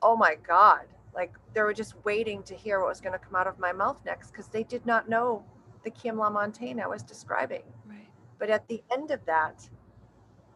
Oh 0.01 0.15
my 0.15 0.35
God. 0.47 0.85
Like 1.13 1.33
they 1.53 1.61
were 1.61 1.73
just 1.73 1.95
waiting 2.03 2.43
to 2.43 2.55
hear 2.55 2.79
what 2.79 2.89
was 2.89 3.01
going 3.01 3.13
to 3.13 3.19
come 3.19 3.35
out 3.35 3.47
of 3.47 3.59
my 3.59 3.71
mouth 3.71 3.97
next 4.05 4.31
because 4.31 4.47
they 4.47 4.63
did 4.63 4.85
not 4.85 5.09
know 5.09 5.43
the 5.83 5.89
Kim 5.89 6.15
Lamontagne 6.15 6.81
I 6.81 6.87
was 6.87 7.03
describing. 7.03 7.63
Right. 7.85 8.07
But 8.39 8.49
at 8.49 8.67
the 8.67 8.81
end 8.91 9.11
of 9.11 9.25
that, 9.25 9.67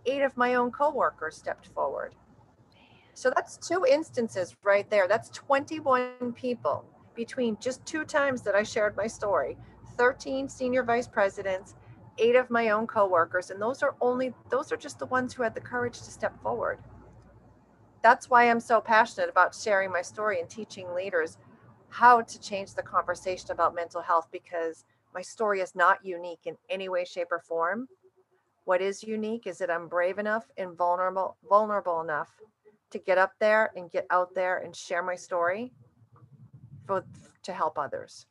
eight 0.06 0.22
of 0.22 0.36
my 0.38 0.56
own 0.56 0.72
coworkers 0.72 1.36
stepped 1.36 1.68
forward. 1.68 2.16
So 3.14 3.32
that's 3.34 3.58
two 3.58 3.86
instances 3.90 4.56
right 4.64 4.90
there. 4.90 5.08
That's 5.08 5.30
21 5.30 6.34
people 6.34 6.86
between 7.16 7.58
just 7.60 7.86
two 7.86 8.04
times 8.04 8.42
that 8.42 8.56
I 8.56 8.64
shared 8.64 8.96
my 8.98 9.08
story 9.08 9.58
13 9.98 10.50
senior 10.50 10.84
vice 10.84 11.08
presidents, 11.08 11.76
eight 12.18 12.36
of 12.36 12.50
my 12.50 12.72
own 12.72 12.86
coworkers. 12.86 13.50
And 13.50 13.62
those 13.62 13.82
are 13.82 13.96
only, 14.02 14.34
those 14.50 14.72
are 14.74 14.78
just 14.78 15.00
the 15.00 15.06
ones 15.06 15.34
who 15.34 15.44
had 15.44 15.56
the 15.56 15.62
courage 15.62 15.98
to 16.00 16.12
step 16.12 16.38
forward. 16.42 16.80
That's 18.06 18.30
why 18.30 18.52
I'm 18.52 18.60
so 18.60 18.80
passionate 18.80 19.32
about 19.32 19.56
sharing 19.56 19.92
my 19.92 20.04
story 20.04 20.40
and 20.40 20.48
teaching 20.48 20.94
leaders 20.94 21.40
how 21.90 22.22
to 22.22 22.40
change 22.40 22.76
the 22.76 22.84
conversation 22.84 23.50
about 23.50 23.74
mental 23.74 24.00
health 24.00 24.28
because 24.32 24.86
my 25.16 25.24
story 25.24 25.60
is 25.60 25.74
not 25.74 26.06
unique 26.06 26.42
in 26.46 26.56
any 26.70 26.88
way, 26.88 27.04
shape, 27.04 27.30
or 27.32 27.40
form. 27.40 27.88
What 28.66 28.80
is 28.80 29.02
unique 29.02 29.48
is 29.48 29.58
that 29.58 29.72
I'm 29.72 29.88
brave 29.88 30.20
enough 30.20 30.46
and 30.56 30.78
vulnerable, 30.78 31.38
vulnerable 31.50 32.02
enough 32.02 32.30
to 32.92 33.00
get 33.00 33.18
up 33.18 33.32
there 33.40 33.72
and 33.76 33.90
get 33.90 34.06
out 34.12 34.36
there 34.36 34.60
and 34.60 34.76
share 34.76 35.02
my 35.02 35.16
story 35.16 35.74
for 36.86 37.04
to 37.42 37.54
help 37.54 37.80
others. 37.80 38.28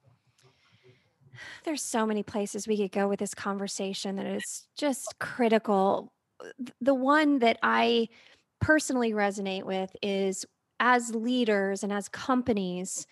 There's 1.65 1.83
so 1.83 2.07
many 2.07 2.23
places 2.23 2.69
we 2.69 2.77
could 2.77 2.93
go 2.93 3.09
with 3.09 3.19
this 3.19 3.35
conversation 3.35 4.15
that 4.15 4.27
is 4.27 4.69
just 4.79 5.17
critical. 5.19 6.13
The 6.81 6.95
one 6.95 7.41
that 7.41 7.59
I 7.61 8.09
personally 8.65 9.13
resonate 9.13 9.65
with 9.65 9.95
is 10.01 10.47
as 10.81 11.15
leaders 11.15 11.83
and 11.83 11.93
as 11.93 12.09
companies, 12.09 13.07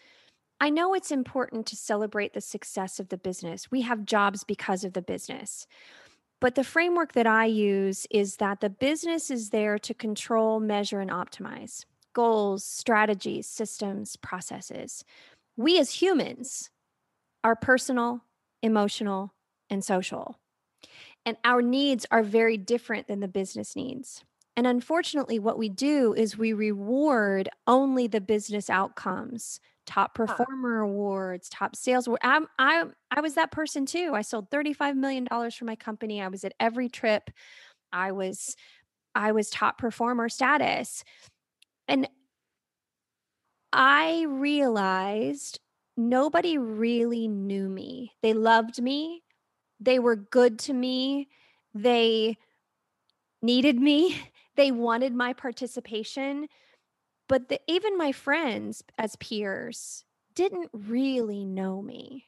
I 0.63 0.71
know 0.71 0.95
it's 0.95 1.11
important 1.11 1.67
to 1.67 1.77
celebrate 1.77 2.33
the 2.33 2.41
success 2.41 2.99
of 2.99 3.11
the 3.11 3.19
business. 3.19 3.71
We 3.71 3.83
have 3.83 4.07
jobs 4.07 4.45
because 4.45 4.83
of 4.83 4.95
the 4.95 5.03
business. 5.03 5.67
But 6.41 6.55
the 6.55 6.65
framework 6.65 7.13
that 7.13 7.27
I 7.27 7.45
use 7.45 8.07
is 8.11 8.37
that 8.37 8.63
the 8.63 8.71
business 8.71 9.31
is 9.31 9.51
there 9.51 9.79
to 9.81 9.93
control, 9.93 10.59
measure, 10.59 11.01
and 11.01 11.11
optimize 11.11 11.85
goals, 12.15 12.65
strategies, 12.65 13.47
systems, 13.47 14.17
processes. 14.17 15.05
We 15.59 15.79
as 15.79 16.01
humans 16.01 16.71
are 17.45 17.57
personal, 17.57 18.25
emotional, 18.63 19.35
and 19.69 19.85
social. 19.85 20.39
And 21.27 21.37
our 21.45 21.61
needs 21.61 22.07
are 22.11 22.23
very 22.23 22.57
different 22.57 23.07
than 23.07 23.21
the 23.21 23.29
business 23.29 23.77
needs. 23.77 24.25
And 24.57 24.67
unfortunately, 24.67 25.39
what 25.39 25.59
we 25.59 25.69
do 25.69 26.13
is 26.15 26.37
we 26.37 26.53
reward 26.53 27.49
only 27.67 28.07
the 28.07 28.21
business 28.21 28.69
outcomes 28.69 29.61
top 29.87 30.15
performer 30.15 30.81
awards, 30.81 31.49
top 31.49 31.75
sales. 31.75 32.09
I, 32.23 32.41
I, 32.59 32.85
I 33.11 33.21
was 33.21 33.35
that 33.35 33.51
person 33.51 33.87
too. 33.87 34.13
I 34.15 34.23
sold 34.23 34.51
$35 34.51 34.95
million 34.97 35.27
for 35.27 35.65
my 35.65 35.77
company. 35.77 36.23
I 36.23 36.29
was 36.29 36.45
at 36.45 36.55
every 36.61 36.89
trip. 36.89 37.31
I 37.93 38.13
was, 38.13 38.57
I 39.15 39.33
was 39.33 39.51
top 39.51 39.79
performer 39.79 40.29
status. 40.29 41.05
And 41.89 42.09
I 43.73 44.27
realized 44.29 45.59
nobody 45.97 46.59
really 46.59 47.27
knew 47.29 47.69
me. 47.69 48.13
They 48.23 48.35
loved 48.35 48.81
me. 48.81 49.23
They 49.81 49.99
were 49.99 50.17
good 50.17 50.59
to 50.61 50.73
me. 50.73 51.29
They 51.75 52.37
needed 53.41 53.77
me. 53.81 54.21
They 54.57 54.71
wanted 54.71 55.15
my 55.15 55.33
participation 55.33 56.49
but 57.33 57.49
the, 57.49 57.61
even 57.67 57.97
my 57.97 58.13
friends 58.13 58.83
as 58.99 59.17
peers 59.17 60.05
didn't 60.35 60.69
really 60.73 61.47
know 61.47 61.81
me. 61.81 62.27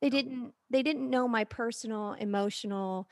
They 0.00 0.08
oh. 0.08 0.10
didn't 0.10 0.52
they 0.68 0.82
didn't 0.82 1.08
know 1.08 1.28
my 1.28 1.44
personal 1.44 2.14
emotional 2.14 3.08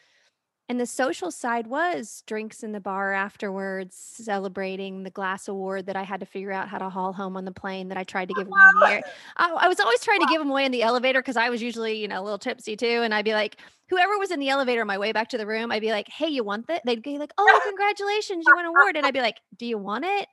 and 0.69 0.81
the 0.81 0.87
social 0.87 1.31
side 1.31 1.67
was 1.67 2.23
drinks 2.27 2.63
in 2.63 2.73
the 2.73 2.81
bar 2.81 3.13
afterwards 3.13 3.97
celebrating 3.97 5.03
the 5.03 5.11
glass 5.11 5.49
award 5.49 5.87
that 5.87 5.97
i 5.97 6.03
had 6.03 6.21
to 6.21 6.27
figure 6.27 6.53
out 6.53 6.69
how 6.69 6.79
to 6.79 6.89
haul 6.89 7.13
home 7.13 7.37
on 7.37 7.45
the 7.45 7.53
plane 7.53 7.89
that 7.89 7.99
i 7.99 8.05
tried 8.05 8.29
to 8.29 8.35
give 8.35 8.47
away 8.47 8.61
in 8.75 8.81
the 8.81 8.87
air 8.87 9.03
I, 9.37 9.51
I 9.51 9.69
was 9.69 9.81
always 9.81 10.01
trying 10.01 10.21
to 10.21 10.27
give 10.27 10.41
them 10.41 10.51
away 10.51 10.65
in 10.65 10.73
the 10.73 10.83
elevator 10.83 11.21
because 11.21 11.37
i 11.37 11.51
was 11.51 11.63
usually 11.63 12.01
you 12.01 12.09
know 12.09 12.21
a 12.21 12.25
little 12.25 12.39
tipsy 12.39 12.77
too 12.77 13.03
and 13.03 13.15
i'd 13.15 13.25
be 13.25 13.35
like 13.35 13.57
whoever 13.89 14.19
was 14.19 14.31
in 14.31 14.41
the 14.41 14.49
elevator 14.49 14.81
on 14.81 14.87
my 14.87 14.99
way 14.99 15.13
back 15.13 15.29
to 15.29 15.39
the 15.39 15.47
room 15.47 15.71
i'd 15.71 15.83
be 15.83 15.91
like 15.91 16.09
hey 16.09 16.29
you 16.29 16.43
want 16.45 16.67
that 16.67 16.83
they'd 16.85 17.03
be 17.03 17.19
like 17.19 17.33
oh 17.39 17.61
congratulations 17.67 18.45
you 18.47 18.55
won 18.55 18.65
an 18.65 18.71
award 18.71 18.97
and 18.97 19.07
i'd 19.07 19.15
be 19.15 19.21
like 19.21 19.39
do 19.59 19.67
you 19.67 19.79
want 19.79 20.05
it 20.05 20.29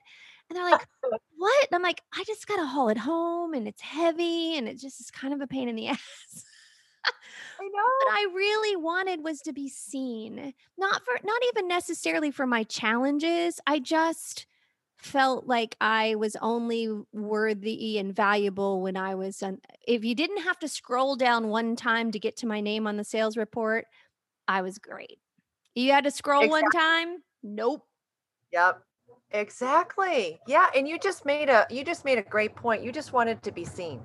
and 0.50 0.56
they're 0.58 0.70
like, 0.70 0.86
what? 1.38 1.66
And 1.70 1.76
I'm 1.76 1.82
like, 1.82 2.02
I 2.14 2.24
just 2.24 2.46
got 2.46 2.56
to 2.56 2.66
haul 2.66 2.90
it 2.90 2.98
home 2.98 3.54
and 3.54 3.66
it's 3.66 3.80
heavy 3.80 4.58
and 4.58 4.68
it 4.68 4.78
just 4.78 5.00
is 5.00 5.10
kind 5.10 5.32
of 5.32 5.40
a 5.40 5.46
pain 5.46 5.66
in 5.66 5.76
the 5.76 5.88
ass. 5.88 6.44
I 7.62 7.68
know. 7.68 7.70
What 7.70 8.12
I 8.12 8.26
really 8.34 8.76
wanted 8.76 9.22
was 9.22 9.40
to 9.42 9.52
be 9.52 9.68
seen, 9.68 10.52
not 10.76 11.04
for, 11.04 11.14
not 11.22 11.42
even 11.48 11.68
necessarily 11.68 12.32
for 12.32 12.46
my 12.46 12.64
challenges. 12.64 13.60
I 13.66 13.78
just 13.78 14.46
felt 14.96 15.46
like 15.46 15.76
I 15.80 16.16
was 16.16 16.36
only 16.40 16.88
worthy 17.12 17.98
and 17.98 18.14
valuable 18.14 18.82
when 18.82 18.96
I 18.96 19.14
was, 19.14 19.42
on, 19.42 19.60
if 19.86 20.04
you 20.04 20.14
didn't 20.14 20.42
have 20.42 20.58
to 20.60 20.68
scroll 20.68 21.14
down 21.14 21.48
one 21.48 21.76
time 21.76 22.10
to 22.10 22.18
get 22.18 22.36
to 22.38 22.46
my 22.46 22.60
name 22.60 22.86
on 22.86 22.96
the 22.96 23.04
sales 23.04 23.36
report, 23.36 23.86
I 24.48 24.62
was 24.62 24.78
great. 24.78 25.18
You 25.76 25.92
had 25.92 26.04
to 26.04 26.10
scroll 26.10 26.42
exactly. 26.42 26.62
one 26.62 26.70
time? 26.72 27.22
Nope. 27.44 27.86
Yep. 28.52 28.82
Exactly. 29.30 30.40
Yeah, 30.46 30.66
and 30.76 30.86
you 30.86 30.98
just 30.98 31.24
made 31.24 31.48
a 31.48 31.66
you 31.70 31.84
just 31.84 32.04
made 32.04 32.18
a 32.18 32.22
great 32.22 32.54
point. 32.54 32.82
You 32.82 32.92
just 32.92 33.14
wanted 33.14 33.42
to 33.44 33.52
be 33.52 33.64
seen. 33.64 34.02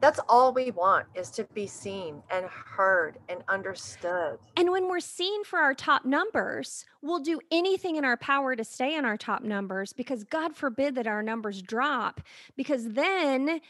That's 0.00 0.20
all 0.28 0.52
we 0.52 0.70
want 0.70 1.06
is 1.14 1.30
to 1.32 1.44
be 1.54 1.66
seen 1.66 2.22
and 2.30 2.46
heard 2.46 3.18
and 3.28 3.42
understood. 3.48 4.38
And 4.56 4.70
when 4.70 4.88
we're 4.88 5.00
seen 5.00 5.42
for 5.44 5.58
our 5.58 5.74
top 5.74 6.04
numbers, 6.04 6.84
we'll 7.02 7.18
do 7.18 7.40
anything 7.50 7.96
in 7.96 8.04
our 8.04 8.16
power 8.16 8.54
to 8.54 8.62
stay 8.62 8.94
in 8.96 9.04
our 9.04 9.16
top 9.16 9.42
numbers 9.42 9.92
because 9.92 10.22
God 10.22 10.54
forbid 10.54 10.94
that 10.94 11.08
our 11.08 11.22
numbers 11.22 11.62
drop 11.62 12.20
because 12.56 12.90
then 12.90 13.60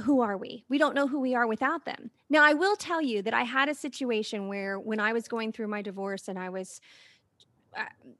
who 0.00 0.20
are 0.20 0.36
we? 0.36 0.64
We 0.68 0.78
don't 0.78 0.94
know 0.94 1.06
who 1.06 1.20
we 1.20 1.34
are 1.34 1.46
without 1.46 1.84
them. 1.84 2.10
Now, 2.30 2.42
I 2.42 2.54
will 2.54 2.76
tell 2.76 3.02
you 3.02 3.22
that 3.22 3.34
I 3.34 3.42
had 3.42 3.68
a 3.68 3.74
situation 3.74 4.48
where 4.48 4.78
when 4.78 5.00
I 5.00 5.12
was 5.12 5.28
going 5.28 5.52
through 5.52 5.68
my 5.68 5.82
divorce 5.82 6.28
and 6.28 6.38
I 6.38 6.48
was 6.48 6.80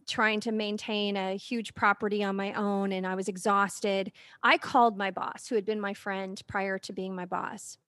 trying 0.06 0.40
to 0.40 0.52
maintain 0.52 1.16
a 1.16 1.36
huge 1.36 1.74
property 1.74 2.22
on 2.22 2.36
my 2.36 2.52
own 2.54 2.92
and 2.92 3.06
I 3.06 3.14
was 3.14 3.28
exhausted, 3.28 4.12
I 4.42 4.58
called 4.58 4.96
my 4.96 5.10
boss, 5.10 5.48
who 5.48 5.54
had 5.54 5.64
been 5.64 5.80
my 5.80 5.94
friend 5.94 6.40
prior 6.46 6.78
to 6.80 6.92
being 6.92 7.14
my 7.14 7.26
boss. 7.26 7.78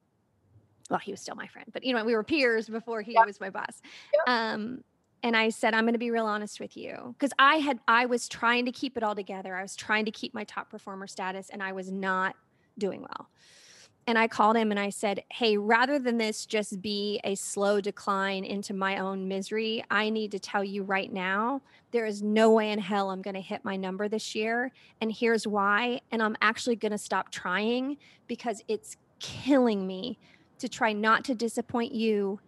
Well, 0.90 1.00
he 1.00 1.11
was 1.11 1.20
still 1.20 1.35
my 1.35 1.46
friend, 1.46 1.68
but 1.72 1.85
you 1.85 1.94
know, 1.94 2.05
we 2.05 2.14
were 2.14 2.24
peers 2.24 2.68
before 2.68 3.03
he 3.03 3.14
yep. 3.14 3.27
was 3.27 3.40
my 3.40 3.50
boss. 3.50 3.81
Yep. 4.12 4.22
Um, 4.27 4.85
and 5.22 5.35
I 5.35 5.48
said, 5.48 5.72
I'm 5.72 5.85
going 5.85 5.94
to 5.94 5.98
be 5.98 6.11
real 6.11 6.27
honest 6.27 6.61
with 6.61 6.77
you 6.77 7.14
because 7.18 7.33
I 7.38 7.57
had, 7.57 7.79
I 7.88 8.05
was 8.05 8.29
trying 8.29 8.66
to 8.66 8.72
keep 8.72 8.98
it 8.98 9.03
all 9.03 9.14
together. 9.14 9.57
I 9.57 9.62
was 9.62 9.74
trying 9.74 10.05
to 10.05 10.11
keep 10.11 10.35
my 10.35 10.44
top 10.44 10.70
performer 10.70 11.07
status 11.07 11.48
and 11.48 11.62
I 11.62 11.72
was 11.72 11.90
not 11.90 12.37
doing 12.77 13.00
well 13.00 13.31
and 14.07 14.19
I 14.19 14.29
called 14.29 14.57
him 14.57 14.71
and 14.71 14.79
I 14.79 14.90
said, 14.90 15.25
Hey, 15.31 15.57
rather 15.57 15.99
than 15.99 16.19
this 16.19 16.45
just 16.45 16.83
be 16.83 17.21
a 17.25 17.35
slow 17.35 17.81
decline 17.81 18.45
into 18.45 18.75
my 18.75 18.99
own 18.99 19.29
misery, 19.29 19.85
I 19.90 20.11
need 20.11 20.31
to 20.33 20.38
tell 20.38 20.62
you 20.62 20.83
right 20.83 21.12
now, 21.12 21.62
there 21.90 22.05
is 22.05 22.23
no 22.23 22.51
way 22.51 22.71
in 22.71 22.79
hell 22.79 23.11
I'm 23.11 23.23
going 23.23 23.35
to 23.35 23.40
hit 23.40 23.64
my 23.64 23.77
number 23.77 24.09
this 24.09 24.35
year. 24.35 24.73
And 25.01 25.11
here's 25.11 25.47
why. 25.47 26.01
And 26.11 26.23
I'm 26.23 26.37
actually 26.43 26.77
going 26.77 26.93
to 26.93 26.99
stop 26.99 27.31
trying 27.31 27.97
because 28.27 28.62
it's 28.69 28.97
killing 29.21 29.87
me 29.87 30.19
to 30.59 30.69
try 30.69 30.93
not 30.93 31.25
to 31.25 31.35
disappoint 31.35 31.93
you 31.93 32.40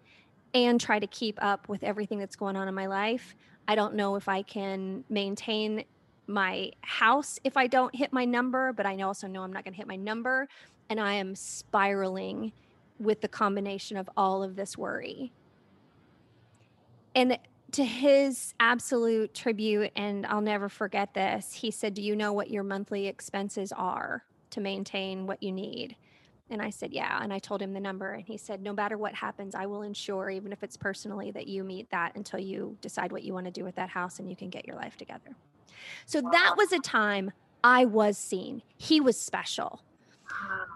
and 0.53 0.81
try 0.81 0.99
to 0.99 1.07
keep 1.07 1.43
up 1.43 1.69
with 1.69 1.83
everything 1.83 2.19
that's 2.19 2.37
going 2.37 2.57
on 2.57 2.69
in 2.69 2.75
my 2.75 2.87
life. 2.87 3.35
I 3.69 3.75
don't 3.75 3.95
know 3.95 4.17
if 4.17 4.29
I 4.29 4.43
can 4.43 5.05
maintain 5.09 5.85
my 6.27 6.73
house 6.83 7.39
if 7.45 7.57
I 7.57 7.67
don't 7.67 7.95
hit 7.95 8.13
my 8.13 8.25
number, 8.25 8.73
but 8.73 8.85
I 8.85 9.01
also 9.03 9.27
know 9.27 9.43
I'm 9.43 9.53
not 9.53 9.65
going 9.65 9.75
to 9.75 9.79
hit 9.79 9.87
my 9.87 9.97
number 9.97 10.49
and 10.89 11.01
I 11.01 11.15
am 11.15 11.35
spiraling 11.35 12.53
with 12.99 13.21
the 13.21 13.29
combination 13.29 13.97
of 13.97 14.09
all 14.17 14.43
of 14.43 14.57
this 14.57 14.77
worry. 14.77 15.33
And 17.15 17.39
to 17.73 17.85
his 17.85 18.55
absolute 18.61 19.35
tribute, 19.35 19.91
and 19.97 20.25
I'll 20.27 20.41
never 20.41 20.69
forget 20.69 21.15
this, 21.15 21.53
he 21.53 21.71
said, 21.71 21.95
Do 21.95 22.03
you 22.03 22.15
know 22.15 22.33
what 22.33 22.51
your 22.51 22.63
monthly 22.63 23.07
expenses 23.07 23.73
are 23.73 24.25
to 24.51 24.61
maintain 24.61 25.27
what 25.27 25.43
you 25.43 25.53
need? 25.53 25.97
And 26.49 26.63
I 26.63 26.71
said, 26.71 26.93
Yeah. 26.93 27.19
And 27.21 27.33
I 27.33 27.39
told 27.39 27.61
him 27.61 27.73
the 27.73 27.81
number. 27.81 28.13
And 28.13 28.25
he 28.25 28.37
said, 28.37 28.63
No 28.63 28.73
matter 28.73 28.97
what 28.97 29.15
happens, 29.15 29.55
I 29.55 29.67
will 29.67 29.83
ensure, 29.83 30.31
even 30.31 30.53
if 30.53 30.63
it's 30.63 30.77
personally, 30.77 31.31
that 31.33 31.49
you 31.49 31.65
meet 31.65 31.91
that 31.91 32.15
until 32.15 32.39
you 32.39 32.77
decide 32.81 33.11
what 33.11 33.25
you 33.25 33.35
want 33.35 33.47
to 33.47 33.53
do 33.53 33.65
with 33.65 33.75
that 33.75 33.89
house 33.89 34.21
and 34.21 34.31
you 34.31 34.37
can 34.37 34.49
get 34.49 34.67
your 34.67 34.77
life 34.77 34.97
together. 34.97 35.35
So 36.05 36.21
that 36.33 36.55
was 36.57 36.73
a 36.73 36.79
time 36.79 37.33
I 37.65 37.85
was 37.85 38.17
seen. 38.17 38.63
He 38.77 39.01
was 39.01 39.21
special 39.21 39.83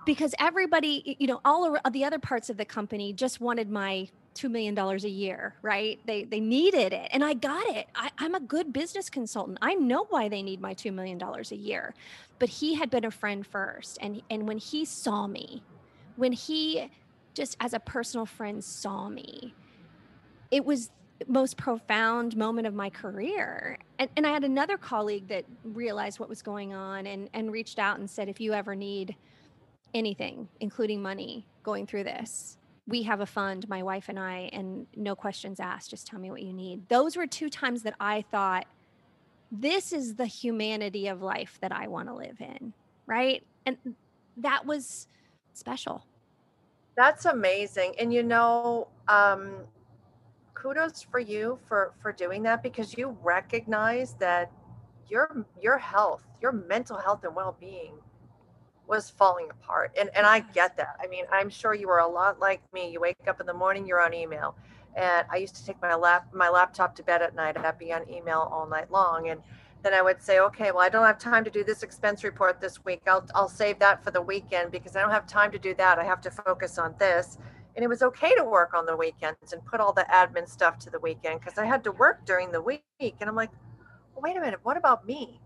because 0.06 0.34
everybody, 0.38 1.16
you 1.18 1.26
know, 1.26 1.40
all 1.44 1.76
of 1.84 1.92
the 1.92 2.04
other 2.04 2.18
parts 2.18 2.50
of 2.50 2.56
the 2.56 2.64
company 2.64 3.12
just 3.12 3.40
wanted 3.40 3.70
my 3.70 4.08
two 4.34 4.48
million 4.48 4.74
dollars 4.74 5.04
a 5.04 5.08
year, 5.08 5.54
right? 5.62 5.98
They 6.06 6.24
they 6.24 6.40
needed 6.40 6.92
it, 6.92 7.08
and 7.12 7.24
I 7.24 7.34
got 7.34 7.66
it. 7.68 7.88
I, 7.94 8.10
I'm 8.18 8.34
a 8.34 8.40
good 8.40 8.72
business 8.72 9.10
consultant. 9.10 9.58
I 9.60 9.74
know 9.74 10.06
why 10.10 10.28
they 10.28 10.42
need 10.42 10.60
my 10.60 10.74
two 10.74 10.92
million 10.92 11.18
dollars 11.18 11.52
a 11.52 11.56
year, 11.56 11.94
but 12.38 12.48
he 12.48 12.74
had 12.74 12.90
been 12.90 13.04
a 13.04 13.10
friend 13.10 13.46
first, 13.46 13.98
and 14.00 14.22
and 14.30 14.46
when 14.48 14.58
he 14.58 14.84
saw 14.84 15.26
me, 15.26 15.62
when 16.16 16.32
he 16.32 16.90
just 17.34 17.56
as 17.60 17.74
a 17.74 17.80
personal 17.80 18.26
friend 18.26 18.62
saw 18.62 19.08
me, 19.08 19.54
it 20.50 20.64
was 20.64 20.90
most 21.28 21.56
profound 21.56 22.36
moment 22.36 22.66
of 22.66 22.74
my 22.74 22.88
career. 22.88 23.78
And, 23.98 24.08
and 24.16 24.26
I 24.26 24.30
had 24.30 24.44
another 24.44 24.78
colleague 24.78 25.28
that 25.28 25.44
realized 25.64 26.18
what 26.18 26.28
was 26.28 26.40
going 26.40 26.72
on 26.72 27.06
and, 27.06 27.28
and 27.34 27.52
reached 27.52 27.78
out 27.78 27.98
and 27.98 28.08
said, 28.08 28.28
if 28.28 28.40
you 28.40 28.54
ever 28.54 28.74
need 28.74 29.14
anything, 29.94 30.48
including 30.60 31.02
money, 31.02 31.46
going 31.62 31.86
through 31.86 32.04
this. 32.04 32.56
We 32.86 33.02
have 33.04 33.20
a 33.20 33.26
fund, 33.26 33.68
my 33.68 33.82
wife 33.82 34.08
and 34.08 34.18
I, 34.18 34.50
and 34.52 34.86
no 34.96 35.14
questions 35.14 35.60
asked. 35.60 35.90
Just 35.90 36.06
tell 36.06 36.18
me 36.18 36.30
what 36.30 36.42
you 36.42 36.52
need. 36.52 36.88
Those 36.88 37.16
were 37.16 37.26
two 37.26 37.50
times 37.50 37.82
that 37.82 37.94
I 38.00 38.22
thought, 38.30 38.66
this 39.52 39.92
is 39.92 40.14
the 40.14 40.26
humanity 40.26 41.08
of 41.08 41.22
life 41.22 41.58
that 41.60 41.72
I 41.72 41.88
want 41.88 42.08
to 42.08 42.14
live 42.14 42.40
in. 42.40 42.72
Right. 43.06 43.44
And 43.66 43.76
that 44.36 44.64
was 44.64 45.08
special. 45.52 46.04
That's 46.96 47.24
amazing. 47.24 47.94
And 47.98 48.12
you 48.12 48.22
know, 48.22 48.88
um, 49.08 49.52
kudos 50.54 51.02
for 51.02 51.18
you 51.20 51.58
for 51.66 51.94
for 52.02 52.12
doing 52.12 52.42
that 52.42 52.62
because 52.62 52.96
you 52.96 53.16
recognize 53.22 54.14
that 54.14 54.52
your 55.08 55.46
your 55.60 55.78
health, 55.78 56.24
your 56.40 56.52
mental 56.52 56.98
health 56.98 57.24
and 57.24 57.34
well-being 57.34 57.94
was 58.90 59.08
falling 59.08 59.48
apart. 59.50 59.92
And 59.98 60.10
and 60.14 60.26
I 60.26 60.40
get 60.40 60.76
that. 60.76 60.96
I 61.02 61.06
mean, 61.06 61.24
I'm 61.32 61.48
sure 61.48 61.72
you 61.74 61.88
were 61.88 62.00
a 62.00 62.08
lot 62.08 62.40
like 62.40 62.60
me. 62.74 62.90
You 62.90 63.00
wake 63.00 63.16
up 63.28 63.40
in 63.40 63.46
the 63.46 63.54
morning, 63.54 63.86
you're 63.86 64.02
on 64.02 64.12
email. 64.12 64.56
And 64.96 65.24
I 65.30 65.36
used 65.36 65.54
to 65.56 65.64
take 65.64 65.80
my 65.80 65.94
lap 65.94 66.26
my 66.34 66.50
laptop 66.50 66.96
to 66.96 67.02
bed 67.04 67.22
at 67.22 67.34
night. 67.34 67.56
I'd 67.56 67.78
be 67.78 67.92
on 67.92 68.10
email 68.10 68.50
all 68.52 68.66
night 68.66 68.90
long. 68.90 69.30
And 69.30 69.40
then 69.82 69.94
I 69.94 70.02
would 70.02 70.20
say, 70.20 70.40
okay, 70.40 70.72
well, 70.72 70.80
I 70.80 70.90
don't 70.90 71.06
have 71.06 71.18
time 71.18 71.44
to 71.44 71.50
do 71.50 71.64
this 71.64 71.82
expense 71.82 72.24
report 72.24 72.60
this 72.60 72.84
week. 72.84 73.02
I'll 73.06 73.24
I'll 73.34 73.48
save 73.48 73.78
that 73.78 74.02
for 74.04 74.10
the 74.10 74.20
weekend 74.20 74.72
because 74.72 74.96
I 74.96 75.00
don't 75.00 75.12
have 75.12 75.26
time 75.26 75.52
to 75.52 75.58
do 75.58 75.72
that. 75.76 75.98
I 75.98 76.04
have 76.04 76.20
to 76.22 76.30
focus 76.30 76.76
on 76.76 76.94
this. 76.98 77.38
And 77.76 77.84
it 77.84 77.88
was 77.88 78.02
okay 78.02 78.34
to 78.34 78.44
work 78.44 78.74
on 78.74 78.84
the 78.84 78.96
weekends 78.96 79.52
and 79.52 79.64
put 79.64 79.80
all 79.80 79.92
the 79.92 80.04
admin 80.12 80.48
stuff 80.48 80.78
to 80.80 80.90
the 80.90 80.98
weekend 80.98 81.38
because 81.40 81.56
I 81.56 81.64
had 81.64 81.84
to 81.84 81.92
work 81.92 82.26
during 82.26 82.50
the 82.50 82.60
week. 82.60 82.82
And 82.98 83.28
I'm 83.30 83.36
like, 83.36 83.52
well, 84.12 84.22
wait 84.22 84.36
a 84.36 84.40
minute, 84.40 84.58
what 84.64 84.76
about 84.76 85.06
me? 85.06 85.40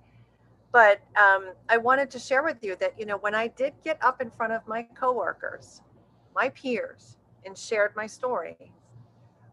But 0.75 1.01
um, 1.17 1.53
I 1.69 1.77
wanted 1.77 2.11
to 2.11 2.19
share 2.19 2.43
with 2.43 2.57
you 2.65 2.75
that, 2.81 2.99
you 2.99 3.07
know, 3.07 3.19
when 3.19 3.33
I 3.33 3.47
did 3.47 3.75
get 3.85 3.97
up 4.03 4.21
in 4.21 4.29
front 4.29 4.53
of 4.53 4.67
my 4.67 4.83
coworkers, 4.83 5.81
my 6.35 6.49
peers, 6.49 7.17
and 7.47 7.57
shared 7.57 7.93
my 7.95 8.09
story, 8.09 8.73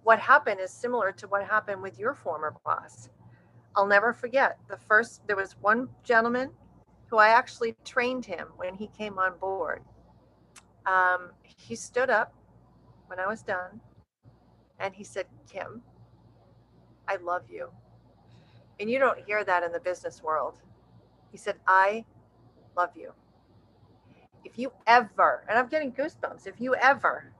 what 0.01 0.17
happened 0.17 0.60
is 0.60 0.71
similar 0.71 1.12
to 1.12 1.27
what 1.27 1.45
happened 1.45 1.79
with 1.79 1.99
your 1.99 2.15
former 2.15 2.55
boss. 2.65 3.10
I'll 3.75 3.86
never 3.86 4.13
forget 4.13 4.57
the 4.67 4.77
first, 4.77 5.21
there 5.27 5.36
was 5.36 5.55
one 5.62 5.89
gentleman 6.03 6.49
who 7.05 7.19
I 7.19 7.27
actually 7.27 7.75
trained 7.86 8.25
him 8.25 8.47
when 8.57 8.73
he 8.73 8.88
came 8.88 9.19
on 9.19 9.38
board. 9.38 9.84
Um, 10.88 11.29
he 11.43 11.75
stood 11.75 12.10
up 12.10 12.34
when 13.05 13.19
I 13.19 13.27
was 13.27 13.43
done 13.43 13.79
and 14.79 14.95
he 14.95 15.03
said, 15.03 15.27
Kim, 15.47 15.84
I 17.07 17.17
love 17.17 17.43
you. 17.47 17.69
And 18.79 18.89
you 18.89 18.97
don't 18.97 19.19
hear 19.27 19.43
that 19.43 19.62
in 19.62 19.71
the 19.71 19.79
business 19.79 20.23
world. 20.23 20.55
He 21.32 21.38
said, 21.38 21.56
I 21.67 22.06
love 22.76 22.91
you. 22.96 23.13
If 24.44 24.58
you 24.58 24.72
ever, 24.88 25.44
and 25.48 25.58
I'm 25.58 25.67
getting 25.67 25.91
goosebumps, 25.91 26.48
if 26.48 26.60
you 26.60 26.76
ever, 26.76 27.32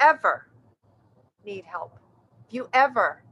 ever 0.00 0.48
need 1.44 1.64
help, 1.64 1.98
if 2.46 2.54
you 2.54 2.68
ever 2.72 3.22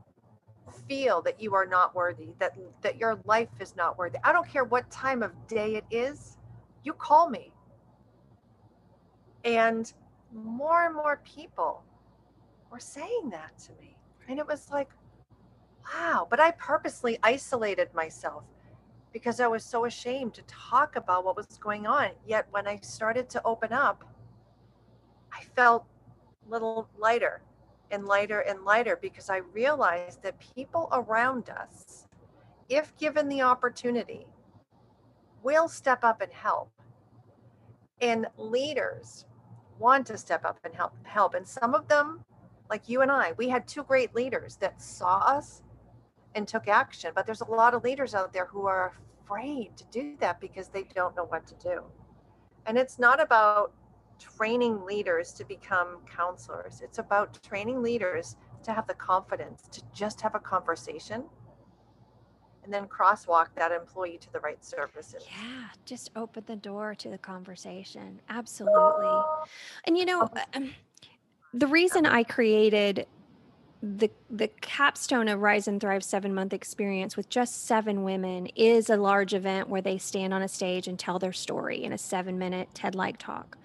feel 0.86 1.22
that 1.22 1.40
you 1.40 1.54
are 1.54 1.66
not 1.66 1.94
worthy, 1.94 2.28
that 2.38 2.56
that 2.82 2.98
your 2.98 3.18
life 3.24 3.48
is 3.60 3.74
not 3.74 3.98
worthy, 3.98 4.18
I 4.22 4.32
don't 4.32 4.48
care 4.48 4.64
what 4.64 4.90
time 4.90 5.22
of 5.22 5.32
day 5.48 5.76
it 5.76 5.84
is, 5.90 6.36
you 6.84 6.92
call 6.92 7.28
me. 7.30 7.52
And 9.44 9.92
more 10.32 10.86
and 10.86 10.94
more 10.94 11.20
people 11.24 11.82
were 12.70 12.80
saying 12.80 13.30
that 13.30 13.58
to 13.58 13.72
me. 13.80 13.96
And 14.28 14.38
it 14.38 14.46
was 14.46 14.70
like, 14.70 14.90
wow. 15.92 16.26
But 16.28 16.40
I 16.40 16.50
purposely 16.52 17.18
isolated 17.22 17.92
myself 17.94 18.44
because 19.16 19.40
I 19.40 19.46
was 19.46 19.64
so 19.64 19.86
ashamed 19.86 20.34
to 20.34 20.42
talk 20.42 20.94
about 20.96 21.24
what 21.24 21.38
was 21.38 21.46
going 21.58 21.86
on. 21.86 22.10
Yet 22.26 22.46
when 22.50 22.66
I 22.66 22.76
started 22.82 23.30
to 23.30 23.42
open 23.46 23.72
up, 23.72 24.04
I 25.32 25.40
felt 25.56 25.86
a 26.46 26.50
little 26.50 26.86
lighter 26.98 27.40
and 27.90 28.04
lighter 28.04 28.40
and 28.40 28.62
lighter 28.62 28.98
because 29.00 29.30
I 29.30 29.38
realized 29.54 30.22
that 30.22 30.38
people 30.38 30.90
around 30.92 31.48
us, 31.48 32.06
if 32.68 32.94
given 32.98 33.26
the 33.30 33.40
opportunity, 33.40 34.26
will 35.42 35.66
step 35.66 36.04
up 36.04 36.20
and 36.20 36.30
help. 36.30 36.70
And 38.02 38.26
leaders 38.36 39.24
want 39.78 40.06
to 40.08 40.18
step 40.18 40.44
up 40.44 40.58
and 40.62 40.74
help 40.74 40.92
help. 41.04 41.32
And 41.32 41.48
some 41.48 41.74
of 41.74 41.88
them, 41.88 42.22
like 42.68 42.86
you 42.86 43.00
and 43.00 43.10
I, 43.10 43.32
we 43.38 43.48
had 43.48 43.66
two 43.66 43.82
great 43.82 44.14
leaders 44.14 44.56
that 44.56 44.82
saw 44.82 45.20
us 45.20 45.62
and 46.34 46.46
took 46.46 46.68
action. 46.68 47.12
But 47.14 47.24
there's 47.24 47.40
a 47.40 47.50
lot 47.50 47.72
of 47.72 47.82
leaders 47.82 48.14
out 48.14 48.34
there 48.34 48.44
who 48.44 48.66
are 48.66 48.92
afraid 49.26 49.76
to 49.76 49.84
do 49.90 50.16
that 50.20 50.40
because 50.40 50.68
they 50.68 50.84
don't 50.94 51.16
know 51.16 51.24
what 51.24 51.46
to 51.46 51.54
do. 51.56 51.82
And 52.66 52.78
it's 52.78 52.98
not 52.98 53.20
about 53.20 53.72
training 54.18 54.84
leaders 54.84 55.32
to 55.32 55.44
become 55.44 55.98
counselors, 56.06 56.80
it's 56.82 56.98
about 56.98 57.38
training 57.42 57.82
leaders 57.82 58.36
to 58.64 58.72
have 58.72 58.86
the 58.86 58.94
confidence 58.94 59.68
to 59.72 59.82
just 59.92 60.20
have 60.20 60.34
a 60.34 60.40
conversation 60.40 61.24
and 62.64 62.72
then 62.74 62.86
crosswalk 62.86 63.46
that 63.54 63.70
employee 63.70 64.18
to 64.18 64.32
the 64.32 64.40
right 64.40 64.64
services. 64.64 65.22
Yeah, 65.30 65.66
just 65.84 66.10
open 66.16 66.42
the 66.46 66.56
door 66.56 66.96
to 66.96 67.08
the 67.08 67.18
conversation. 67.18 68.20
Absolutely. 68.28 69.08
And 69.84 69.96
you 69.96 70.04
know, 70.04 70.28
um, 70.54 70.72
the 71.54 71.68
reason 71.68 72.06
I 72.06 72.24
created 72.24 73.06
the 73.94 74.10
the 74.28 74.48
capstone 74.60 75.28
of 75.28 75.40
Rise 75.40 75.68
and 75.68 75.80
Thrive 75.80 76.02
seven 76.02 76.34
month 76.34 76.52
experience 76.52 77.16
with 77.16 77.28
just 77.28 77.66
seven 77.66 78.02
women 78.02 78.46
is 78.56 78.90
a 78.90 78.96
large 78.96 79.32
event 79.32 79.68
where 79.68 79.80
they 79.80 79.98
stand 79.98 80.34
on 80.34 80.42
a 80.42 80.48
stage 80.48 80.88
and 80.88 80.98
tell 80.98 81.18
their 81.18 81.32
story 81.32 81.84
in 81.84 81.92
a 81.92 81.98
seven 81.98 82.38
minute 82.38 82.68
TED 82.74 82.94
like 82.94 83.18
talk. 83.18 83.56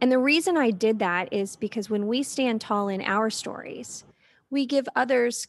And 0.00 0.10
the 0.10 0.18
reason 0.18 0.56
I 0.56 0.72
did 0.72 0.98
that 0.98 1.32
is 1.32 1.54
because 1.54 1.88
when 1.88 2.08
we 2.08 2.24
stand 2.24 2.60
tall 2.60 2.88
in 2.88 3.00
our 3.02 3.30
stories, 3.30 4.04
we 4.50 4.66
give 4.66 4.88
others 4.96 5.46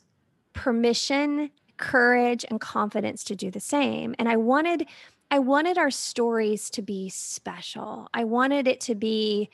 permission, 0.53 1.49
courage, 1.77 2.45
and 2.49 2.61
confidence 2.61 3.23
to 3.23 3.35
do 3.35 3.49
the 3.49 3.59
same. 3.59 4.13
And 4.19 4.29
I 4.29 4.35
wanted 4.35 4.87
I 5.31 5.39
wanted 5.39 5.79
our 5.79 5.89
stories 5.89 6.69
to 6.71 6.83
be 6.83 7.09
special. 7.09 8.07
I 8.13 8.23
wanted 8.23 8.67
it 8.67 8.79
to 8.81 8.93
be 8.93 9.49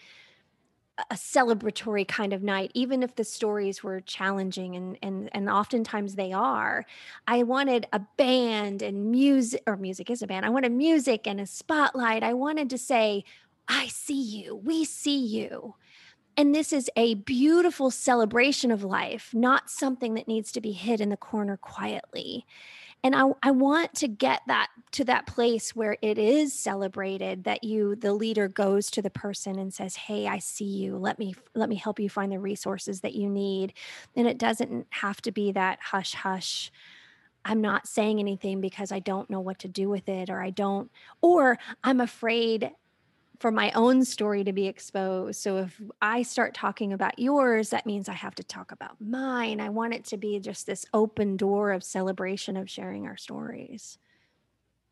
a 1.12 1.16
celebratory 1.16 2.08
kind 2.08 2.34
of 2.34 2.44
night 2.44 2.72
even 2.74 3.04
if 3.04 3.16
the 3.16 3.24
stories 3.24 3.84
were 3.84 4.02
challenging 4.02 4.76
and 4.76 4.98
and 5.02 5.30
and 5.34 5.50
oftentimes 5.50 6.16
they 6.16 6.32
are 6.32 6.86
i 7.28 7.44
wanted 7.44 7.88
a 7.94 8.00
band 8.18 8.82
and 8.82 9.12
music 9.12 9.62
or 9.68 9.78
music 9.78 10.10
is 10.10 10.22
a 10.22 10.28
band 10.28 10.46
i 10.46 10.50
wanted 10.50 10.72
music 10.72 11.28
and 11.28 11.40
a 11.40 11.46
spotlight. 11.46 12.24
I 12.24 12.34
wanted 12.34 12.70
to 12.72 12.78
say 12.78 13.24
i 13.68 13.88
see 13.88 14.22
you 14.22 14.56
we 14.56 14.86
see 14.86 15.20
you. 15.20 15.76
And 16.38 16.56
this 16.56 16.72
is 16.72 16.90
a 16.96 17.16
beautiful 17.16 17.92
celebration 17.92 18.72
of 18.72 18.84
life 18.84 19.32
not 19.34 19.70
something 19.70 20.14
that 20.14 20.28
needs 20.28 20.52
to 20.54 20.62
be 20.62 20.72
hid 20.72 21.02
in 21.02 21.10
the 21.10 21.18
corner 21.18 21.58
quietly 21.58 22.46
and 23.04 23.16
I, 23.16 23.32
I 23.42 23.52
want 23.52 23.94
to 23.96 24.08
get 24.08 24.42
that 24.48 24.68
to 24.92 25.06
that 25.06 25.26
place 25.26 25.76
where 25.76 25.98
it 26.02 26.18
is 26.18 26.54
celebrated 26.54 27.46
that 27.46 27.64
you 27.64 27.96
the 27.96 28.14
leader 28.14 28.48
goes 28.48 28.92
to 28.92 29.02
the 29.02 29.10
person 29.10 29.58
and 29.60 29.74
says 29.74 29.96
hey 29.96 30.28
i 30.28 30.40
see 30.40 30.66
you. 30.66 30.98
Let 30.98 31.20
me 31.20 31.36
let 31.56 31.70
me 31.70 31.76
help 31.76 32.00
you 32.00 32.10
find 32.10 32.32
the 32.32 32.40
resources 32.40 33.02
that 33.02 33.16
you 33.16 33.30
need. 33.30 33.74
And 34.16 34.28
it 34.28 34.38
doesn't 34.38 34.88
have 34.90 35.22
to 35.22 35.32
be 35.32 35.52
that 35.54 35.80
hush 35.82 36.14
hush 36.14 36.72
i'm 37.46 37.62
not 37.62 37.88
saying 37.88 38.20
anything 38.20 38.60
because 38.60 38.92
i 38.92 39.00
don't 39.00 39.30
know 39.30 39.40
what 39.40 39.60
to 39.60 39.68
do 39.68 39.88
with 39.88 40.10
it 40.10 40.30
or 40.30 40.42
i 40.42 40.50
don't 40.50 40.92
or 41.22 41.58
i'm 41.84 42.02
afraid 42.02 42.70
for 43.40 43.52
my 43.52 43.72
own 43.72 44.04
story 44.04 44.44
to 44.44 44.52
be 44.52 44.68
exposed. 44.68 45.42
So 45.42 45.58
if 45.58 45.82
I 46.02 46.24
start 46.24 46.54
talking 46.54 46.92
about 46.92 47.18
yours, 47.18 47.70
that 47.70 47.86
means 47.86 48.10
I 48.10 48.14
have 48.14 48.36
to 48.36 48.44
talk 48.44 48.72
about 48.72 49.00
mine. 49.00 49.62
I 49.62 49.70
want 49.70 49.94
it 49.94 50.04
to 50.06 50.18
be 50.18 50.40
just 50.40 50.68
this 50.68 50.86
open 50.94 51.38
door 51.38 51.72
of 51.72 51.84
celebration 51.84 52.58
of 52.58 52.70
sharing 52.70 53.08
our 53.08 53.16
stories. 53.16 53.98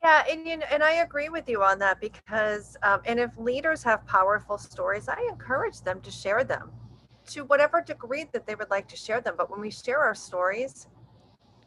Yeah, 0.02 0.24
and 0.30 0.48
you 0.48 0.58
know, 0.58 0.66
and 0.72 0.82
I 0.82 0.94
agree 0.94 1.28
with 1.28 1.50
you 1.50 1.62
on 1.62 1.80
that 1.80 2.00
because, 2.00 2.78
um, 2.84 3.02
and 3.06 3.20
if 3.20 3.32
leaders 3.38 3.84
have 3.84 4.06
powerful 4.06 4.58
stories, 4.58 5.10
I 5.10 5.28
encourage 5.30 5.82
them 5.82 6.00
to 6.02 6.12
share 6.12 6.44
them 6.44 6.72
to 7.28 7.44
whatever 7.44 7.82
degree 7.82 8.26
that 8.32 8.48
they 8.48 8.56
would 8.56 8.70
like 8.70 8.88
to 8.88 8.96
share 8.96 9.20
them. 9.20 9.34
But 9.38 9.52
when 9.52 9.60
we 9.60 9.72
share 9.72 10.00
our 10.00 10.16
stories, 10.16 10.88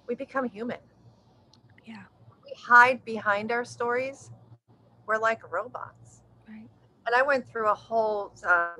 we 0.06 0.14
become 0.14 0.48
human. 0.48 0.78
Yeah. 1.84 2.04
We 2.42 2.52
hide 2.56 3.04
behind 3.04 3.52
our 3.52 3.64
stories. 3.64 4.30
We're 5.06 5.18
like 5.18 5.52
robots 5.52 5.99
and 7.06 7.14
I 7.14 7.22
went 7.22 7.50
through 7.50 7.68
a 7.68 7.74
whole 7.74 8.32
um, 8.46 8.76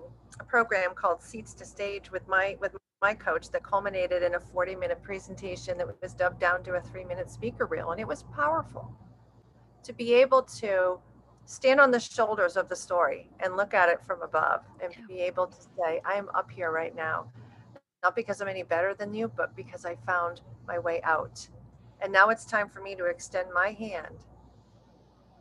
program 0.47 0.95
called 0.95 1.23
Seats 1.23 1.53
to 1.55 1.65
Stage 1.65 2.11
with 2.13 2.27
my 2.29 2.57
with 2.61 2.77
my 3.03 3.15
coach 3.15 3.51
that 3.51 3.63
culminated 3.63 4.23
in 4.23 4.35
a 4.35 4.41
40 4.41 4.77
minute 4.77 5.03
presentation 5.03 5.79
that 5.79 5.89
was 6.03 6.13
dubbed 6.13 6.39
down 6.39 6.63
to 6.65 6.75
a 6.75 6.81
three 6.81 7.05
minute 7.05 7.31
speaker 7.31 7.67
reel, 7.67 7.91
and 7.93 8.01
it 8.01 8.07
was 8.07 8.25
powerful 8.35 8.95
to 9.83 9.93
be 9.93 10.13
able 10.13 10.43
to 10.43 10.99
stand 11.47 11.81
on 11.81 11.91
the 11.91 11.99
shoulders 11.99 12.57
of 12.57 12.69
the 12.69 12.77
story 12.77 13.29
and 13.41 13.57
look 13.57 13.75
at 13.75 13.89
it 13.89 14.01
from 14.07 14.23
above 14.23 14.63
and 14.83 14.93
yeah. 14.93 15.07
be 15.09 15.21
able 15.21 15.47
to 15.47 15.57
say, 15.77 16.01
I 16.05 16.15
am 16.15 16.29
up 16.35 16.51
here 16.51 16.71
right 16.71 16.95
now, 16.95 17.33
not 18.03 18.15
because 18.15 18.41
I'm 18.41 18.49
any 18.49 18.63
better 18.63 18.95
than 18.95 19.15
you, 19.15 19.33
but 19.35 19.57
because 19.57 19.85
I 19.85 19.97
found 20.07 20.43
my 20.69 20.79
way 20.79 21.01
out. 21.03 21.49
And 22.03 22.13
now 22.13 22.29
it's 22.29 22.45
time 22.45 22.69
for 22.69 22.81
me 22.83 22.95
to 22.95 23.07
extend 23.07 23.49
my 23.53 23.71
hand 23.71 24.17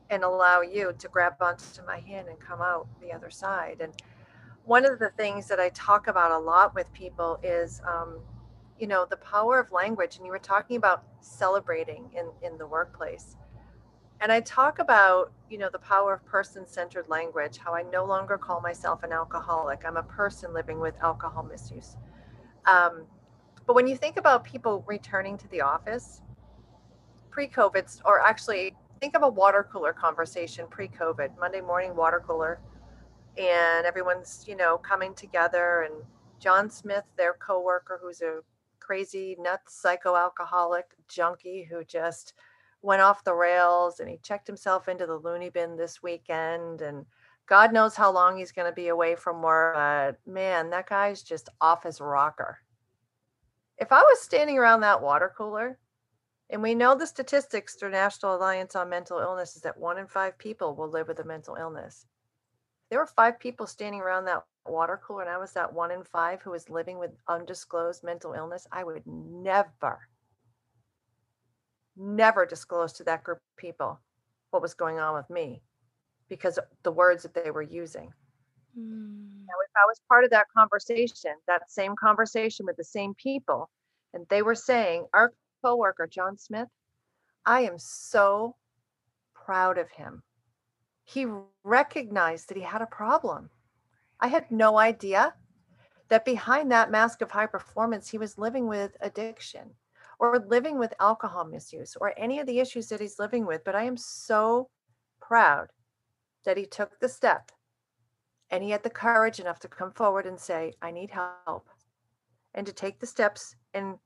and 0.09 0.23
allow 0.23 0.61
you 0.61 0.93
to 0.97 1.07
grab 1.07 1.35
onto 1.41 1.85
my 1.85 1.99
hand 1.99 2.27
and 2.27 2.39
come 2.39 2.61
out 2.61 2.87
the 3.01 3.11
other 3.11 3.29
side. 3.29 3.77
And 3.81 3.93
one 4.65 4.85
of 4.85 4.99
the 4.99 5.09
things 5.09 5.47
that 5.47 5.59
I 5.59 5.69
talk 5.69 6.07
about 6.07 6.31
a 6.31 6.37
lot 6.37 6.75
with 6.75 6.91
people 6.93 7.39
is, 7.43 7.81
um, 7.87 8.19
you 8.79 8.87
know, 8.87 9.05
the 9.09 9.17
power 9.17 9.59
of 9.59 9.71
language. 9.71 10.17
And 10.17 10.25
you 10.25 10.31
were 10.31 10.39
talking 10.39 10.77
about 10.77 11.03
celebrating 11.21 12.09
in, 12.15 12.29
in 12.47 12.57
the 12.57 12.67
workplace. 12.67 13.35
And 14.21 14.31
I 14.31 14.41
talk 14.41 14.79
about, 14.79 15.31
you 15.49 15.57
know, 15.57 15.69
the 15.71 15.79
power 15.79 16.13
of 16.13 16.25
person 16.25 16.67
centered 16.67 17.07
language, 17.07 17.57
how 17.57 17.73
I 17.73 17.83
no 17.83 18.03
longer 18.03 18.37
call 18.37 18.59
myself 18.59 19.03
an 19.03 19.13
alcoholic. 19.13 19.83
I'm 19.85 19.97
a 19.97 20.03
person 20.03 20.53
living 20.53 20.79
with 20.79 20.93
alcohol 21.01 21.43
misuse. 21.43 21.95
Um, 22.65 23.05
but 23.65 23.75
when 23.75 23.87
you 23.87 23.95
think 23.95 24.17
about 24.17 24.43
people 24.43 24.83
returning 24.87 25.37
to 25.37 25.47
the 25.49 25.61
office, 25.61 26.21
pre 27.29 27.47
COVID, 27.47 28.01
or 28.03 28.19
actually 28.19 28.75
think 28.99 29.15
of 29.15 29.23
a 29.23 29.29
water 29.29 29.67
cooler 29.71 29.93
conversation 29.93 30.67
pre-COVID, 30.69 31.37
Monday 31.39 31.61
morning 31.61 31.95
water 31.95 32.21
cooler, 32.25 32.59
and 33.37 33.85
everyone's 33.85 34.45
you 34.47 34.55
know 34.55 34.77
coming 34.77 35.13
together. 35.13 35.87
And 35.89 36.03
John 36.39 36.69
Smith, 36.69 37.03
their 37.17 37.33
coworker, 37.33 37.99
who's 38.01 38.21
a 38.21 38.39
crazy 38.79 39.35
nuts 39.39 39.75
psycho-alcoholic 39.81 40.85
junkie 41.07 41.67
who 41.69 41.83
just 41.83 42.33
went 42.81 43.01
off 43.01 43.23
the 43.23 43.33
rails, 43.33 43.99
and 43.99 44.09
he 44.09 44.17
checked 44.23 44.47
himself 44.47 44.87
into 44.87 45.05
the 45.05 45.17
loony 45.17 45.49
bin 45.49 45.75
this 45.75 46.01
weekend, 46.01 46.81
and 46.81 47.05
God 47.45 47.73
knows 47.73 47.95
how 47.95 48.11
long 48.11 48.37
he's 48.37 48.51
going 48.51 48.69
to 48.69 48.75
be 48.75 48.89
away 48.89 49.15
from 49.15 49.41
work. 49.41 49.75
But 49.75 50.19
man, 50.25 50.69
that 50.69 50.87
guy's 50.87 51.23
just 51.23 51.49
off 51.61 51.83
his 51.83 51.99
rocker. 51.99 52.59
If 53.77 53.91
I 53.91 54.01
was 54.01 54.19
standing 54.21 54.57
around 54.57 54.81
that 54.81 55.01
water 55.01 55.33
cooler 55.37 55.77
and 56.49 56.63
we 56.63 56.73
know 56.73 56.95
the 56.95 57.05
statistics 57.05 57.75
through 57.75 57.91
National 57.91 58.35
Alliance 58.35 58.75
on 58.75 58.89
Mental 58.89 59.19
Illness 59.19 59.55
is 59.55 59.61
that 59.61 59.77
one 59.77 59.97
in 59.97 60.07
five 60.07 60.37
people 60.37 60.75
will 60.75 60.89
live 60.89 61.07
with 61.07 61.19
a 61.19 61.23
mental 61.23 61.55
illness. 61.55 62.05
There 62.89 62.99
were 62.99 63.05
five 63.05 63.39
people 63.39 63.67
standing 63.67 64.01
around 64.01 64.25
that 64.25 64.43
water 64.65 64.99
cooler, 65.05 65.21
and 65.21 65.29
I 65.29 65.37
was 65.37 65.53
that 65.53 65.73
one 65.73 65.91
in 65.91 66.03
five 66.03 66.41
who 66.41 66.51
was 66.51 66.69
living 66.69 66.97
with 66.97 67.11
undisclosed 67.27 68.03
mental 68.03 68.33
illness. 68.33 68.65
I 68.71 68.83
would 68.83 69.03
never, 69.05 69.99
never 71.95 72.47
disclose 72.47 72.93
to 72.93 73.03
that 73.03 73.23
group 73.23 73.37
of 73.37 73.57
people 73.57 73.99
what 74.49 74.63
was 74.63 74.73
going 74.73 74.97
on 74.97 75.13
with 75.13 75.29
me 75.29 75.61
because 76.29 76.57
the 76.81 76.91
words 76.91 77.21
that 77.23 77.35
they 77.35 77.51
were 77.51 77.61
using. 77.61 78.11
Mm. 78.77 79.45
Now, 79.45 79.53
if 79.63 79.71
I 79.75 79.85
was 79.87 80.01
part 80.07 80.23
of 80.23 80.31
that 80.31 80.47
conversation, 80.55 81.33
that 81.47 81.69
same 81.69 81.95
conversation 81.95 82.65
with 82.65 82.77
the 82.77 82.83
same 82.83 83.13
people, 83.13 83.69
and 84.15 84.25
they 84.29 84.41
were 84.41 84.55
saying, 84.55 85.05
Our 85.13 85.33
coworker, 85.63 86.07
John 86.07 86.37
Smith, 86.37 86.67
I 87.45 87.61
am 87.61 87.77
so 87.77 88.55
proud 89.33 89.77
of 89.77 89.89
him. 89.91 90.23
He 91.05 91.25
recognized 91.63 92.49
that 92.49 92.57
he 92.57 92.63
had 92.63 92.81
a 92.81 92.87
problem. 92.87 93.49
I 94.19 94.27
had 94.27 94.51
no 94.51 94.77
idea 94.77 95.33
that 96.09 96.25
behind 96.25 96.71
that 96.71 96.91
mask 96.91 97.21
of 97.21 97.31
high 97.31 97.47
performance, 97.47 98.09
he 98.09 98.17
was 98.17 98.37
living 98.37 98.67
with 98.67 98.95
addiction 99.01 99.71
or 100.19 100.45
living 100.47 100.77
with 100.77 100.93
alcohol 100.99 101.45
misuse 101.45 101.95
or 101.99 102.13
any 102.17 102.39
of 102.39 102.47
the 102.47 102.59
issues 102.59 102.89
that 102.89 102.99
he's 102.99 103.19
living 103.19 103.45
with. 103.45 103.63
But 103.63 103.75
I 103.75 103.83
am 103.83 103.97
so 103.97 104.69
proud 105.21 105.67
that 106.45 106.57
he 106.57 106.65
took 106.65 106.99
the 106.99 107.09
step 107.09 107.51
and 108.51 108.63
he 108.63 108.71
had 108.71 108.83
the 108.83 108.89
courage 108.89 109.39
enough 109.39 109.59
to 109.59 109.67
come 109.67 109.91
forward 109.91 110.25
and 110.25 110.39
say, 110.39 110.73
I 110.81 110.91
need 110.91 111.11
help, 111.11 111.69
and 112.55 112.65
to 112.65 112.73
take 112.73 112.99
the 112.99 113.05
steps 113.05 113.55
and 113.73 113.97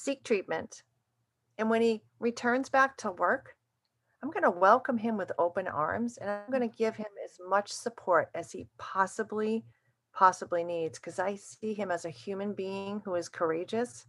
seek 0.00 0.24
treatment. 0.24 0.82
And 1.58 1.68
when 1.68 1.82
he 1.82 2.02
returns 2.18 2.68
back 2.68 2.96
to 2.98 3.10
work, 3.10 3.54
I'm 4.22 4.30
going 4.30 4.44
to 4.44 4.50
welcome 4.50 4.98
him 4.98 5.16
with 5.16 5.32
open 5.38 5.66
arms 5.66 6.18
and 6.18 6.30
I'm 6.30 6.50
going 6.50 6.68
to 6.68 6.76
give 6.76 6.96
him 6.96 7.06
as 7.24 7.38
much 7.48 7.70
support 7.72 8.30
as 8.34 8.52
he 8.52 8.66
possibly 8.78 9.64
possibly 10.12 10.64
needs 10.64 10.98
because 10.98 11.18
I 11.18 11.36
see 11.36 11.72
him 11.72 11.90
as 11.90 12.04
a 12.04 12.10
human 12.10 12.52
being 12.52 13.00
who 13.04 13.14
is 13.14 13.28
courageous, 13.28 14.06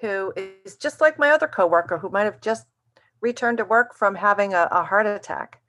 who 0.00 0.32
is 0.36 0.76
just 0.76 1.00
like 1.00 1.18
my 1.18 1.30
other 1.30 1.48
coworker 1.48 1.98
who 1.98 2.08
might 2.08 2.24
have 2.24 2.40
just 2.40 2.66
returned 3.20 3.58
to 3.58 3.64
work 3.64 3.94
from 3.94 4.14
having 4.14 4.54
a, 4.54 4.68
a 4.70 4.84
heart 4.84 5.06
attack. 5.06 5.60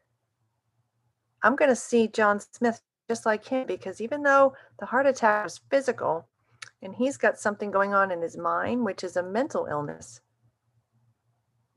I'm 1.42 1.56
going 1.56 1.70
to 1.70 1.76
see 1.76 2.08
John 2.08 2.40
Smith 2.40 2.82
just 3.08 3.26
like 3.26 3.46
him 3.46 3.66
because 3.66 4.02
even 4.02 4.24
though 4.24 4.54
the 4.80 4.86
heart 4.86 5.08
attack 5.08 5.46
was 5.46 5.62
physical, 5.70 6.28
and 6.82 6.96
he's 6.96 7.18
got 7.18 7.40
something 7.40 7.72
going 7.72 7.94
on 7.94 8.12
in 8.12 8.22
his 8.22 8.38
mind, 8.38 8.86
which 8.86 9.04
is 9.04 9.18
a 9.18 9.24
mental 9.24 9.68
illness. 9.70 10.22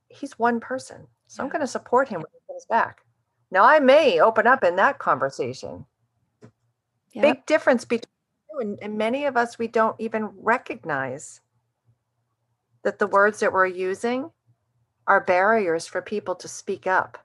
He's 0.09 0.39
one 0.39 0.61
person. 0.61 1.07
So 1.27 1.43
yeah. 1.43 1.45
I'm 1.45 1.51
going 1.51 1.61
to 1.61 1.67
support 1.67 2.09
him 2.09 2.21
when 2.21 2.31
he 2.33 2.53
comes 2.53 2.67
back. 2.67 3.03
Now, 3.51 3.65
I 3.65 3.81
may 3.81 4.21
open 4.21 4.47
up 4.47 4.65
in 4.65 4.77
that 4.77 4.99
conversation. 4.99 5.87
Yep. 7.13 7.23
Big 7.23 7.47
difference 7.47 7.85
between 7.85 8.11
you 8.51 8.59
and, 8.61 8.79
and 8.81 8.97
many 8.97 9.25
of 9.27 9.37
us, 9.37 9.59
we 9.59 9.69
don't 9.69 9.97
even 9.99 10.31
recognize 10.37 11.41
that 12.83 12.99
the 12.99 13.07
words 13.07 13.41
that 13.41 13.53
we're 13.53 13.67
using 13.67 14.31
are 15.07 15.21
barriers 15.21 15.87
for 15.87 16.01
people 16.01 16.35
to 16.37 16.49
speak 16.49 16.87
up 16.87 17.19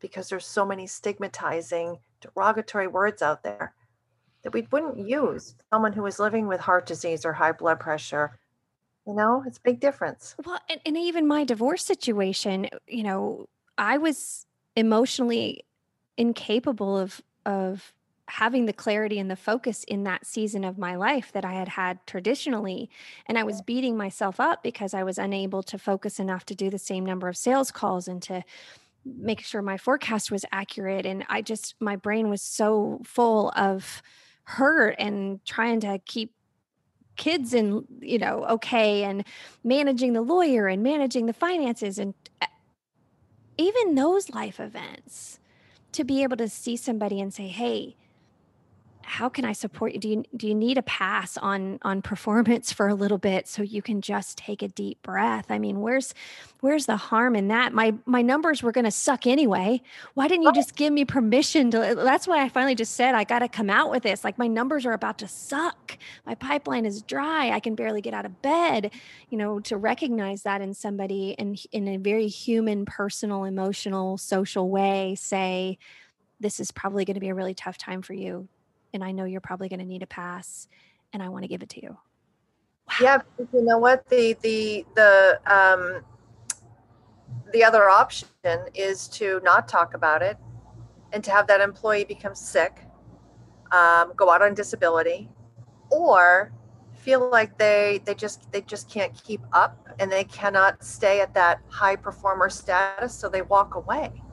because 0.00 0.28
there's 0.28 0.46
so 0.46 0.64
many 0.64 0.86
stigmatizing, 0.86 1.98
derogatory 2.20 2.86
words 2.86 3.22
out 3.22 3.42
there. 3.42 3.74
That 4.44 4.52
we 4.52 4.66
wouldn't 4.70 4.98
use 4.98 5.56
someone 5.72 5.92
who 5.92 6.02
was 6.02 6.20
living 6.20 6.46
with 6.46 6.60
heart 6.60 6.86
disease 6.86 7.24
or 7.24 7.32
high 7.32 7.52
blood 7.52 7.80
pressure. 7.80 8.38
You 9.06 9.14
know, 9.14 9.42
it's 9.46 9.58
a 9.58 9.62
big 9.62 9.80
difference. 9.80 10.36
Well, 10.44 10.60
and, 10.70 10.80
and 10.86 10.96
even 10.96 11.26
my 11.26 11.44
divorce 11.44 11.84
situation, 11.84 12.68
you 12.86 13.02
know, 13.02 13.48
I 13.76 13.98
was 13.98 14.46
emotionally 14.76 15.64
incapable 16.16 16.96
of 16.96 17.20
of 17.44 17.92
having 18.26 18.64
the 18.66 18.72
clarity 18.72 19.18
and 19.18 19.30
the 19.30 19.36
focus 19.36 19.84
in 19.84 20.04
that 20.04 20.26
season 20.26 20.64
of 20.64 20.78
my 20.78 20.94
life 20.94 21.30
that 21.32 21.44
I 21.44 21.52
had 21.52 21.68
had 21.68 22.04
traditionally. 22.06 22.88
And 23.26 23.38
I 23.38 23.44
was 23.44 23.60
beating 23.60 23.98
myself 23.98 24.40
up 24.40 24.62
because 24.62 24.94
I 24.94 25.02
was 25.02 25.18
unable 25.18 25.62
to 25.64 25.78
focus 25.78 26.18
enough 26.18 26.46
to 26.46 26.54
do 26.54 26.70
the 26.70 26.78
same 26.78 27.04
number 27.04 27.28
of 27.28 27.36
sales 27.36 27.70
calls 27.70 28.08
and 28.08 28.22
to 28.22 28.42
make 29.04 29.42
sure 29.42 29.60
my 29.60 29.76
forecast 29.76 30.30
was 30.30 30.46
accurate. 30.52 31.04
And 31.04 31.24
I 31.28 31.42
just, 31.42 31.74
my 31.80 31.96
brain 31.96 32.30
was 32.30 32.40
so 32.40 33.02
full 33.04 33.52
of 33.56 34.02
hurt 34.44 34.94
and 34.98 35.44
trying 35.44 35.80
to 35.80 35.98
keep 36.06 36.32
kids 37.16 37.54
in 37.54 37.84
you 38.00 38.18
know 38.18 38.44
okay 38.44 39.04
and 39.04 39.24
managing 39.62 40.12
the 40.12 40.20
lawyer 40.20 40.66
and 40.66 40.82
managing 40.82 41.26
the 41.26 41.32
finances 41.32 41.98
and 41.98 42.12
eh, 42.42 42.46
even 43.56 43.94
those 43.94 44.30
life 44.30 44.58
events 44.58 45.38
to 45.92 46.02
be 46.02 46.24
able 46.24 46.36
to 46.36 46.48
see 46.48 46.76
somebody 46.76 47.20
and 47.20 47.32
say 47.32 47.46
hey 47.46 47.96
how 49.04 49.28
can 49.28 49.44
I 49.44 49.52
support 49.52 49.92
you? 49.92 50.00
Do 50.00 50.08
you 50.08 50.24
do 50.36 50.48
you 50.48 50.54
need 50.54 50.78
a 50.78 50.82
pass 50.82 51.36
on 51.36 51.78
on 51.82 52.02
performance 52.02 52.72
for 52.72 52.88
a 52.88 52.94
little 52.94 53.18
bit 53.18 53.46
so 53.46 53.62
you 53.62 53.82
can 53.82 54.00
just 54.00 54.38
take 54.38 54.62
a 54.62 54.68
deep 54.68 55.02
breath? 55.02 55.46
I 55.50 55.58
mean, 55.58 55.80
where's 55.80 56.14
where's 56.60 56.86
the 56.86 56.96
harm 56.96 57.36
in 57.36 57.48
that? 57.48 57.72
My 57.72 57.94
my 58.06 58.22
numbers 58.22 58.62
were 58.62 58.72
going 58.72 58.84
to 58.84 58.90
suck 58.90 59.26
anyway. 59.26 59.82
Why 60.14 60.28
didn't 60.28 60.44
you 60.44 60.52
just 60.52 60.76
give 60.76 60.92
me 60.92 61.04
permission 61.04 61.70
to 61.72 61.94
That's 61.96 62.26
why 62.26 62.42
I 62.42 62.48
finally 62.48 62.74
just 62.74 62.94
said 62.94 63.14
I 63.14 63.24
got 63.24 63.40
to 63.40 63.48
come 63.48 63.70
out 63.70 63.90
with 63.90 64.02
this. 64.02 64.24
Like 64.24 64.38
my 64.38 64.46
numbers 64.46 64.86
are 64.86 64.92
about 64.92 65.18
to 65.18 65.28
suck. 65.28 65.98
My 66.26 66.34
pipeline 66.34 66.86
is 66.86 67.02
dry. 67.02 67.50
I 67.50 67.60
can 67.60 67.74
barely 67.74 68.00
get 68.00 68.14
out 68.14 68.26
of 68.26 68.42
bed. 68.42 68.92
You 69.28 69.38
know, 69.38 69.60
to 69.60 69.76
recognize 69.76 70.42
that 70.42 70.60
in 70.60 70.74
somebody 70.74 71.34
and 71.38 71.60
in 71.72 71.88
a 71.88 71.98
very 71.98 72.28
human, 72.28 72.84
personal, 72.84 73.44
emotional, 73.44 74.18
social 74.18 74.70
way 74.70 75.14
say 75.14 75.78
this 76.40 76.60
is 76.60 76.70
probably 76.70 77.04
going 77.04 77.14
to 77.14 77.20
be 77.20 77.28
a 77.28 77.34
really 77.34 77.54
tough 77.54 77.78
time 77.78 78.02
for 78.02 78.12
you 78.12 78.48
and 78.94 79.04
I 79.04 79.12
know 79.12 79.24
you're 79.24 79.40
probably 79.40 79.68
going 79.68 79.80
to 79.80 79.86
need 79.86 80.02
a 80.02 80.06
pass 80.06 80.68
and 81.12 81.22
I 81.22 81.28
want 81.28 81.42
to 81.42 81.48
give 81.48 81.62
it 81.62 81.68
to 81.70 81.82
you. 81.82 81.90
Wow. 81.90 82.94
Yeah, 83.00 83.22
you 83.38 83.62
know 83.62 83.78
what 83.78 84.08
the 84.08 84.36
the 84.42 84.84
the 84.94 85.40
um 85.46 86.02
the 87.52 87.64
other 87.64 87.88
option 87.88 88.28
is 88.74 89.08
to 89.08 89.40
not 89.42 89.68
talk 89.68 89.94
about 89.94 90.22
it 90.22 90.36
and 91.12 91.22
to 91.24 91.30
have 91.30 91.46
that 91.46 91.60
employee 91.60 92.04
become 92.04 92.34
sick, 92.34 92.80
um, 93.72 94.12
go 94.16 94.30
out 94.30 94.42
on 94.42 94.54
disability, 94.54 95.30
or 95.90 96.52
feel 96.94 97.30
like 97.30 97.56
they 97.58 98.00
they 98.04 98.14
just 98.14 98.50
they 98.52 98.60
just 98.62 98.90
can't 98.90 99.14
keep 99.24 99.40
up 99.52 99.88
and 99.98 100.10
they 100.10 100.24
cannot 100.24 100.82
stay 100.84 101.20
at 101.20 101.32
that 101.34 101.60
high 101.68 101.96
performer 101.96 102.50
status, 102.50 103.14
so 103.14 103.28
they 103.28 103.42
walk 103.42 103.76
away 103.76 104.23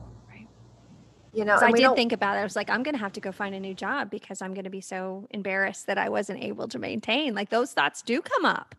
you 1.32 1.44
know 1.44 1.56
i 1.60 1.72
did 1.72 1.94
think 1.94 2.12
about 2.12 2.36
it. 2.36 2.40
I 2.40 2.42
was 2.42 2.56
like 2.56 2.70
i'm 2.70 2.82
going 2.82 2.94
to 2.94 3.00
have 3.00 3.12
to 3.12 3.20
go 3.20 3.32
find 3.32 3.54
a 3.54 3.60
new 3.60 3.74
job 3.74 4.10
because 4.10 4.42
i'm 4.42 4.54
going 4.54 4.64
to 4.64 4.70
be 4.70 4.80
so 4.80 5.26
embarrassed 5.30 5.86
that 5.86 5.98
i 5.98 6.08
wasn't 6.08 6.42
able 6.42 6.68
to 6.68 6.78
maintain. 6.78 7.34
Like 7.34 7.50
those 7.50 7.72
thoughts 7.72 8.02
do 8.02 8.20
come 8.20 8.44
up. 8.44 8.74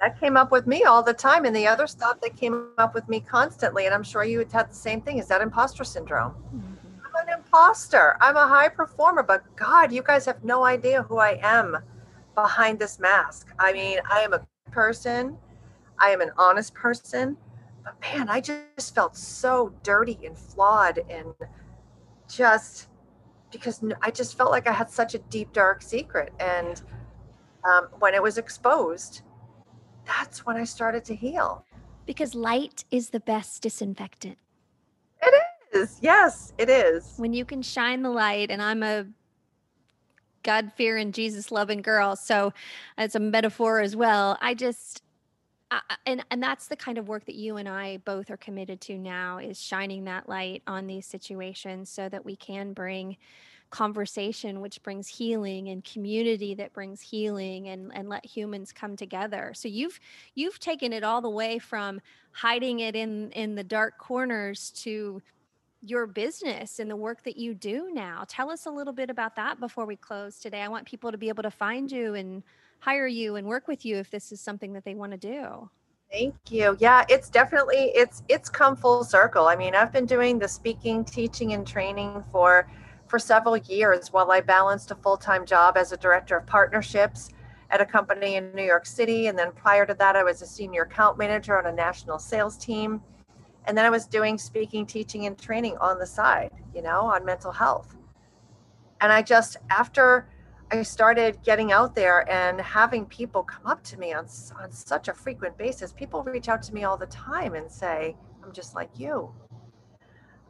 That 0.00 0.18
came 0.18 0.36
up 0.36 0.50
with 0.50 0.66
me 0.66 0.82
all 0.84 1.02
the 1.02 1.14
time 1.14 1.44
and 1.44 1.54
the 1.54 1.66
other 1.66 1.86
stuff 1.86 2.20
that 2.22 2.36
came 2.36 2.70
up 2.78 2.94
with 2.94 3.08
me 3.08 3.20
constantly 3.20 3.86
and 3.86 3.94
i'm 3.94 4.02
sure 4.02 4.24
you 4.24 4.38
had 4.38 4.70
the 4.70 4.74
same 4.74 5.00
thing 5.00 5.18
is 5.18 5.28
that 5.28 5.40
imposter 5.40 5.84
syndrome. 5.84 6.32
Mm-hmm. 6.32 7.06
i'm 7.06 7.28
an 7.28 7.34
imposter. 7.34 8.16
I'm 8.20 8.36
a 8.36 8.46
high 8.46 8.68
performer 8.68 9.22
but 9.22 9.44
god 9.56 9.92
you 9.92 10.02
guys 10.02 10.24
have 10.26 10.42
no 10.44 10.64
idea 10.64 11.02
who 11.02 11.18
i 11.18 11.38
am 11.42 11.78
behind 12.34 12.78
this 12.78 12.98
mask. 12.98 13.48
I 13.58 13.72
mean 13.72 13.98
i 14.10 14.20
am 14.20 14.32
a 14.32 14.46
person. 14.70 15.36
I 15.98 16.10
am 16.10 16.20
an 16.20 16.30
honest 16.38 16.74
person. 16.74 17.36
But 17.84 18.00
man 18.00 18.28
i 18.28 18.40
just 18.40 18.94
felt 18.94 19.16
so 19.16 19.72
dirty 19.82 20.18
and 20.24 20.38
flawed 20.38 21.00
and 21.10 21.34
just 22.34 22.88
because 23.50 23.84
I 24.00 24.10
just 24.10 24.36
felt 24.36 24.50
like 24.50 24.66
I 24.66 24.72
had 24.72 24.90
such 24.90 25.14
a 25.14 25.18
deep, 25.18 25.52
dark 25.52 25.82
secret. 25.82 26.32
And 26.40 26.80
um, 27.64 27.88
when 27.98 28.14
it 28.14 28.22
was 28.22 28.38
exposed, 28.38 29.22
that's 30.06 30.46
when 30.46 30.56
I 30.56 30.64
started 30.64 31.04
to 31.06 31.14
heal. 31.14 31.64
Because 32.06 32.34
light 32.34 32.84
is 32.90 33.10
the 33.10 33.20
best 33.20 33.62
disinfectant. 33.62 34.38
It 35.22 35.34
is. 35.74 35.98
Yes, 36.00 36.52
it 36.58 36.68
is. 36.68 37.14
When 37.16 37.32
you 37.32 37.44
can 37.44 37.62
shine 37.62 38.02
the 38.02 38.10
light, 38.10 38.50
and 38.50 38.60
I'm 38.60 38.82
a 38.82 39.06
God 40.42 40.72
fearing, 40.74 41.12
Jesus 41.12 41.52
loving 41.52 41.82
girl. 41.82 42.16
So 42.16 42.52
it's 42.98 43.14
a 43.14 43.20
metaphor 43.20 43.80
as 43.80 43.94
well. 43.94 44.38
I 44.40 44.54
just, 44.54 45.02
and 46.06 46.24
and 46.30 46.42
that's 46.42 46.68
the 46.68 46.76
kind 46.76 46.98
of 46.98 47.08
work 47.08 47.24
that 47.26 47.34
you 47.34 47.56
and 47.56 47.68
I 47.68 47.98
both 47.98 48.30
are 48.30 48.36
committed 48.36 48.80
to 48.82 48.98
now 48.98 49.38
is 49.38 49.60
shining 49.60 50.04
that 50.04 50.28
light 50.28 50.62
on 50.66 50.86
these 50.86 51.06
situations 51.06 51.90
so 51.90 52.08
that 52.08 52.24
we 52.24 52.36
can 52.36 52.72
bring 52.72 53.16
conversation 53.70 54.60
which 54.60 54.82
brings 54.82 55.08
healing 55.08 55.70
and 55.70 55.82
community 55.82 56.54
that 56.54 56.74
brings 56.74 57.00
healing 57.00 57.68
and 57.68 57.90
and 57.94 58.08
let 58.08 58.24
humans 58.24 58.72
come 58.72 58.96
together. 58.96 59.52
So 59.54 59.66
you've 59.68 59.98
you've 60.34 60.58
taken 60.58 60.92
it 60.92 61.02
all 61.02 61.20
the 61.20 61.30
way 61.30 61.58
from 61.58 62.00
hiding 62.32 62.80
it 62.80 62.94
in 62.94 63.30
in 63.32 63.54
the 63.54 63.64
dark 63.64 63.98
corners 63.98 64.70
to 64.82 65.22
your 65.84 66.06
business 66.06 66.78
and 66.78 66.88
the 66.88 66.96
work 66.96 67.24
that 67.24 67.36
you 67.36 67.54
do 67.54 67.90
now. 67.92 68.24
Tell 68.28 68.50
us 68.50 68.66
a 68.66 68.70
little 68.70 68.92
bit 68.92 69.10
about 69.10 69.34
that 69.36 69.58
before 69.58 69.84
we 69.84 69.96
close 69.96 70.38
today. 70.38 70.60
I 70.60 70.68
want 70.68 70.86
people 70.86 71.10
to 71.10 71.18
be 71.18 71.28
able 71.28 71.42
to 71.42 71.50
find 71.50 71.90
you 71.90 72.14
and 72.14 72.42
hire 72.82 73.06
you 73.06 73.36
and 73.36 73.46
work 73.46 73.68
with 73.68 73.84
you 73.84 73.96
if 73.96 74.10
this 74.10 74.32
is 74.32 74.40
something 74.40 74.72
that 74.72 74.84
they 74.84 74.96
want 74.96 75.12
to 75.12 75.18
do. 75.18 75.70
Thank 76.10 76.34
you. 76.50 76.76
Yeah, 76.80 77.04
it's 77.08 77.30
definitely 77.30 77.92
it's 77.94 78.24
it's 78.28 78.50
come 78.50 78.74
full 78.74 79.04
circle. 79.04 79.46
I 79.46 79.54
mean, 79.54 79.76
I've 79.76 79.92
been 79.92 80.04
doing 80.04 80.36
the 80.36 80.48
speaking, 80.48 81.04
teaching 81.04 81.52
and 81.52 81.64
training 81.64 82.24
for 82.32 82.68
for 83.06 83.20
several 83.20 83.56
years 83.56 84.12
while 84.12 84.32
I 84.32 84.40
balanced 84.40 84.90
a 84.90 84.96
full-time 84.96 85.46
job 85.46 85.76
as 85.76 85.92
a 85.92 85.96
director 85.96 86.36
of 86.38 86.46
partnerships 86.46 87.30
at 87.70 87.80
a 87.80 87.86
company 87.86 88.34
in 88.34 88.52
New 88.52 88.64
York 88.64 88.84
City 88.84 89.28
and 89.28 89.38
then 89.38 89.52
prior 89.52 89.86
to 89.86 89.94
that 89.94 90.16
I 90.16 90.24
was 90.24 90.42
a 90.42 90.46
senior 90.46 90.82
account 90.82 91.18
manager 91.18 91.56
on 91.56 91.66
a 91.66 91.72
national 91.72 92.18
sales 92.18 92.56
team. 92.56 93.00
And 93.66 93.78
then 93.78 93.84
I 93.84 93.90
was 93.90 94.06
doing 94.06 94.38
speaking, 94.38 94.86
teaching 94.86 95.26
and 95.26 95.38
training 95.38 95.76
on 95.78 96.00
the 96.00 96.06
side, 96.06 96.50
you 96.74 96.82
know, 96.82 97.02
on 97.02 97.24
mental 97.24 97.52
health. 97.52 97.94
And 99.00 99.12
I 99.12 99.22
just 99.22 99.56
after 99.70 100.26
I 100.72 100.82
started 100.82 101.38
getting 101.42 101.70
out 101.70 101.94
there 101.94 102.28
and 102.30 102.58
having 102.58 103.04
people 103.04 103.42
come 103.42 103.66
up 103.66 103.84
to 103.84 103.98
me 103.98 104.14
on, 104.14 104.26
on 104.58 104.72
such 104.72 105.08
a 105.08 105.12
frequent 105.12 105.58
basis. 105.58 105.92
People 105.92 106.22
reach 106.22 106.48
out 106.48 106.62
to 106.62 106.74
me 106.74 106.84
all 106.84 106.96
the 106.96 107.06
time 107.06 107.54
and 107.54 107.70
say, 107.70 108.16
I'm 108.42 108.52
just 108.52 108.74
like 108.74 108.88
you. 108.98 109.30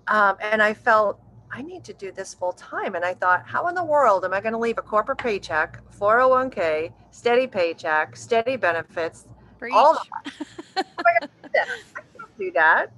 Um, 0.06 0.36
and 0.40 0.62
I 0.62 0.74
felt 0.74 1.20
I 1.50 1.60
need 1.60 1.82
to 1.84 1.92
do 1.92 2.12
this 2.12 2.34
full 2.34 2.52
time. 2.52 2.94
And 2.94 3.04
I 3.04 3.14
thought, 3.14 3.44
how 3.44 3.66
in 3.66 3.74
the 3.74 3.84
world 3.84 4.24
am 4.24 4.32
I 4.32 4.40
going 4.40 4.52
to 4.52 4.60
leave 4.60 4.78
a 4.78 4.82
corporate 4.82 5.18
paycheck, 5.18 5.80
401k, 5.98 6.92
steady 7.10 7.48
paycheck, 7.48 8.14
steady 8.14 8.54
benefits, 8.54 9.26
Preach. 9.58 9.74
all 9.74 9.94
that? 9.94 10.32
I 11.04 11.26
can't 11.52 12.38
do 12.38 12.52
that. 12.52 12.92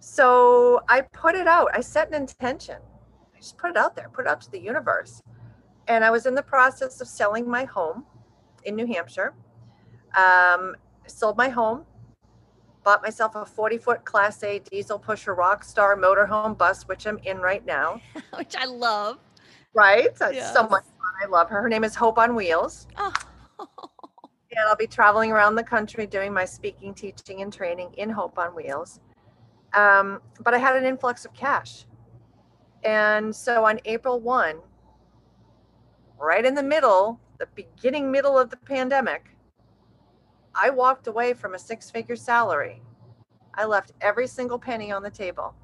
So 0.00 0.82
I 0.88 1.02
put 1.02 1.34
it 1.34 1.46
out. 1.46 1.68
I 1.74 1.82
set 1.82 2.08
an 2.08 2.14
intention. 2.14 2.76
I 3.34 3.40
just 3.40 3.58
put 3.58 3.68
it 3.68 3.76
out 3.76 3.94
there, 3.94 4.08
put 4.08 4.24
it 4.24 4.28
out 4.28 4.40
to 4.40 4.50
the 4.50 4.58
universe 4.58 5.22
and 5.90 6.04
I 6.04 6.10
was 6.10 6.24
in 6.24 6.36
the 6.36 6.42
process 6.42 7.00
of 7.00 7.08
selling 7.08 7.50
my 7.50 7.64
home 7.64 8.04
in 8.64 8.76
New 8.76 8.86
Hampshire. 8.86 9.34
Um, 10.16 10.76
sold 11.08 11.36
my 11.36 11.48
home, 11.48 11.84
bought 12.84 13.02
myself 13.02 13.34
a 13.34 13.44
40 13.44 13.78
foot 13.78 14.04
Class 14.04 14.42
A 14.44 14.60
diesel 14.60 15.00
pusher 15.00 15.34
Rockstar 15.34 15.98
motorhome 15.98 16.56
bus, 16.56 16.84
which 16.84 17.08
I'm 17.08 17.18
in 17.24 17.38
right 17.38 17.66
now. 17.66 18.00
which 18.36 18.54
I 18.56 18.66
love. 18.66 19.18
Right? 19.74 20.08
Yes. 20.20 20.54
So 20.54 20.62
much 20.62 20.84
fun. 20.84 21.12
I 21.24 21.26
love 21.26 21.50
her. 21.50 21.60
Her 21.60 21.68
name 21.68 21.82
is 21.82 21.96
Hope 21.96 22.18
on 22.18 22.36
Wheels. 22.36 22.86
Oh. 22.96 23.12
and 23.58 24.68
I'll 24.68 24.76
be 24.76 24.86
traveling 24.86 25.32
around 25.32 25.56
the 25.56 25.64
country 25.64 26.06
doing 26.06 26.32
my 26.32 26.44
speaking, 26.44 26.94
teaching, 26.94 27.42
and 27.42 27.52
training 27.52 27.94
in 27.96 28.10
Hope 28.10 28.38
on 28.38 28.54
Wheels. 28.54 29.00
Um, 29.74 30.20
but 30.44 30.54
I 30.54 30.58
had 30.58 30.76
an 30.76 30.84
influx 30.84 31.24
of 31.24 31.34
cash. 31.34 31.84
And 32.84 33.34
so 33.34 33.64
on 33.64 33.80
April 33.84 34.20
1, 34.20 34.56
right 36.20 36.44
in 36.44 36.54
the 36.54 36.62
middle, 36.62 37.18
the 37.38 37.48
beginning 37.54 38.10
middle 38.10 38.38
of 38.38 38.50
the 38.50 38.56
pandemic, 38.58 39.36
I 40.54 40.70
walked 40.70 41.06
away 41.06 41.32
from 41.32 41.54
a 41.54 41.58
six 41.58 41.90
figure 41.90 42.16
salary. 42.16 42.82
I 43.54 43.64
left 43.64 43.92
every 44.00 44.26
single 44.26 44.58
penny 44.58 44.92
on 44.92 45.02
the 45.02 45.10
table. 45.10 45.54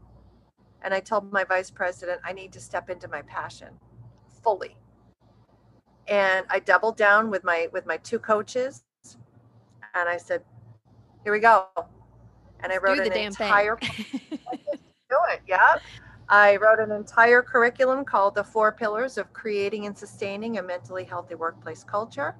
And 0.83 0.95
I 0.95 1.01
told 1.01 1.31
my 1.33 1.45
vice 1.45 1.71
president, 1.71 2.21
I 2.25 2.33
need 2.33 2.53
to 2.53 2.61
step 2.61 2.91
into 2.91 3.09
my 3.09 3.23
passion 3.23 3.69
fully. 4.43 4.77
And 6.09 6.47
I 6.49 6.61
doubled 6.61 6.97
down 6.97 7.31
with 7.31 7.43
my 7.45 7.69
with 7.73 7.85
my 7.85 7.97
two 7.99 8.19
coaches 8.19 8.85
and 9.95 10.09
I 10.09 10.17
said, 10.17 10.43
here 11.25 11.33
we 11.33 11.41
go. 11.41 11.67
And 12.61 12.73
I 12.73 12.77
wrote 12.79 12.99
an 12.99 13.13
entire 13.13 13.77
do 15.11 15.17
it, 15.31 15.41
yeah. 15.47 15.77
I 16.29 16.57
wrote 16.57 16.81
an 16.81 16.91
entire 16.91 17.41
curriculum 17.41 18.05
called 18.05 18.35
The 18.35 18.43
Four 18.43 18.73
Pillars 18.73 19.17
of 19.17 19.33
Creating 19.33 19.87
and 19.87 19.97
Sustaining 19.97 20.59
a 20.59 20.63
Mentally 20.63 21.05
Healthy 21.05 21.37
Workplace 21.37 21.85
Culture. 21.85 22.35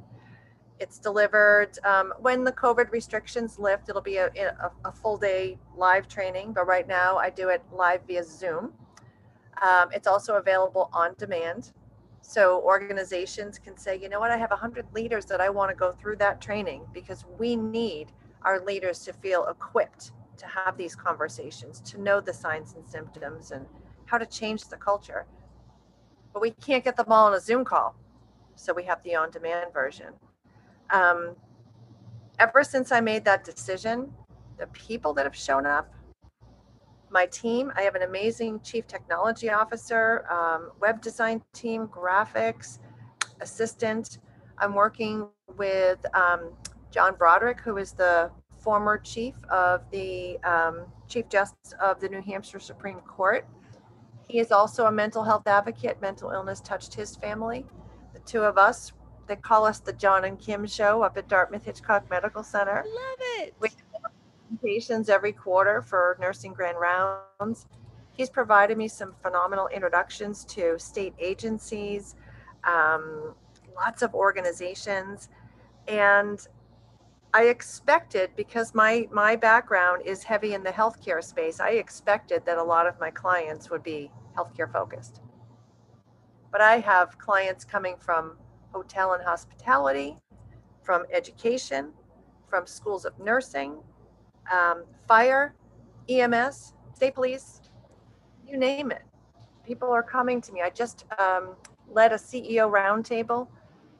It's 0.81 0.99
delivered 0.99 1.79
um, 1.85 2.13
when 2.19 2.43
the 2.43 2.51
COVID 2.51 2.91
restrictions 2.91 3.61
lift. 3.61 3.89
It'll 3.89 4.03
be 4.03 4.17
a, 4.17 4.27
a, 4.27 4.71
a, 4.89 4.93
full 4.93 5.17
day 5.17 5.57
live 5.77 6.09
training, 6.09 6.53
but 6.53 6.67
right 6.67 6.87
now 6.87 7.17
I 7.17 7.31
do 7.31 7.49
it 7.49 7.63
live 7.73 8.01
via 8.09 8.25
Zoom. 8.25 8.73
Um, 9.63 9.89
it's 9.93 10.09
also 10.09 10.35
available 10.35 10.91
on 10.93 11.15
demand. 11.17 11.73
So 12.23 12.61
organizations 12.63 13.57
can 13.57 13.79
say, 13.79 13.97
you 13.97 14.09
know 14.09 14.19
what, 14.19 14.33
I 14.33 14.37
have 14.37 14.51
100 14.51 14.87
leaders 14.93 15.27
that 15.27 15.41
I 15.41 15.49
want 15.49 15.71
to 15.71 15.77
go 15.77 15.93
through 15.93 16.17
that 16.17 16.41
training 16.41 16.85
because 16.93 17.25
we 17.39 17.55
need 17.55 18.09
our 18.43 18.61
leaders 18.61 19.05
to 19.05 19.13
feel 19.13 19.47
equipped 19.47 20.11
to 20.37 20.47
have 20.47 20.77
these 20.77 20.95
conversations, 20.95 21.81
to 21.81 22.01
know 22.01 22.21
the 22.21 22.33
signs 22.33 22.75
and 22.75 22.87
symptoms 22.87 23.51
and 23.51 23.67
how 24.07 24.19
to 24.19 24.27
change 24.27 24.69
the 24.69 24.77
culture. 24.77 25.27
But 26.33 26.43
we 26.43 26.51
can't 26.51 26.85
get 26.85 26.97
them 26.97 27.11
all 27.11 27.27
on 27.27 27.35
a 27.35 27.41
Zoom 27.41 27.65
call. 27.65 27.97
So 28.55 28.73
we 28.73 28.85
have 28.85 29.03
the 29.03 29.15
on 29.17 29.31
demand 29.31 29.73
version 29.73 30.15
um, 30.91 31.37
ever 32.39 32.63
since 32.63 32.93
I 32.93 33.01
made 33.01 33.25
that 33.25 33.45
decision, 33.45 34.13
the 34.59 34.67
people 34.69 35.13
that 35.15 35.25
have 35.25 35.37
shown 35.37 35.67
up, 35.67 35.93
my 37.11 37.27
team, 37.27 37.73
I 37.77 37.83
have 37.83 37.95
an 37.95 38.03
amazing 38.03 38.61
chief 38.61 38.87
technology 38.87 39.49
officer, 39.49 40.27
um, 40.31 40.73
web 40.81 41.01
design 41.01 41.43
team, 41.53 41.87
graphics, 41.87 42.79
assistant. 43.41 44.19
I'm 44.59 44.75
working 44.75 45.29
with 45.57 45.99
um, 46.15 46.53
John 46.91 47.15
Broderick, 47.15 47.61
who 47.61 47.77
is 47.77 47.93
the 47.93 48.31
former 48.67 48.99
chief 48.99 49.35
of 49.49 49.89
the 49.93 50.39
um, 50.43 50.87
Chief 51.07 51.29
Justice 51.29 51.73
of 51.81 52.01
the 52.01 52.09
New 52.09 52.21
Hampshire 52.21 52.59
Supreme 52.59 52.99
Court. 52.99 53.47
He 54.29 54.41
is 54.41 54.51
also 54.51 54.87
a 54.87 54.91
mental 54.91 55.23
health 55.23 55.47
advocate. 55.47 56.03
Mental 56.03 56.33
illness 56.33 56.61
touched 56.61 56.93
his 56.93 57.15
family. 57.15 57.65
The 58.13 58.19
two 58.21 58.43
of 58.43 58.59
us 58.59 58.93
they 59.29 59.37
call 59.37 59.65
us 59.65 59.79
the 59.79 59.93
John 59.93 60.25
and 60.25 60.37
Kim 60.39 60.67
Show 60.67 61.03
up 61.03 61.17
at 61.17 61.29
Dartmouth 61.29 61.65
Hitchcock 61.65 62.11
Medical 62.11 62.43
Center. 62.43 62.85
Love 62.85 63.19
it. 63.39 63.55
We 63.61 63.69
have 63.69 64.13
presentations 64.49 65.09
every 65.09 65.33
quarter 65.33 65.81
for 65.81 66.17
nursing 66.21 66.53
grand 66.53 66.79
rounds. 66.81 67.67
He's 68.15 68.31
provided 68.31 68.77
me 68.79 68.89
some 68.89 69.15
phenomenal 69.23 69.69
introductions 69.69 70.45
to 70.47 70.77
state 70.79 71.15
agencies, 71.21 72.17
um, 72.65 73.35
lots 73.77 74.03
of 74.03 74.13
organizations, 74.15 75.29
and 75.87 76.45
I 77.35 77.45
expected 77.45 78.31
because 78.37 78.75
my 78.75 79.09
my 79.11 79.37
background 79.37 80.03
is 80.05 80.23
heavy 80.23 80.55
in 80.55 80.63
the 80.63 80.71
healthcare 80.71 81.23
space. 81.23 81.61
I 81.61 81.71
expected 81.71 82.45
that 82.47 82.59
a 82.59 82.63
lot 82.63 82.87
of 82.87 82.99
my 82.99 83.11
clients 83.11 83.71
would 83.71 83.83
be 83.83 84.11
healthcare 84.37 84.71
focused. 84.73 85.21
But 86.51 86.61
I 86.61 86.79
have 86.79 87.19
clients 87.19 87.65
coming 87.65 87.97
from 87.99 88.39
hotel 88.73 89.13
and 89.13 89.23
hospitality, 89.23 90.17
from 90.83 91.05
education, 91.13 91.93
from 92.49 92.67
schools 92.67 93.05
of 93.05 93.19
nursing, 93.19 93.79
um, 94.53 94.85
fire, 95.09 95.55
EMS, 96.09 96.73
state 96.95 97.15
police, 97.15 97.61
you 98.47 98.57
name 98.57 98.91
it. 98.91 99.03
People 99.67 99.91
are 99.91 100.03
coming 100.03 100.41
to 100.41 100.53
me. 100.53 100.63
I 100.63 100.71
just 100.71 101.05
um, 101.19 101.57
led 101.91 102.13
a 102.13 102.17
CEO 102.17 102.71
roundtable 102.71 103.49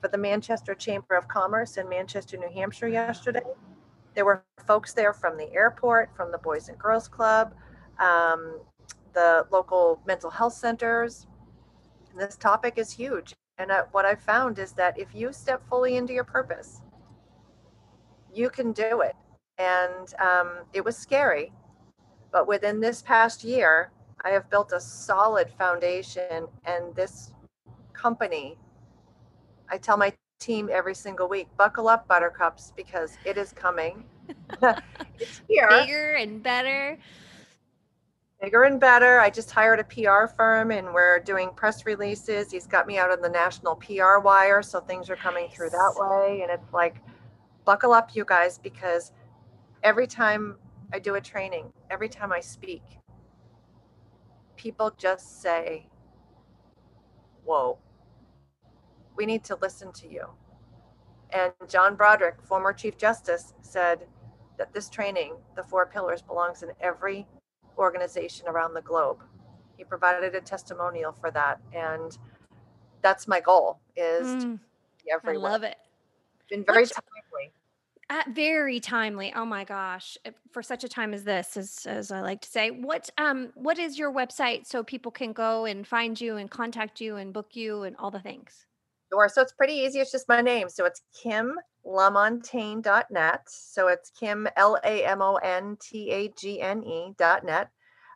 for 0.01 0.09
the 0.09 0.19
Manchester 0.19 0.75
Chamber 0.75 1.17
of 1.17 1.29
Commerce 1.29 1.77
in 1.77 1.89
Manchester, 1.89 2.37
New 2.37 2.51
Hampshire 2.53 2.89
yesterday. 2.89 3.43
There 4.15 4.25
were 4.25 4.45
folks 4.67 4.93
there 4.93 5.13
from 5.13 5.37
the 5.37 5.53
airport, 5.53 6.15
from 6.17 6.33
the 6.33 6.39
Boys 6.39 6.69
and 6.69 6.79
Girls 6.79 7.09
Club, 7.09 7.55
um, 7.99 8.61
the 9.13 9.47
local 9.51 10.01
mental 10.07 10.31
health 10.31 10.55
centers. 10.55 11.27
And 12.11 12.21
this 12.21 12.37
topic 12.37 12.75
is 12.77 12.91
huge. 12.91 13.35
And 13.59 13.71
uh, 13.71 13.85
what 13.93 14.05
I've 14.05 14.23
found 14.23 14.59
is 14.59 14.73
that 14.73 14.99
if 14.99 15.15
you 15.15 15.33
step 15.33 15.67
fully 15.69 15.97
into 15.97 16.13
your 16.13 16.25
purpose, 16.25 16.83
you 18.33 18.51
can 18.51 18.73
do 18.73 19.01
it. 19.01 19.17
And 19.59 20.15
um, 20.21 20.51
it 20.75 20.85
was 20.85 20.97
scary. 20.97 21.53
But 22.33 22.47
within 22.47 22.81
this 22.81 23.01
past 23.01 23.45
year, 23.45 23.91
I 24.25 24.31
have 24.31 24.51
built 24.51 24.73
a 24.73 24.81
solid 24.81 25.51
foundation. 25.57 26.47
And 26.65 26.95
this 26.95 27.33
company, 27.95 28.59
I 29.71 29.79
tell 29.79 29.97
my 29.97 30.13
team 30.39 30.69
every 30.73 30.95
single 30.95 31.29
week 31.29 31.49
buckle 31.57 31.89
up, 31.89 32.07
buttercups, 32.09 32.73
because 32.77 33.17
it 33.25 33.37
is 33.39 33.53
coming. 33.53 34.05
it's 35.19 35.43
here. 35.49 35.69
Bigger 35.69 36.13
and 36.15 36.43
better 36.43 36.99
bigger 38.41 38.65
and 38.65 38.79
better. 38.79 39.19
I 39.21 39.31
just 39.31 39.51
hired 39.51 39.81
a 39.81 39.85
PR 39.85 40.27
firm 40.27 40.71
and 40.71 40.93
we're 40.93 41.21
doing 41.21 41.51
press 41.57 41.87
releases. 41.87 42.51
He's 42.51 42.67
got 42.67 42.87
me 42.87 42.99
out 42.99 43.11
on 43.11 43.21
the 43.21 43.29
national 43.29 43.77
PR 43.77 44.19
wire, 44.23 44.63
so 44.63 44.81
things 44.81 45.09
are 45.11 45.17
coming 45.17 45.47
nice. 45.47 45.55
through 45.55 45.71
that 45.71 45.95
way. 45.97 46.43
And 46.43 46.51
it's 46.51 46.73
like, 46.73 46.97
buckle 47.65 47.93
up, 47.93 48.15
you 48.15 48.25
guys, 48.25 48.59
because 48.59 49.13
every 49.83 50.07
time 50.07 50.57
I 50.93 50.99
do 50.99 51.15
a 51.15 51.21
training, 51.21 51.73
every 51.91 52.09
time 52.09 52.33
I 52.33 52.41
speak, 52.41 52.83
people 54.57 54.93
just 54.97 55.43
say, 55.43 55.87
Whoa, 57.45 57.79
we 59.17 59.27
need 59.27 59.45
to 59.45 59.57
listen 59.61 59.93
to 59.93 60.09
you. 60.09 60.27
And 61.31 61.53
John 61.69 61.97
Broderick, 61.97 62.37
former 62.43 62.73
Chief 62.73 62.97
Justice, 62.97 63.55
said 63.63 64.07
that 64.59 64.73
this 64.73 64.89
training, 64.89 65.35
the 65.57 65.63
four 65.63 65.87
pillars, 65.87 66.23
belongs 66.23 66.63
in 66.63 66.71
every 66.81 67.27
organization 67.79 68.49
around 68.49 68.75
the 68.75 68.83
globe. 68.83 69.23
He 69.77 69.85
provided 69.85 70.35
a 70.35 70.41
testimonial 70.41 71.13
for 71.13 71.31
that, 71.33 71.61
and 71.75 72.17
that's 73.03 73.29
my 73.29 73.41
goal. 73.41 73.81
Is 73.97 74.27
mm, 74.27 74.59
everyone. 75.13 75.51
I 75.51 75.53
love 75.53 75.63
it. 75.63 75.77
Been 76.49 76.65
very 76.65 76.83
What's, 76.83 76.93
timely. 76.93 77.53
Uh, 78.09 78.23
very 78.31 78.81
timely. 78.81 79.33
Oh 79.35 79.45
my 79.45 79.65
gosh! 79.65 80.17
For 80.53 80.63
such 80.63 80.85
a 80.85 80.89
time 80.89 81.13
as 81.13 81.25
this, 81.25 81.57
as 81.57 81.87
as 81.87 82.11
I 82.11 82.21
like 82.21 82.41
to 82.43 82.49
say, 82.49 82.71
what 82.71 83.11
um 83.19 83.51
what 83.55 83.79
is 83.79 83.99
your 83.99 84.13
website 84.13 84.67
so 84.67 84.83
people 84.83 85.11
can 85.13 85.33
go 85.33 85.65
and 85.65 85.87
find 85.87 86.19
you 86.19 86.37
and 86.37 86.51
contact 86.51 87.01
you 87.01 87.17
and 87.17 87.33
book 87.33 87.55
you 87.55 87.83
and 87.83 87.97
all 87.97 88.11
the 88.11 88.21
things? 88.21 88.67
Sure. 89.13 89.29
So 89.29 89.41
it's 89.43 89.53
pretty 89.53 89.75
easy. 89.75 90.01
It's 90.01 90.11
just 90.13 90.29
my 90.29 90.41
name. 90.41 90.69
So 90.69 90.85
it's 90.85 91.03
Kim 91.23 91.55
lamontagne.net. 91.87 93.43
So 93.47 93.89
it's 93.89 94.11
Kim, 94.11 94.49
L 94.57 94.79
A 94.85 95.05
M 95.05 95.23
O 95.23 95.37
N 95.37 95.77
T 95.81 96.11
A 96.11 96.29
G 96.37 96.61
N 96.61 96.83
E.net. 96.85 97.71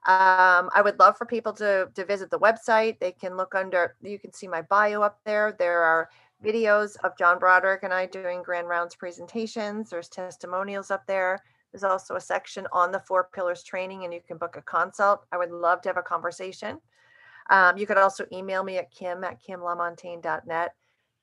Um, 0.06 0.70
I 0.74 0.80
would 0.82 0.98
love 0.98 1.16
for 1.16 1.26
people 1.26 1.52
to, 1.54 1.88
to 1.94 2.04
visit 2.04 2.30
the 2.30 2.38
website. 2.38 2.98
They 2.98 3.12
can 3.12 3.36
look 3.36 3.54
under, 3.54 3.96
you 4.02 4.18
can 4.18 4.32
see 4.32 4.48
my 4.48 4.62
bio 4.62 5.02
up 5.02 5.20
there. 5.24 5.54
There 5.58 5.82
are 5.82 6.08
videos 6.42 6.96
of 7.04 7.16
John 7.18 7.38
Broderick 7.38 7.82
and 7.82 7.92
I 7.92 8.06
doing 8.06 8.42
grand 8.42 8.66
rounds 8.66 8.96
presentations. 8.96 9.90
There's 9.90 10.08
testimonials 10.08 10.90
up 10.90 11.06
there. 11.06 11.38
There's 11.72 11.84
also 11.84 12.16
a 12.16 12.20
section 12.20 12.66
on 12.72 12.90
the 12.90 13.00
four 13.00 13.28
pillars 13.32 13.62
training, 13.62 14.04
and 14.04 14.12
you 14.12 14.20
can 14.26 14.38
book 14.38 14.56
a 14.56 14.62
consult. 14.62 15.26
I 15.30 15.36
would 15.36 15.52
love 15.52 15.82
to 15.82 15.88
have 15.90 15.98
a 15.98 16.02
conversation. 16.02 16.80
Um, 17.50 17.76
you 17.78 17.86
could 17.86 17.96
also 17.96 18.26
email 18.32 18.64
me 18.64 18.78
at 18.78 18.90
kim 18.90 19.22
at 19.22 19.40
kimlamontagne.net. 19.42 20.74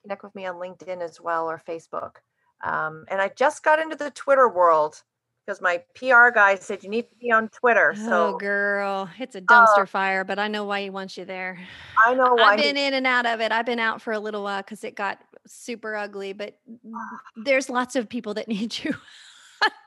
Connect 0.07 0.23
with 0.23 0.35
me 0.35 0.45
on 0.45 0.55
LinkedIn 0.55 1.01
as 1.01 1.19
well 1.19 1.49
or 1.49 1.61
Facebook. 1.67 2.17
Um, 2.63 3.05
and 3.09 3.21
I 3.21 3.29
just 3.35 3.61
got 3.61 3.79
into 3.79 3.97
the 3.97 4.09
Twitter 4.11 4.47
world 4.47 5.03
because 5.45 5.61
my 5.61 5.81
PR 5.95 6.29
guy 6.33 6.55
said 6.55 6.81
you 6.81 6.89
need 6.89 7.09
to 7.09 7.15
be 7.19 7.29
on 7.29 7.49
Twitter. 7.49 7.93
So, 7.95 8.35
oh, 8.35 8.37
girl, 8.37 9.09
it's 9.19 9.35
a 9.35 9.41
dumpster 9.41 9.83
uh, 9.83 9.85
fire, 9.85 10.23
but 10.23 10.39
I 10.39 10.47
know 10.47 10.63
why 10.63 10.81
he 10.81 10.89
wants 10.89 11.17
you 11.17 11.25
there. 11.25 11.59
I 12.05 12.13
know 12.13 12.35
why. 12.35 12.53
I've 12.53 12.57
been 12.57 12.77
he, 12.77 12.85
in 12.85 12.93
and 12.93 13.05
out 13.05 13.25
of 13.25 13.41
it. 13.41 13.51
I've 13.51 13.65
been 13.65 13.79
out 13.79 14.01
for 14.01 14.13
a 14.13 14.19
little 14.19 14.43
while 14.43 14.61
because 14.61 14.83
it 14.83 14.95
got 14.95 15.19
super 15.45 15.95
ugly, 15.95 16.33
but 16.33 16.57
there's 17.37 17.69
lots 17.69 17.95
of 17.95 18.07
people 18.07 18.33
that 18.35 18.47
need 18.47 18.77
you. 18.83 18.93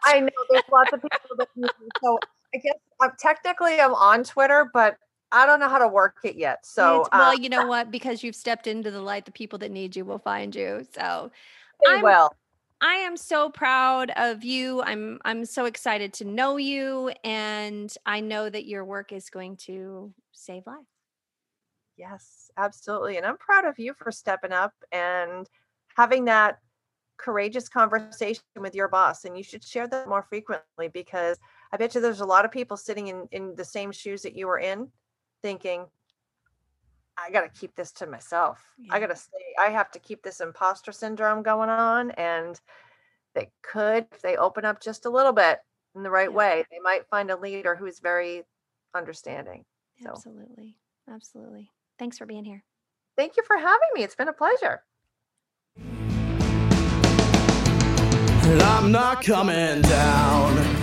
I 0.04 0.20
know 0.20 0.28
there's 0.50 0.64
lots 0.70 0.92
of 0.92 1.00
people 1.00 1.36
that 1.38 1.48
need 1.56 1.70
you. 1.80 1.88
So 2.02 2.18
I 2.54 2.58
guess 2.58 2.74
I'm, 3.00 3.12
technically 3.18 3.80
I'm 3.80 3.94
on 3.94 4.24
Twitter, 4.24 4.68
but 4.72 4.96
I 5.32 5.46
don't 5.46 5.60
know 5.60 5.68
how 5.68 5.78
to 5.78 5.88
work 5.88 6.18
it 6.24 6.36
yet. 6.36 6.66
So, 6.66 7.06
well, 7.12 7.30
uh, 7.30 7.32
you 7.32 7.48
know 7.48 7.66
what? 7.66 7.90
Because 7.90 8.22
you've 8.22 8.36
stepped 8.36 8.66
into 8.66 8.90
the 8.90 9.00
light, 9.00 9.24
the 9.24 9.32
people 9.32 9.58
that 9.60 9.70
need 9.70 9.94
you 9.94 10.04
will 10.04 10.18
find 10.18 10.54
you. 10.54 10.86
So, 10.94 11.30
I 11.86 12.02
will. 12.02 12.30
I 12.80 12.94
am 12.94 13.16
so 13.16 13.50
proud 13.50 14.10
of 14.16 14.42
you. 14.42 14.82
I'm 14.82 15.18
I'm 15.24 15.44
so 15.44 15.66
excited 15.66 16.14
to 16.14 16.24
know 16.24 16.56
you 16.56 17.12
and 17.24 17.94
I 18.06 18.20
know 18.20 18.48
that 18.48 18.66
your 18.66 18.84
work 18.84 19.12
is 19.12 19.28
going 19.28 19.56
to 19.58 20.12
save 20.32 20.66
lives. 20.66 20.86
Yes, 21.96 22.50
absolutely. 22.56 23.18
And 23.18 23.26
I'm 23.26 23.36
proud 23.36 23.66
of 23.66 23.78
you 23.78 23.92
for 23.92 24.10
stepping 24.10 24.52
up 24.52 24.72
and 24.90 25.46
having 25.94 26.24
that 26.24 26.58
courageous 27.18 27.68
conversation 27.68 28.42
with 28.56 28.74
your 28.74 28.88
boss 28.88 29.26
and 29.26 29.36
you 29.36 29.42
should 29.42 29.62
share 29.62 29.86
that 29.86 30.08
more 30.08 30.22
frequently 30.22 30.88
because 30.88 31.38
I 31.70 31.76
bet 31.76 31.94
you 31.94 32.00
there's 32.00 32.22
a 32.22 32.26
lot 32.26 32.46
of 32.46 32.50
people 32.50 32.78
sitting 32.78 33.08
in 33.08 33.28
in 33.30 33.54
the 33.56 33.64
same 33.64 33.92
shoes 33.92 34.22
that 34.22 34.34
you 34.34 34.46
were 34.46 34.58
in 34.58 34.88
thinking 35.42 35.86
I 37.16 37.30
got 37.30 37.42
to 37.42 37.60
keep 37.60 37.74
this 37.76 37.92
to 37.92 38.06
myself. 38.06 38.64
Yeah. 38.78 38.94
I 38.94 39.00
got 39.00 39.08
to 39.08 39.16
say, 39.16 39.54
I 39.58 39.70
have 39.70 39.90
to 39.92 39.98
keep 39.98 40.22
this 40.22 40.40
imposter 40.40 40.92
syndrome 40.92 41.42
going 41.42 41.68
on. 41.68 42.12
And 42.12 42.58
they 43.34 43.50
could, 43.62 44.06
if 44.12 44.22
they 44.22 44.36
open 44.36 44.64
up 44.64 44.80
just 44.80 45.06
a 45.06 45.10
little 45.10 45.32
bit 45.32 45.58
in 45.94 46.02
the 46.02 46.10
right 46.10 46.30
yeah. 46.30 46.36
way, 46.36 46.64
they 46.70 46.78
might 46.82 47.06
find 47.08 47.30
a 47.30 47.36
leader 47.36 47.76
who's 47.76 47.98
very 47.98 48.44
understanding. 48.94 49.64
So. 50.02 50.10
Absolutely. 50.10 50.76
Absolutely. 51.10 51.70
Thanks 51.98 52.16
for 52.16 52.26
being 52.26 52.44
here. 52.44 52.64
Thank 53.16 53.36
you 53.36 53.42
for 53.46 53.58
having 53.58 53.88
me. 53.94 54.02
It's 54.02 54.14
been 54.14 54.28
a 54.28 54.32
pleasure. 54.32 54.82
I'm 58.62 58.90
not 58.90 59.22
coming 59.22 59.82
down 59.82 60.79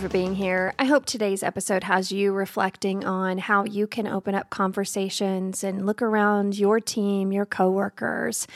for 0.00 0.08
being 0.10 0.34
here. 0.34 0.74
I 0.78 0.84
hope 0.84 1.06
today's 1.06 1.42
episode 1.42 1.84
has 1.84 2.12
you 2.12 2.32
reflecting 2.32 3.06
on 3.06 3.38
how 3.38 3.64
you 3.64 3.86
can 3.86 4.06
open 4.06 4.34
up 4.34 4.50
conversations 4.50 5.64
and 5.64 5.86
look 5.86 6.02
around 6.02 6.58
your 6.58 6.80
team, 6.80 7.32
your 7.32 7.46
coworkers, 7.46 8.46